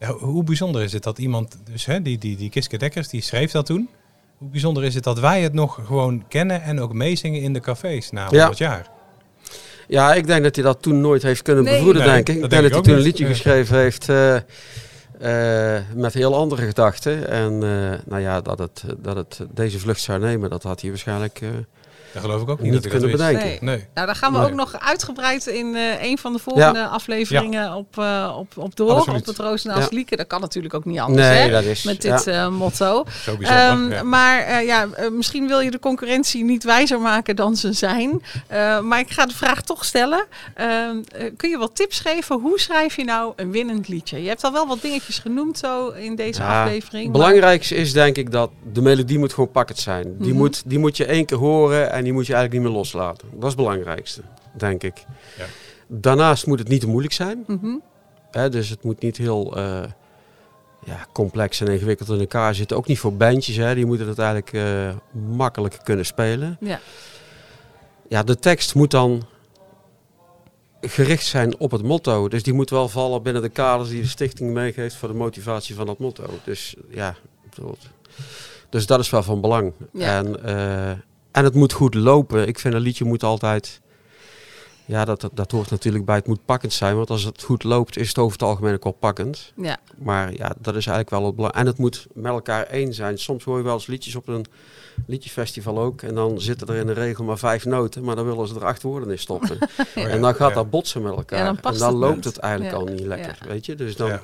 Ja, 0.00 0.12
hoe 0.12 0.44
bijzonder 0.44 0.82
is 0.82 0.92
het 0.92 1.02
dat 1.02 1.18
iemand, 1.18 1.58
dus 1.64 1.84
hè, 1.84 2.02
die, 2.02 2.18
die, 2.18 2.36
die 2.36 2.50
Kiske 2.50 2.76
Dekkers, 2.76 3.08
die 3.08 3.20
schreef 3.22 3.50
dat 3.50 3.66
toen. 3.66 3.88
Hoe 4.42 4.50
bijzonder 4.50 4.84
is 4.84 4.94
het 4.94 5.04
dat 5.04 5.20
wij 5.20 5.42
het 5.42 5.52
nog 5.52 5.80
gewoon 5.86 6.24
kennen 6.28 6.62
en 6.62 6.80
ook 6.80 6.92
meezingen 6.92 7.40
in 7.40 7.52
de 7.52 7.60
cafés 7.60 8.10
na 8.10 8.26
100 8.28 8.58
jaar? 8.58 8.86
Ja, 9.88 10.14
ik 10.14 10.26
denk 10.26 10.42
dat 10.42 10.54
hij 10.54 10.64
dat 10.64 10.82
toen 10.82 11.00
nooit 11.00 11.22
heeft 11.22 11.42
kunnen 11.42 11.64
Nee. 11.64 11.74
bevroeden, 11.74 12.02
Nee, 12.02 12.12
denk 12.12 12.28
ik. 12.28 12.34
Ik 12.34 12.40
denk 12.40 12.50
denk 12.50 12.64
ik 12.64 12.72
dat 12.72 12.84
hij 12.84 12.88
toen 12.94 12.96
een 13.02 13.06
liedje 13.08 13.26
geschreven 13.26 13.76
heeft 13.76 14.08
eh, 14.08 14.36
eh, 15.76 15.82
met 15.94 16.14
heel 16.14 16.34
andere 16.34 16.66
gedachten. 16.66 17.28
En 17.28 17.52
eh, 17.52 17.98
nou 18.04 18.22
ja, 18.22 18.40
dat 18.40 18.58
het, 18.58 18.84
dat 18.98 19.16
het 19.16 19.40
deze 19.50 19.78
vlucht 19.78 20.00
zou 20.00 20.20
nemen, 20.20 20.50
dat 20.50 20.62
had 20.62 20.80
hij 20.80 20.90
waarschijnlijk 20.90 21.40
eh, 21.40 21.48
Dat 22.12 22.22
geloof 22.22 22.42
ik 22.42 22.48
ook 22.48 22.60
niet. 22.60 22.72
niet 22.72 22.82
dat 22.82 22.92
dat 22.92 23.00
kunnen 23.00 23.18
wist. 23.18 23.30
bedenken. 23.30 23.64
Nee. 23.64 23.76
Nee. 23.76 23.86
Nou, 23.94 24.06
daar 24.06 24.16
gaan 24.16 24.32
we 24.32 24.38
Nee. 24.38 24.46
ook 24.48 24.54
nog 24.54 24.80
uitgebreid 24.80 25.46
in 25.46 25.74
eh, 25.76 26.02
een 26.02 26.18
van 26.18 26.32
de 26.32 26.38
volgende 26.38 26.86
afleveringen 26.86 27.74
op, 27.74 27.98
eh, 27.98 28.34
op, 28.38 28.52
op 28.56 28.76
door. 28.76 28.90
Absoluut. 28.92 29.20
Op 29.20 29.26
het 29.26 29.38
Roosendaals 29.38 29.84
Ja. 29.84 29.96
Lieken. 29.96 30.16
Dat 30.16 30.26
kan 30.26 30.40
natuurlijk 30.40 30.74
ook 30.74 30.84
niet 30.84 30.98
anders, 30.98 31.28
Nee, 31.28 31.38
hè? 31.38 31.50
dat 31.50 31.64
is... 31.64 31.82
Met 31.84 32.02
ja. 32.02 32.16
dit 32.16 32.26
eh, 32.26 32.48
motto. 32.48 33.04
Zo. 33.24 33.36
Ehm, 33.40 33.90
ja. 33.90 34.02
Maar 34.02 34.40
eh, 34.40 34.66
ja, 34.66 34.88
misschien 35.12 35.46
wil 35.48 35.60
je 35.60 35.70
de 35.70 35.78
concurrentie 35.78 36.44
niet 36.44 36.64
wijzer 36.64 37.00
maken 37.00 37.36
dan 37.36 37.56
ze 37.56 37.72
zijn. 37.72 38.22
Eh, 38.46 38.80
maar 38.80 38.98
ik 38.98 39.10
ga 39.10 39.26
de 39.26 39.34
vraag 39.34 39.62
toch 39.62 39.84
stellen. 39.84 40.24
Ehm, 40.54 40.96
eh, 41.16 41.30
kun 41.36 41.50
je 41.50 41.58
wat 41.58 41.76
tips 41.76 42.00
geven? 42.00 42.40
Hoe 42.40 42.60
schrijf 42.60 42.96
je 42.96 43.04
nou 43.04 43.32
een 43.36 43.50
winnend 43.50 43.88
liedje? 43.88 44.22
Je 44.22 44.28
hebt 44.28 44.44
al 44.44 44.52
wel 44.52 44.66
wat 44.66 44.80
dingetjes 44.82 45.18
genoemd 45.18 45.58
zo 45.58 45.88
in 45.88 46.14
deze 46.16 46.40
Ja, 46.40 46.62
aflevering. 46.62 47.02
Het 47.04 47.12
maar- 47.16 47.26
belangrijkste 47.26 47.74
is 47.74 47.92
denk 47.92 48.16
ik 48.16 48.30
dat 48.30 48.50
de 48.72 48.80
melodie 48.82 49.18
moet 49.18 49.32
gewoon 49.32 49.50
pakkend 49.50 49.78
zijn. 49.78 50.14
Die, 50.18 50.28
Mhm. 50.28 50.36
moet, 50.36 50.62
die 50.66 50.78
moet 50.78 50.96
je 50.96 51.04
één 51.04 51.24
keer 51.24 51.38
horen 51.38 51.92
en 51.92 52.01
die 52.02 52.12
moet 52.12 52.26
je 52.26 52.34
eigenlijk 52.34 52.62
niet 52.62 52.72
meer 52.72 52.82
loslaten. 52.82 53.28
Dat 53.30 53.42
is 53.42 53.46
het 53.46 53.56
belangrijkste, 53.56 54.22
denk 54.56 54.82
ik. 54.82 55.04
Ja. 55.38 55.44
Daarnaast 55.86 56.46
moet 56.46 56.58
het 56.58 56.68
niet 56.68 56.80
te 56.80 56.88
moeilijk 56.88 57.14
zijn. 57.14 57.44
Mhm. 57.46 57.76
Hè, 58.30 58.48
dus 58.48 58.68
het 58.68 58.82
moet 58.82 59.00
niet 59.00 59.16
heel 59.16 59.56
eh, 59.56 59.82
ja, 60.84 61.06
complex 61.12 61.60
en 61.60 61.66
ingewikkeld 61.66 62.08
in 62.08 62.20
elkaar 62.20 62.54
zitten. 62.54 62.76
Ook 62.76 62.86
niet 62.86 62.98
voor 62.98 63.14
bandjes, 63.16 63.56
hè. 63.56 63.74
die 63.74 63.86
moeten 63.86 64.08
het 64.08 64.18
eigenlijk 64.18 64.52
eh, 64.52 64.94
makkelijk 65.30 65.78
kunnen 65.82 66.06
spelen. 66.06 66.56
Ja. 66.60 66.80
Ja, 68.08 68.22
de 68.22 68.38
tekst 68.38 68.74
moet 68.74 68.90
dan 68.90 69.26
gericht 70.80 71.26
zijn 71.26 71.58
op 71.58 71.70
het 71.70 71.82
motto. 71.82 72.28
Dus 72.28 72.42
die 72.42 72.52
moet 72.52 72.70
wel 72.70 72.88
vallen 72.88 73.22
binnen 73.22 73.42
de 73.42 73.48
kaders 73.48 73.88
die 73.88 74.00
de 74.00 74.08
stichting 74.08 74.52
meegeeft 74.52 74.94
voor 74.94 75.08
de 75.08 75.14
motivatie 75.14 75.74
van 75.74 75.86
dat 75.86 75.98
motto. 75.98 76.24
Dus 76.44 76.74
ja, 76.88 77.16
dus 78.68 78.86
dat 78.86 79.00
is 79.00 79.10
wel 79.10 79.22
van 79.22 79.40
belang. 79.40 79.72
Ja. 79.92 80.18
En, 80.18 80.44
eh, 80.44 80.90
en 81.32 81.44
het 81.44 81.54
moet 81.54 81.72
goed 81.72 81.94
lopen. 81.94 82.48
Ik 82.48 82.58
vind 82.58 82.74
een 82.74 82.80
liedje 82.80 83.04
moet 83.04 83.22
altijd... 83.22 83.80
Ja, 84.84 85.04
dat, 85.04 85.20
dat, 85.20 85.30
dat 85.34 85.50
hoort 85.50 85.70
natuurlijk 85.70 86.04
bij 86.04 86.14
het 86.16 86.26
moet 86.26 86.44
pakkend 86.44 86.72
zijn. 86.72 86.96
Want 86.96 87.10
als 87.10 87.24
het 87.24 87.42
goed 87.42 87.62
loopt, 87.64 87.96
is 87.96 88.08
het 88.08 88.18
over 88.18 88.32
het 88.32 88.42
algemeen 88.42 88.74
ook 88.74 88.82
wel 88.84 88.92
pakkend. 88.92 89.52
Ja. 89.56 89.78
Maar 89.98 90.32
ja, 90.32 90.46
dat 90.58 90.74
is 90.76 90.86
eigenlijk 90.86 91.10
wel 91.10 91.26
het 91.26 91.36
belang. 91.36 91.54
En 91.54 91.66
het 91.66 91.78
moet 91.78 92.06
met 92.14 92.32
elkaar 92.32 92.62
één 92.66 92.94
zijn. 92.94 93.18
Soms 93.18 93.44
hoor 93.44 93.56
je 93.58 93.64
wel 93.64 93.74
eens 93.74 93.86
liedjes 93.86 94.14
op 94.14 94.28
een 94.28 94.44
liedjesfestival 95.06 95.78
ook. 95.78 96.02
En 96.02 96.14
dan 96.14 96.40
zitten 96.40 96.68
er 96.68 96.74
in 96.74 96.86
de 96.86 96.92
regel 96.92 97.24
maar 97.24 97.38
vijf 97.38 97.64
noten. 97.64 98.04
Maar 98.04 98.16
dan 98.16 98.24
willen 98.26 98.48
ze 98.48 98.54
er 98.54 98.64
acht 98.64 98.82
woorden 98.82 99.10
in 99.10 99.18
stoppen. 99.18 99.50
Oh 99.62 99.86
ja, 99.94 100.06
en 100.08 100.20
dan 100.20 100.34
gaat 100.34 100.48
ja. 100.48 100.54
dat 100.54 100.70
botsen 100.70 101.02
met 101.02 101.12
elkaar. 101.16 101.38
Ja, 101.38 101.44
dan 101.44 101.72
en 101.72 101.78
dan 101.78 101.88
het 101.88 101.98
loopt 101.98 102.24
het 102.24 102.38
eigenlijk 102.38 102.74
Ja. 102.74 102.80
al 102.80 102.86
niet 102.86 103.06
lekker. 103.06 103.36
Ja. 103.40 103.46
Weet 103.48 103.66
je? 103.66 103.74
Dus, 103.74 103.96
dan, 103.96 104.08
Ja. 104.08 104.22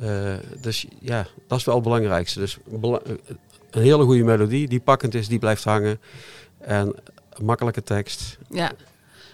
eh, 0.00 0.38
dus 0.60 0.86
ja, 1.00 1.26
dat 1.46 1.58
is 1.58 1.64
wel 1.64 1.74
het 1.74 1.84
belangrijkste. 1.84 2.38
Dus 2.38 2.58
bela- 2.68 3.00
eh, 3.06 3.12
een 3.70 3.82
hele 3.82 4.04
goede 4.04 4.24
melodie 4.24 4.68
die 4.68 4.80
pakkend 4.80 5.14
is, 5.14 5.28
die 5.28 5.38
blijft 5.38 5.64
hangen. 5.64 6.00
En 6.58 6.94
een 7.32 7.44
makkelijke 7.44 7.82
tekst. 7.82 8.38
ja. 8.50 8.72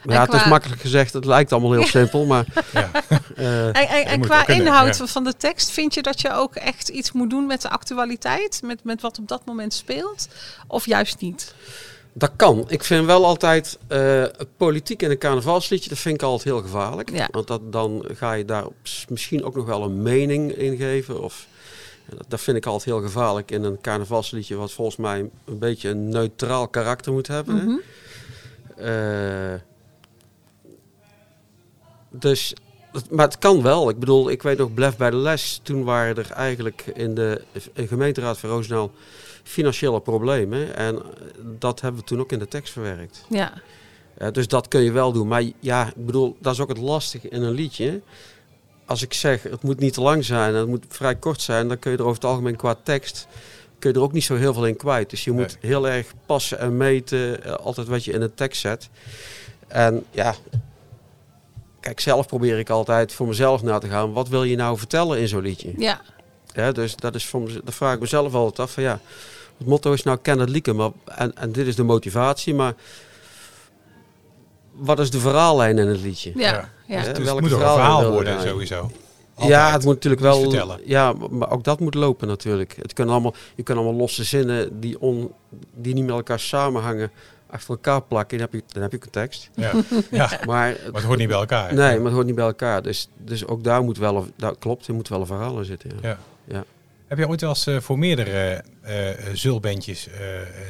Maar 0.04 0.14
ja, 0.14 0.24
het 0.24 0.34
is 0.34 0.44
makkelijk 0.44 0.80
gezegd. 0.80 1.12
Het 1.12 1.24
lijkt 1.24 1.52
allemaal 1.52 1.72
heel 1.72 1.84
simpel. 1.86 2.26
Maar 2.26 2.46
Ja. 2.72 2.90
eh, 3.36 3.66
En, 3.66 4.06
en, 4.06 4.20
qua 4.20 4.42
kunnen, 4.42 4.66
inhoud 4.66 4.96
ja. 4.96 5.06
van 5.06 5.24
de 5.24 5.36
tekst, 5.36 5.70
vind 5.70 5.94
je 5.94 6.02
dat 6.02 6.20
je 6.20 6.32
ook 6.32 6.54
echt 6.54 6.88
iets 6.88 7.12
moet 7.12 7.30
doen 7.30 7.46
met 7.46 7.62
de 7.62 7.70
actualiteit? 7.70 8.60
Met, 8.64 8.84
met 8.84 9.00
wat 9.00 9.18
op 9.18 9.28
dat 9.28 9.44
moment 9.44 9.74
speelt? 9.74 10.28
Of 10.66 10.86
juist 10.86 11.20
niet? 11.20 11.54
Dat 12.12 12.30
kan. 12.36 12.64
Ik 12.68 12.84
vind 12.84 13.06
wel 13.06 13.24
altijd 13.26 13.78
eh, 13.88 14.24
politiek 14.56 15.02
in 15.02 15.10
een 15.10 15.18
carnavalsliedje, 15.18 15.88
dat 15.88 15.98
vind 15.98 16.14
ik 16.14 16.22
altijd 16.22 16.44
heel 16.44 16.62
gevaarlijk. 16.62 17.10
Ja. 17.10 17.28
Want 17.30 17.46
dat, 17.46 17.72
dan 17.72 18.04
ga 18.14 18.32
je 18.32 18.44
daar 18.44 18.64
misschien 19.08 19.44
ook 19.44 19.56
nog 19.56 19.66
wel 19.66 19.82
een 19.82 20.02
mening 20.02 20.52
in 20.52 20.76
geven. 20.76 21.22
Of, 21.22 21.46
dat, 22.28 22.40
vind 22.40 22.56
ik 22.56 22.66
altijd 22.66 22.84
heel 22.84 23.00
gevaarlijk 23.00 23.50
in 23.50 23.64
een 23.64 23.80
carnavalsliedje, 23.80 24.56
wat 24.56 24.72
volgens 24.72 24.96
mij 24.96 25.30
een 25.44 25.58
beetje 25.58 25.88
een 25.88 26.08
neutraal 26.08 26.68
karakter 26.68 27.12
moet 27.12 27.26
hebben. 27.26 27.54
Mhm. 27.54 27.76
Eh, 28.76 29.54
dus, 32.10 32.54
maar 33.10 33.26
het 33.26 33.38
kan 33.38 33.62
wel. 33.62 33.88
Ik 33.88 33.98
bedoel, 33.98 34.30
ik 34.30 34.42
weet 34.42 34.58
nog, 34.58 34.74
Blef 34.74 34.96
bij 34.96 35.10
de 35.10 35.16
les. 35.16 35.60
Toen 35.62 35.84
waren 35.84 36.16
er 36.16 36.30
eigenlijk 36.30 36.84
in 36.94 37.14
de 37.14 37.42
gemeenteraad 37.74 38.38
van 38.38 38.50
Roosendaal 38.50 38.90
financiële 39.42 40.00
problemen. 40.00 40.76
En 40.76 41.02
dat 41.58 41.80
hebben 41.80 42.00
we 42.00 42.06
toen 42.06 42.20
ook 42.20 42.32
in 42.32 42.38
de 42.38 42.48
tekst 42.48 42.72
verwerkt. 42.72 43.24
Ja. 43.28 43.52
Eh, 44.14 44.30
dus 44.32 44.48
dat 44.48 44.68
kun 44.68 44.80
je 44.80 44.92
wel 44.92 45.12
doen. 45.12 45.28
Maar 45.28 45.42
ja, 45.60 45.86
ik 45.86 46.06
bedoel, 46.06 46.36
dat 46.40 46.52
is 46.52 46.60
ook 46.60 46.68
het 46.68 46.78
lastige 46.78 47.28
in 47.28 47.42
een 47.42 47.52
liedje. 47.52 48.00
Als 48.86 49.02
ik 49.02 49.12
zeg, 49.14 49.42
het 49.42 49.62
moet 49.62 49.78
niet 49.78 49.92
te 49.92 50.00
lang 50.00 50.24
zijn 50.24 50.54
en 50.54 50.58
het 50.60 50.68
moet 50.68 50.84
vrij 50.88 51.14
kort 51.14 51.40
zijn, 51.40 51.68
dan 51.68 51.78
kun 51.78 51.90
je 51.90 51.96
er 51.96 52.02
over 52.02 52.14
het 52.14 52.24
algemeen 52.24 52.56
qua 52.56 52.76
tekst 52.82 53.26
kun 53.78 53.90
je 53.90 53.96
er 53.96 54.02
ook 54.02 54.12
niet 54.12 54.24
zo 54.24 54.34
heel 54.34 54.54
veel 54.54 54.66
in 54.66 54.76
kwijt. 54.76 55.10
Dus 55.10 55.24
je 55.24 55.32
moet 55.32 55.58
heel 55.60 55.88
erg 55.88 56.12
passen 56.26 56.58
en 56.58 56.76
meten, 56.76 57.44
eh, 57.44 57.52
altijd 57.52 57.86
wat 57.86 58.04
je 58.04 58.12
in 58.12 58.20
de 58.20 58.34
tekst 58.34 58.60
zet. 58.60 58.88
En 59.68 60.04
ja, 60.10 60.34
kijk, 61.80 62.00
zelf 62.00 62.26
probeer 62.26 62.58
ik 62.58 62.70
altijd 62.70 63.12
voor 63.12 63.26
mezelf 63.26 63.62
na 63.62 63.78
te 63.78 63.88
gaan. 63.88 64.12
Wat 64.12 64.28
wil 64.28 64.44
je 64.44 64.56
nou 64.56 64.78
vertellen 64.78 65.18
in 65.18 65.28
zo'n 65.28 65.42
liedje? 65.42 65.72
Ja. 65.76 66.00
Ja, 66.52 66.72
dus 66.72 66.96
dat, 66.96 67.14
is 67.14 67.26
voor 67.26 67.40
mez- 67.42 67.60
dat 67.64 67.74
vraag 67.74 67.94
ik 67.94 68.00
mezelf 68.00 68.34
altijd 68.34 68.58
af. 68.68 68.72
Van, 68.72 68.82
ja, 68.82 69.00
het 69.58 69.66
motto 69.66 69.92
is 69.92 70.02
nou 70.02 70.18
ken 70.22 70.38
het 70.38 70.48
lieken, 70.48 70.76
maar 70.76 70.90
en, 71.04 71.36
en 71.36 71.52
dit 71.52 71.66
is 71.66 71.76
de 71.76 71.82
motivatie, 71.82 72.54
maar 72.54 72.74
wat 74.72 74.98
is 74.98 75.10
de 75.10 75.20
verhaallijn 75.20 75.78
in 75.78 75.86
het 75.86 76.00
liedje? 76.00 76.32
Ja. 76.34 76.70
Ja. 76.86 76.94
Ja. 76.96 77.02
Ja. 77.06 77.12
Dus 77.12 77.24
welke 77.24 77.42
het 77.42 77.50
moet 77.50 77.52
ook 77.52 77.66
een 77.66 77.72
verhaal 77.74 78.10
worden 78.12 78.40
sowieso. 78.40 78.90
Ja, 79.38 79.42
Altijd. 79.42 79.72
het 79.72 79.84
moet 79.84 79.94
natuurlijk 79.94 80.22
wel. 80.22 80.40
vertellen. 80.40 80.80
Ja, 80.84 81.12
maar 81.30 81.50
ook 81.50 81.64
dat 81.64 81.80
moet 81.80 81.94
lopen 81.94 82.28
natuurlijk. 82.28 82.76
Het 82.82 82.92
kunnen 82.92 83.14
allemaal, 83.14 83.34
je 83.54 83.62
kan 83.62 83.76
allemaal 83.76 83.94
losse 83.94 84.24
zinnen 84.24 84.80
die, 84.80 85.00
on, 85.00 85.32
die 85.74 85.94
niet 85.94 86.04
met 86.04 86.14
elkaar 86.14 86.40
samenhangen, 86.40 87.10
achter 87.50 87.70
elkaar 87.70 88.02
plakken. 88.02 88.38
Dan 88.38 88.48
heb 88.50 88.60
je, 88.60 88.72
dan 88.72 88.82
heb 88.82 88.92
je 88.92 88.98
tekst. 89.10 89.50
Ja. 89.54 89.72
ja, 90.10 90.26
Maar, 90.28 90.46
maar 90.46 90.76
het 90.92 91.02
hoort 91.02 91.18
niet 91.18 91.28
bij 91.28 91.36
elkaar. 91.38 91.74
nee, 91.74 91.96
maar 91.96 92.04
het 92.04 92.12
hoort 92.14 92.26
niet 92.26 92.34
bij 92.34 92.44
elkaar. 92.44 92.82
Dus, 92.82 93.08
dus 93.16 93.46
ook 93.46 93.64
daar 93.64 93.82
moet 93.82 93.98
wel, 93.98 94.16
een- 94.16 94.32
dat 94.36 94.56
klopt, 94.58 94.86
er 94.86 94.94
moet 94.94 95.08
wel 95.08 95.20
een 95.20 95.26
verhaal 95.26 95.58
in 95.58 95.64
zitten. 95.64 95.90
Ja. 96.02 96.08
Ja. 96.08 96.18
Ja. 96.44 96.64
Heb 97.06 97.18
je 97.18 97.28
ooit 97.28 97.40
wel 97.40 97.50
eens 97.50 97.66
eh, 97.66 97.80
voor 97.80 97.98
meerdere 97.98 98.62
eh 98.82 99.08
eh, 99.10 99.16
zulbandjes 99.32 100.08
eh, 100.08 100.14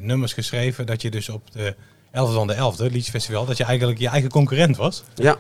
nummers 0.00 0.32
geschreven 0.32 0.86
dat 0.86 1.02
je 1.02 1.10
dus 1.10 1.28
op 1.28 1.52
de 1.52 1.74
11e 2.10 2.10
van 2.12 2.46
de 2.46 2.54
11e, 2.54 2.76
Liedjesfestival, 2.82 3.44
dat 3.46 3.56
je 3.56 3.64
eigenlijk 3.64 3.98
je 3.98 4.08
eigen 4.08 4.30
concurrent 4.30 4.76
was? 4.76 5.02
ja. 5.14 5.36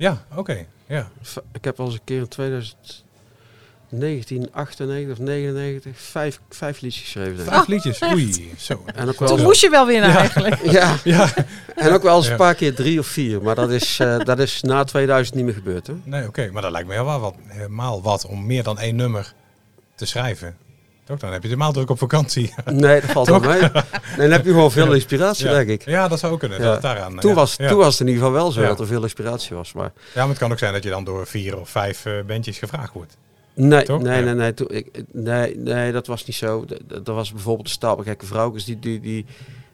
Ja, 0.00 0.24
oké. 0.34 0.66
Ja. 0.86 1.10
Ik 1.52 1.64
heb 1.64 1.80
al 1.80 1.86
eens 1.86 1.94
een 1.94 2.00
keer 2.04 2.18
in 2.18 2.28
2019, 2.28 5.10
of 5.10 5.18
99 5.18 5.98
vijf, 6.00 6.40
vijf 6.48 6.80
liedjes 6.80 7.02
geschreven. 7.02 7.36
denk 7.36 7.48
ik. 7.48 7.54
Vijf 7.54 7.66
liedjes. 7.66 8.02
Oei, 8.02 8.52
zo. 8.58 8.84
En 8.94 9.08
ook 9.08 9.18
wel 9.18 9.28
Toen 9.28 9.42
moest 9.42 9.60
je 9.60 9.70
wel 9.70 9.86
winnen 9.86 10.10
eigenlijk. 10.16 10.60
ja, 10.78 10.96
Ja. 11.04 11.28
en 11.76 11.92
ook 11.92 12.02
wel 12.02 12.16
eens 12.16 12.26
Ja. 12.26 12.30
een 12.32 12.38
paar 12.38 12.54
keer 12.54 12.74
drie 12.74 12.98
of 12.98 13.06
vier. 13.06 13.42
Maar 13.42 13.54
dat 13.54 13.70
is, 13.70 14.00
eh, 14.00 14.18
dat 14.18 14.38
is 14.38 14.60
na 14.62 14.84
2000 14.84 15.36
niet 15.36 15.44
meer 15.44 15.54
gebeurd. 15.54 15.86
Hè? 15.86 15.94
Nee, 16.04 16.26
oké. 16.26 16.50
Maar 16.52 16.62
dat 16.62 16.70
lijkt 16.70 16.88
me 16.88 17.04
wel 17.04 17.20
wat, 17.20 17.34
helemaal 17.46 18.02
wat 18.02 18.26
om 18.26 18.46
meer 18.46 18.62
dan 18.62 18.78
één 18.78 18.96
nummer 18.96 19.32
te 19.94 20.06
schrijven. 20.06 20.56
Toch? 21.10 21.18
Dan 21.18 21.32
heb 21.32 21.42
je 21.42 21.48
helemaal 21.48 21.72
druk 21.72 21.90
op 21.90 21.98
vakantie. 21.98 22.54
Nee, 22.64 23.00
dat 23.00 23.10
valt 23.10 23.28
wel 23.36 23.40
mee. 23.40 23.60
Nee, 23.60 23.70
dan 24.16 24.30
heb 24.30 24.44
je 24.44 24.50
gewoon 24.50 24.70
veel 24.70 24.92
inspiratie, 24.94 25.46
ja. 25.46 25.52
denk 25.52 25.68
ik. 25.68 25.84
Ja, 25.84 26.08
dat 26.08 26.18
zou 26.18 26.32
ook 26.32 26.38
kunnen. 26.38 26.60
Dat 26.60 26.72
het 26.72 26.82
daaraan, 26.82 27.16
Toen, 27.18 27.34
was, 27.34 27.56
toen 27.56 27.76
was 27.76 27.92
het 27.92 28.00
in 28.00 28.06
ieder 28.06 28.22
geval 28.22 28.38
wel 28.42 28.50
zo 28.50 28.62
dat 28.62 28.80
er 28.80 28.86
veel 28.86 29.02
inspiratie 29.02 29.56
was. 29.56 29.72
Maar 29.72 29.92
Ja, 30.14 30.20
maar 30.20 30.28
het 30.28 30.38
kan 30.38 30.52
ook 30.52 30.58
zijn 30.58 30.72
dat 30.72 30.82
je 30.82 30.90
dan 30.90 31.04
door 31.04 31.26
vier 31.26 31.58
of 31.60 31.68
vijf 31.70 32.06
eh, 32.06 32.12
bandjes 32.26 32.58
gevraagd 32.58 32.92
wordt. 32.92 33.16
nee, 33.54 33.82
Toch? 33.84 34.02
nee, 34.02 34.22
nee, 34.22 34.34
nee, 34.34 34.54
toen, 34.54 34.66
ik, 34.70 35.02
nee, 35.12 35.56
nee, 35.56 35.92
dat 35.92 36.06
was 36.06 36.26
niet 36.26 36.36
zo. 36.36 36.64
D- 36.64 36.68
d- 36.88 37.08
Er 37.08 37.14
was 37.14 37.32
bijvoorbeeld 37.32 37.66
de 37.66 37.72
Stapelgekke 37.72 38.26
Vrouwkes, 38.26 38.64
die, 38.64 38.78
die, 38.78 39.00
die, 39.00 39.26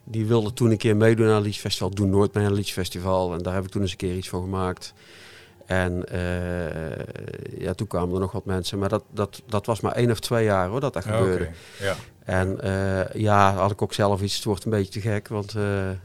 die 0.04 0.26
wilde 0.26 0.52
toen 0.52 0.70
een 0.70 0.76
keer 0.76 0.96
meedoen 0.96 1.26
aan 1.28 1.32
een 1.36 1.42
liedjesfestival. 1.42 1.90
Doen 1.90 2.10
nooit 2.10 2.34
mee 2.34 2.44
aan 2.44 2.50
een 2.50 2.56
liedjesfestival. 2.56 3.32
En 3.34 3.38
daar 3.42 3.54
heb 3.54 3.64
ik 3.64 3.70
toen 3.70 3.82
eens 3.82 3.90
een 3.90 3.96
keer 3.96 4.16
iets 4.16 4.28
voor 4.28 4.40
gemaakt. 4.42 4.92
En 5.66 6.04
eh, 6.08 7.58
ja, 7.60 7.72
toen 7.74 7.86
kwamen 7.86 8.14
er 8.14 8.20
nog 8.20 8.32
wat 8.32 8.44
mensen. 8.44 8.78
Maar 8.78 8.88
dat, 8.88 9.02
dat, 9.10 9.42
dat 9.46 9.66
was 9.66 9.80
maar 9.80 9.92
één 9.92 10.10
of 10.10 10.20
twee 10.20 10.44
jaar 10.44 10.68
hoor, 10.68 10.80
dat 10.80 10.92
dat 10.92 11.04
Ja, 11.04 11.10
Oké. 11.10 11.18
gebeurde. 11.18 11.48
Ja. 11.80 11.94
En 12.24 12.60
eh, 12.60 13.20
ja, 13.20 13.52
had 13.54 13.70
ik 13.70 13.82
ook 13.82 13.92
zelf 13.94 14.22
iets. 14.22 14.34
Het 14.34 14.44
wordt 14.44 14.64
een 14.64 14.70
beetje 14.70 15.00
te 15.00 15.08
gek, 15.08 15.28
want 15.28 15.54
eh, 15.54 15.90
eh, 15.90 15.96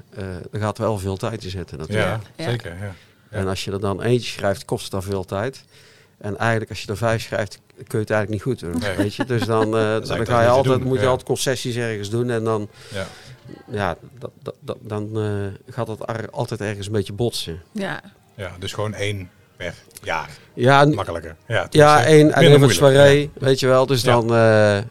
er 0.51 0.59
gaat 0.59 0.77
wel 0.77 0.97
veel 0.97 1.17
tijd 1.17 1.43
in 1.43 1.49
zitten 1.49 1.77
natuurlijk. 1.77 2.07
Ja, 2.07 2.19
Ja. 2.45 2.49
zeker. 2.51 2.73
Ja. 2.79 2.83
Ja. 2.85 2.93
En 3.29 3.47
als 3.47 3.63
je 3.63 3.71
er 3.71 3.79
dan 3.79 4.01
eentje 4.01 4.31
schrijft, 4.31 4.65
kost 4.65 4.83
het 4.83 4.91
dan 4.91 5.03
veel 5.03 5.23
tijd. 5.25 5.63
En 6.17 6.37
eigenlijk 6.37 6.69
als 6.69 6.81
je 6.81 6.87
er 6.87 6.97
vijf 6.97 7.21
schrijft, 7.21 7.59
kun 7.75 7.85
je 7.89 7.97
het 7.97 8.09
eigenlijk 8.09 8.29
niet 8.29 8.41
goed 8.41 8.59
doen. 8.59 8.79
Nee. 8.81 8.95
Weet 8.95 9.15
je? 9.15 9.25
Dus 9.25 9.45
dan, 9.45 9.65
eh, 9.77 10.01
dan 10.07 10.25
ga 10.25 10.41
je 10.41 10.47
altijd, 10.47 10.79
doen, 10.79 10.87
moet 10.87 10.97
je 10.97 11.03
ja. 11.03 11.09
altijd 11.09 11.27
concessies 11.27 11.75
ergens 11.75 12.09
doen. 12.09 12.29
En 12.29 12.43
dan, 12.43 12.69
Ja. 12.93 13.05
ja, 13.71 13.95
dat, 14.19 14.31
dat, 14.41 14.55
dat- 14.59 14.77
dan 14.81 15.09
eh, 15.19 15.73
gaat 15.73 15.87
dat 15.87 16.31
altijd 16.31 16.61
ergens 16.61 16.85
een 16.85 16.91
beetje 16.93 17.13
botsen. 17.13 17.61
Ja. 17.71 18.01
ja, 18.35 18.51
dus 18.59 18.73
gewoon 18.73 18.93
één 18.93 19.29
Ja, 20.53 20.85
n- 20.85 20.93
Makkelijker. 20.95 21.35
Ja, 21.47 21.67
ja 21.69 22.03
eh, 22.03 22.13
één 22.13 22.31
en 22.33 22.51
even 22.51 22.73
soirée, 22.73 23.29
weet 23.39 23.59
je 23.59 23.67
wel. 23.67 23.85
Dus 23.85 24.01
Ja. 24.01 24.11
dan, 24.11 24.23
eh, 24.23 24.83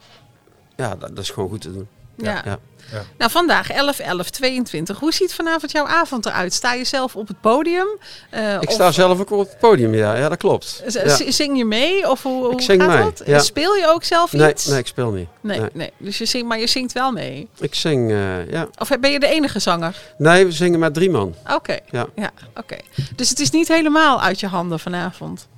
ja, 0.76 0.96
dat, 0.96 1.00
dat 1.00 1.18
is 1.18 1.30
gewoon 1.30 1.48
goed 1.48 1.60
te 1.60 1.72
doen. 1.72 1.88
Ja. 2.16 2.58
Ja. 2.92 3.02
Nou, 3.18 3.30
vandaag 3.30 3.70
11, 3.70 3.98
11, 3.98 4.30
22. 4.30 4.98
Hoe 4.98 5.12
ziet 5.12 5.34
vanavond 5.34 5.72
jouw 5.72 5.86
avond 5.86 6.26
eruit? 6.26 6.52
Sta 6.54 6.72
je 6.72 6.84
zelf 6.84 7.16
op 7.16 7.28
het 7.28 7.40
podium? 7.40 7.86
Eh, 8.30 8.54
Ik 8.54 8.68
of 8.68 8.74
sta 8.74 8.92
zelf 8.92 9.20
ook 9.20 9.30
op 9.30 9.38
het 9.38 9.58
podium, 9.58 9.94
ja. 9.94 10.14
Ja, 10.16 10.28
dat 10.28 10.38
klopt. 10.38 10.82
z- 10.86 10.94
Ja. 10.94 11.08
z- 11.16 11.26
Zing 11.28 11.58
je 11.58 11.64
mee? 11.64 12.10
Of 12.10 12.22
hoe, 12.22 12.62
gaat 12.62 12.76
mee, 12.76 12.86
dat? 13.02 13.22
ja. 13.26 13.38
Speel 13.38 13.74
je 13.74 13.86
ook 13.88 14.04
zelf 14.04 14.32
Nee, 14.32 14.50
iets? 14.50 14.66
nee, 14.66 14.78
ik 14.78 14.86
speel 14.86 15.10
niet. 15.10 15.28
nee, 15.40 15.58
nee. 15.60 15.68
nee. 15.72 15.92
Dus 15.98 16.18
je 16.18 16.24
zingt, 16.24 16.46
maar 16.48 16.58
je 16.58 16.66
zingt 16.66 16.92
wel 16.92 17.12
mee. 17.12 17.48
Ik 17.60 17.74
zing, 17.74 18.10
eh, 18.10 18.50
ja. 18.50 18.68
Of 18.78 18.88
ben 19.00 19.10
je 19.10 19.20
de 19.20 19.26
enige 19.28 19.58
zanger? 19.58 19.96
Nee, 20.18 20.44
we 20.46 20.52
zingen 20.52 20.78
met 20.78 20.94
drie 20.94 21.10
man. 21.10 21.34
Oké. 21.54 21.78
Ja. 21.90 22.06
ja 22.14 22.30
oké. 22.56 22.76
Dus 23.16 23.28
het 23.28 23.40
is 23.40 23.50
niet 23.50 23.68
helemaal 23.68 24.20
uit 24.22 24.40
je 24.40 24.46
handen 24.46 24.80
vanavond. 24.80 25.48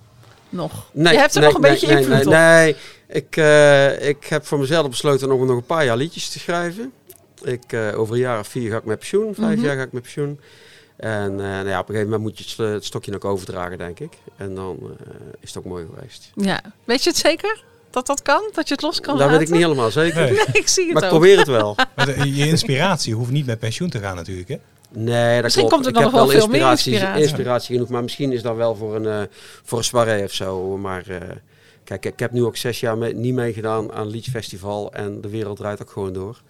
Nog. 0.48 0.72
Nee, 0.92 1.12
je 1.12 1.18
hebt 1.18 1.34
er 1.34 1.40
nee, 1.40 1.48
nog 1.52 1.56
een 1.62 1.70
beetje 1.70 1.86
invloed 1.86 2.08
nee, 2.08 2.26
op. 2.26 2.32
Nee, 2.32 2.76
ik, 3.08 3.36
eh, 3.36 4.08
ik 4.08 4.24
heb 4.24 4.46
voor 4.46 4.58
mezelf 4.58 4.88
besloten 4.88 5.30
om 5.32 5.46
nog 5.46 5.56
een 5.56 5.64
paar 5.66 5.84
jaar 5.84 5.96
liedjes 5.96 6.28
te 6.28 6.38
schrijven. 6.38 6.92
Ik, 7.44 7.62
eh, 7.72 7.98
over 7.98 8.14
een 8.14 8.20
jaar 8.20 8.38
of 8.38 8.48
vier 8.48 8.70
ga 8.70 8.76
ik 8.76 8.84
met 8.84 8.98
pensioen. 8.98 9.34
Vijf 9.34 9.56
Mhm. 9.56 9.64
jaar 9.66 9.76
ga 9.76 9.82
ik 9.82 9.92
met 9.92 10.02
pensioen. 10.02 10.40
En 10.96 11.30
eh, 11.30 11.36
nou 11.46 11.68
ja, 11.68 11.78
op 11.78 11.88
een 11.88 11.94
gegeven 11.94 12.10
moment 12.10 12.22
moet 12.22 12.38
je 12.56 12.62
het, 12.62 12.84
stokje 12.84 13.10
nog 13.10 13.22
overdragen, 13.22 13.78
denk 13.78 14.00
ik. 14.00 14.12
En 14.36 14.54
dan 14.54 14.78
eh, 14.80 15.14
is 15.40 15.48
het 15.48 15.58
ook 15.58 15.64
mooi 15.64 15.86
geweest. 15.94 16.30
Ja. 16.34 16.60
Weet 16.84 17.02
je 17.04 17.10
het 17.10 17.18
zeker? 17.18 17.64
Dat 17.90 18.06
dat 18.06 18.22
kan? 18.22 18.42
Dat 18.52 18.68
je 18.68 18.74
het 18.74 18.82
los 18.82 19.00
kan 19.00 19.16
dat 19.16 19.22
laten? 19.26 19.38
weet 19.38 19.48
ik 19.48 19.54
niet 19.54 19.62
helemaal 19.62 19.90
zeker. 19.90 20.22
Nee. 20.22 20.32
Nee, 20.32 20.44
ik 20.52 20.68
zie 20.68 20.84
het 20.84 20.92
Maar 20.94 21.02
ik 21.02 21.08
ook. 21.12 21.18
probeer 21.18 21.38
het 21.38 21.46
wel. 21.48 21.74
Maar 21.96 22.06
de- 22.06 22.34
je 22.34 22.46
inspiratie 22.48 23.14
hoeft 23.14 23.30
niet 23.30 23.46
met 23.46 23.58
pensioen 23.58 23.90
te 23.90 23.98
gaan 23.98 24.16
natuurlijk. 24.16 24.48
Hè? 24.48 24.56
Nee, 24.94 25.34
dat 25.34 25.42
Misschien 25.42 25.68
klopt. 25.68 25.72
komt 25.82 25.84
er 25.84 25.88
ik 25.88 25.94
dan 25.94 26.02
heb 26.02 26.12
nog 26.12 26.20
wel 26.20 26.30
veel 26.30 26.46
meer 26.48 26.54
inspiratie, 26.56 26.92
inspiratie. 26.92 27.22
inspiratie 27.22 27.74
genoeg. 27.74 27.88
Maar 27.88 28.02
misschien 28.02 28.32
is 28.32 28.42
dat 28.42 28.56
wel 28.56 28.74
voor 28.74 28.94
een, 28.96 29.06
eh, 29.06 29.20
voor 29.62 29.78
een 29.78 29.84
soirée 29.84 30.24
of 30.24 30.32
zo. 30.32 30.76
Maar 30.78 31.06
eh, 31.08 31.18
kijk, 31.84 32.04
ik 32.04 32.18
heb 32.18 32.32
nu 32.32 32.44
ook 32.44 32.56
zes 32.56 32.80
jaar 32.80 32.98
mee- 32.98 33.14
niet 33.14 33.34
meegedaan 33.34 33.92
aan 33.92 34.00
een 34.06 34.10
liedjesfestival. 34.10 34.92
En 34.92 35.20
de 35.20 35.28
wereld 35.28 35.56
draait 35.56 35.82
ook 35.82 35.90
gewoon 35.90 36.12
door. 36.12 36.40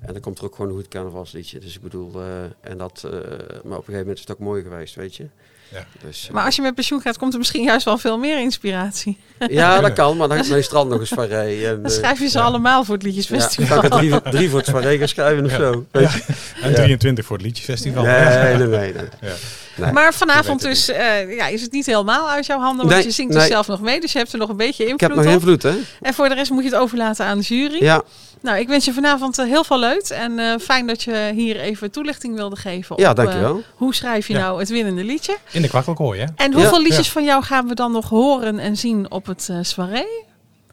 En 0.00 0.12
dan 0.12 0.22
komt 0.22 0.38
er 0.38 0.44
ook 0.44 0.54
gewoon 0.54 0.70
een 0.70 0.76
goed 0.76 0.88
carnavalsliedje. 0.88 1.58
Dus 1.58 1.74
ik 1.74 1.80
bedoel, 1.82 2.12
eh, 2.20 2.70
en 2.70 2.78
dat, 2.78 3.02
eh, 3.04 3.10
maar 3.10 3.18
op 3.20 3.64
een 3.64 3.70
gegeven 3.72 3.92
moment 3.92 4.14
is 4.16 4.20
het 4.20 4.30
ook 4.30 4.38
mooi 4.38 4.62
geweest, 4.62 4.94
weet 4.94 5.16
je. 5.16 5.26
Ja. 5.72 5.84
Dus, 6.06 6.26
eh, 6.28 6.32
Maar 6.34 6.44
als 6.44 6.56
je 6.56 6.62
met 6.62 6.74
pensioen 6.74 7.00
gaat, 7.00 7.18
komt 7.18 7.32
er 7.32 7.38
misschien 7.38 7.62
juist 7.64 7.84
wel 7.84 7.98
veel 7.98 8.18
meer 8.18 8.40
inspiratie. 8.40 9.18
ja, 9.48 9.80
dat 9.80 9.92
kan, 9.92 10.16
maar 10.16 10.28
dan 10.28 10.36
dan 10.36 10.46
is 10.56 10.64
het 10.64 10.70
dan 10.72 10.88
nog 10.88 11.00
een 11.00 11.06
soirée. 11.06 11.66
En, 11.68 11.74
Dan 11.82 11.90
eh, 11.90 11.96
schrijf 11.96 12.18
je 12.18 12.28
ze 12.28 12.38
ja. 12.38 12.44
allemaal 12.44 12.84
voor 12.84 12.94
het 12.94 13.02
ja, 13.02 13.08
liedjesfestival. 13.08 13.80
kan 13.80 14.02
ik 14.02 14.12
er 14.14 14.20
drie, 14.22 14.32
drie 14.32 14.48
voor 14.50 14.58
het 14.58 14.68
soirée 14.68 14.98
gaan 14.98 15.08
schrijven 15.08 15.44
of 15.44 15.50
Ja. 15.50 15.56
zo? 15.56 15.86
Weet 15.90 16.12
je? 16.12 16.22
En 16.62 16.74
23 16.74 17.24
voor 17.24 17.36
het 17.36 17.46
liedjesfestival. 17.46 18.04
Nee, 18.04 18.56
nee, 18.56 18.66
nee. 18.66 18.92
nee. 18.92 19.32
Nee. 19.76 19.92
Maar 19.92 20.14
vanavond 20.14 20.60
dus 20.60 20.88
eh, 20.88 21.36
ja, 21.36 21.46
is 21.46 21.62
het 21.62 21.72
niet 21.72 21.86
helemaal 21.86 22.28
uit 22.30 22.46
jouw 22.46 22.58
handen, 22.58 22.76
want 22.86 22.96
Nee, 22.98 23.04
je 23.04 23.10
zingt 23.10 23.32
nee. 23.32 23.42
er 23.42 23.48
zelf 23.48 23.66
nog 23.66 23.80
mee, 23.80 24.00
dus 24.00 24.12
je 24.12 24.18
hebt 24.18 24.32
er 24.32 24.38
nog 24.38 24.48
een 24.48 24.56
beetje 24.56 24.82
Ik 24.84 24.90
invloed 24.90 25.00
heb 25.08 25.14
nog 25.24 25.26
op. 25.26 25.32
invloed, 25.32 25.62
hè? 25.62 25.76
En 26.00 26.14
voor 26.14 26.28
de 26.28 26.34
rest 26.34 26.50
moet 26.50 26.62
je 26.64 26.68
het 26.70 26.78
overlaten 26.78 27.26
aan 27.26 27.38
de 27.38 27.44
jury. 27.44 27.84
Ja, 27.84 28.02
Nou, 28.40 28.58
ik 28.58 28.68
wens 28.68 28.84
je 28.84 28.92
vanavond 28.92 29.38
eh, 29.38 29.46
heel 29.46 29.64
veel 29.64 29.78
leuk 29.78 30.02
en 30.08 30.38
eh, 30.38 30.54
fijn 30.60 30.86
dat 30.86 31.02
je 31.02 31.30
hier 31.34 31.60
even 31.60 31.90
toelichting 31.90 32.34
wilde 32.34 32.56
geven 32.56 32.96
ja 32.98 33.10
op 33.10 33.18
eh, 33.18 33.24
dankjewel. 33.24 33.62
hoe 33.74 33.94
schrijf 33.94 34.26
je 34.26 34.32
Ja. 34.32 34.38
nou 34.40 34.58
het 34.58 34.68
winnende 34.68 35.04
liedje. 35.04 35.36
In 35.50 35.62
de 35.62 35.68
kwakkelkooi, 35.68 36.20
hè? 36.20 36.26
En 36.36 36.52
hoeveel 36.52 36.76
Ja. 36.78 36.82
liedjes 36.82 37.10
van 37.10 37.24
jou 37.24 37.42
gaan 37.42 37.68
we 37.68 37.74
dan 37.74 37.92
nog 37.92 38.08
horen 38.08 38.58
en 38.58 38.76
zien 38.76 39.10
op 39.10 39.26
het 39.26 39.50
soirée? 39.60 40.24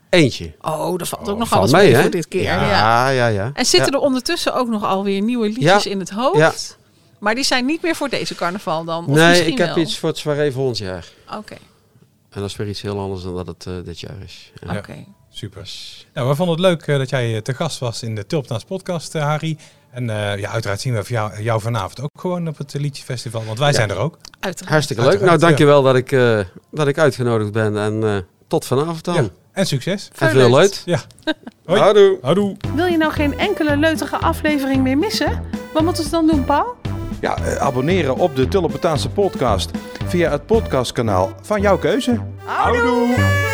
Eentje. 0.09 0.51
Oh, 0.61 0.99
er 0.99 1.05
valt 1.05 1.27
ook 1.27 1.33
Oh, 1.33 1.39
nog 1.39 1.47
valt 1.47 1.59
alles 1.59 1.71
mee, 1.71 1.83
mee 1.85 1.93
hè? 1.95 2.01
voor 2.01 2.11
dit 2.11 2.27
keer. 2.27 2.41
Ja. 2.43 3.09
Ja. 3.09 3.27
Ja. 3.27 3.51
En 3.53 3.65
zitten 3.65 3.91
Ja. 3.91 3.97
er 3.97 4.03
ondertussen 4.03 4.53
ook 4.53 4.67
nog 4.67 4.83
alweer 4.85 5.21
nieuwe 5.21 5.47
liedjes 5.47 5.83
Ja. 5.83 5.89
in 5.91 5.99
het 5.99 6.09
hoofd? 6.09 6.77
Maar 7.23 7.36
die 7.36 7.43
zijn 7.43 7.65
niet 7.65 7.81
meer 7.81 7.95
voor 7.95 8.09
deze 8.09 8.36
carnaval 8.36 8.83
dan? 8.83 9.05
Of 9.07 9.15
Nee, 9.15 9.45
ik 9.45 9.57
heb 9.57 9.67
wel? 9.67 9.77
iets 9.77 9.99
voor 9.99 10.09
het 10.09 10.17
soirée 10.17 10.51
volgend 10.51 10.77
jaar. 10.77 11.07
Oké, 11.38 11.53
En 12.29 12.41
dat 12.41 12.49
is 12.49 12.55
weer 12.55 12.67
iets 12.67 12.81
heel 12.81 12.99
anders 12.99 13.23
dan 13.23 13.36
dat 13.36 13.47
het 13.47 13.65
eh, 13.65 13.73
dit 13.86 13.99
jaar 13.99 14.15
is. 14.25 14.51
Ja. 14.67 14.77
oké. 14.77 14.95
Super. 15.29 15.69
Nou, 16.13 16.29
we 16.29 16.36
vonden 16.36 16.55
het 16.55 16.65
leuk 16.65 16.81
eh, 16.88 16.97
dat 16.97 17.09
jij 17.09 17.36
eh, 17.36 17.41
te 17.41 17.53
gast 17.53 17.79
was 17.79 18.03
in 18.03 18.15
de 18.15 18.25
Tulpnaars 18.25 18.63
podcast, 18.63 19.13
Harry. 19.13 19.57
En 19.91 20.09
eh, 20.09 20.39
ja, 20.39 20.49
uiteraard 20.49 20.81
zien 20.81 20.93
we 20.93 21.03
jou, 21.07 21.41
jou 21.41 21.62
vanavond 21.62 22.01
ook 22.01 22.19
gewoon 22.19 22.47
op 22.47 22.57
het 22.57 22.73
Liedjesfestival, 22.73 23.45
want 23.45 23.59
wij 23.59 23.67
Ja. 23.67 23.73
zijn 23.73 23.89
er 23.89 23.97
ook. 23.97 24.17
Uiteraard. 24.39 24.71
Hartstikke 24.71 25.01
leuk. 25.01 25.12
Uiteraard, 25.12 25.39
Nou, 25.39 25.51
dankjewel 25.51 25.83
dat, 25.83 25.95
ik, 25.95 26.12
eh, 26.12 26.39
dat 26.71 26.88
ik 26.88 26.97
uitgenodigd 26.97 27.51
ben. 27.51 27.77
En 27.77 28.03
eh, 28.03 28.17
tot 28.47 28.65
vanavond 28.65 29.03
dan. 29.03 29.15
Ja. 29.15 29.29
En 29.51 29.65
succes. 29.65 30.09
En 30.17 30.29
Veel 30.29 30.49
leuk. 30.55 30.81
Ja. 30.86 30.99
Hoi. 31.65 31.79
Houdoe. 31.79 32.17
Houdoe. 32.21 32.55
Wil 32.75 32.86
je 32.86 32.97
nou 32.97 33.12
geen 33.12 33.39
enkele 33.39 33.77
leutige 33.77 34.17
aflevering 34.17 34.81
meer 34.83 34.97
missen? 34.97 35.43
Wat 35.73 35.83
moeten 35.83 36.03
ze 36.03 36.09
dan 36.09 36.27
doen, 36.27 36.45
Paul? 36.45 36.75
Ja, 37.23 37.38
eh, 37.38 37.55
abonneren 37.55 38.15
op 38.15 38.36
de 38.36 38.47
Tullepetaanse 38.47 39.09
podcast 39.09 39.71
via 40.05 40.31
het 40.31 40.45
podcastkanaal 40.45 41.31
van 41.41 41.62
jouw 41.62 41.77
keuze. 41.77 42.19
Houdoe! 42.45 43.52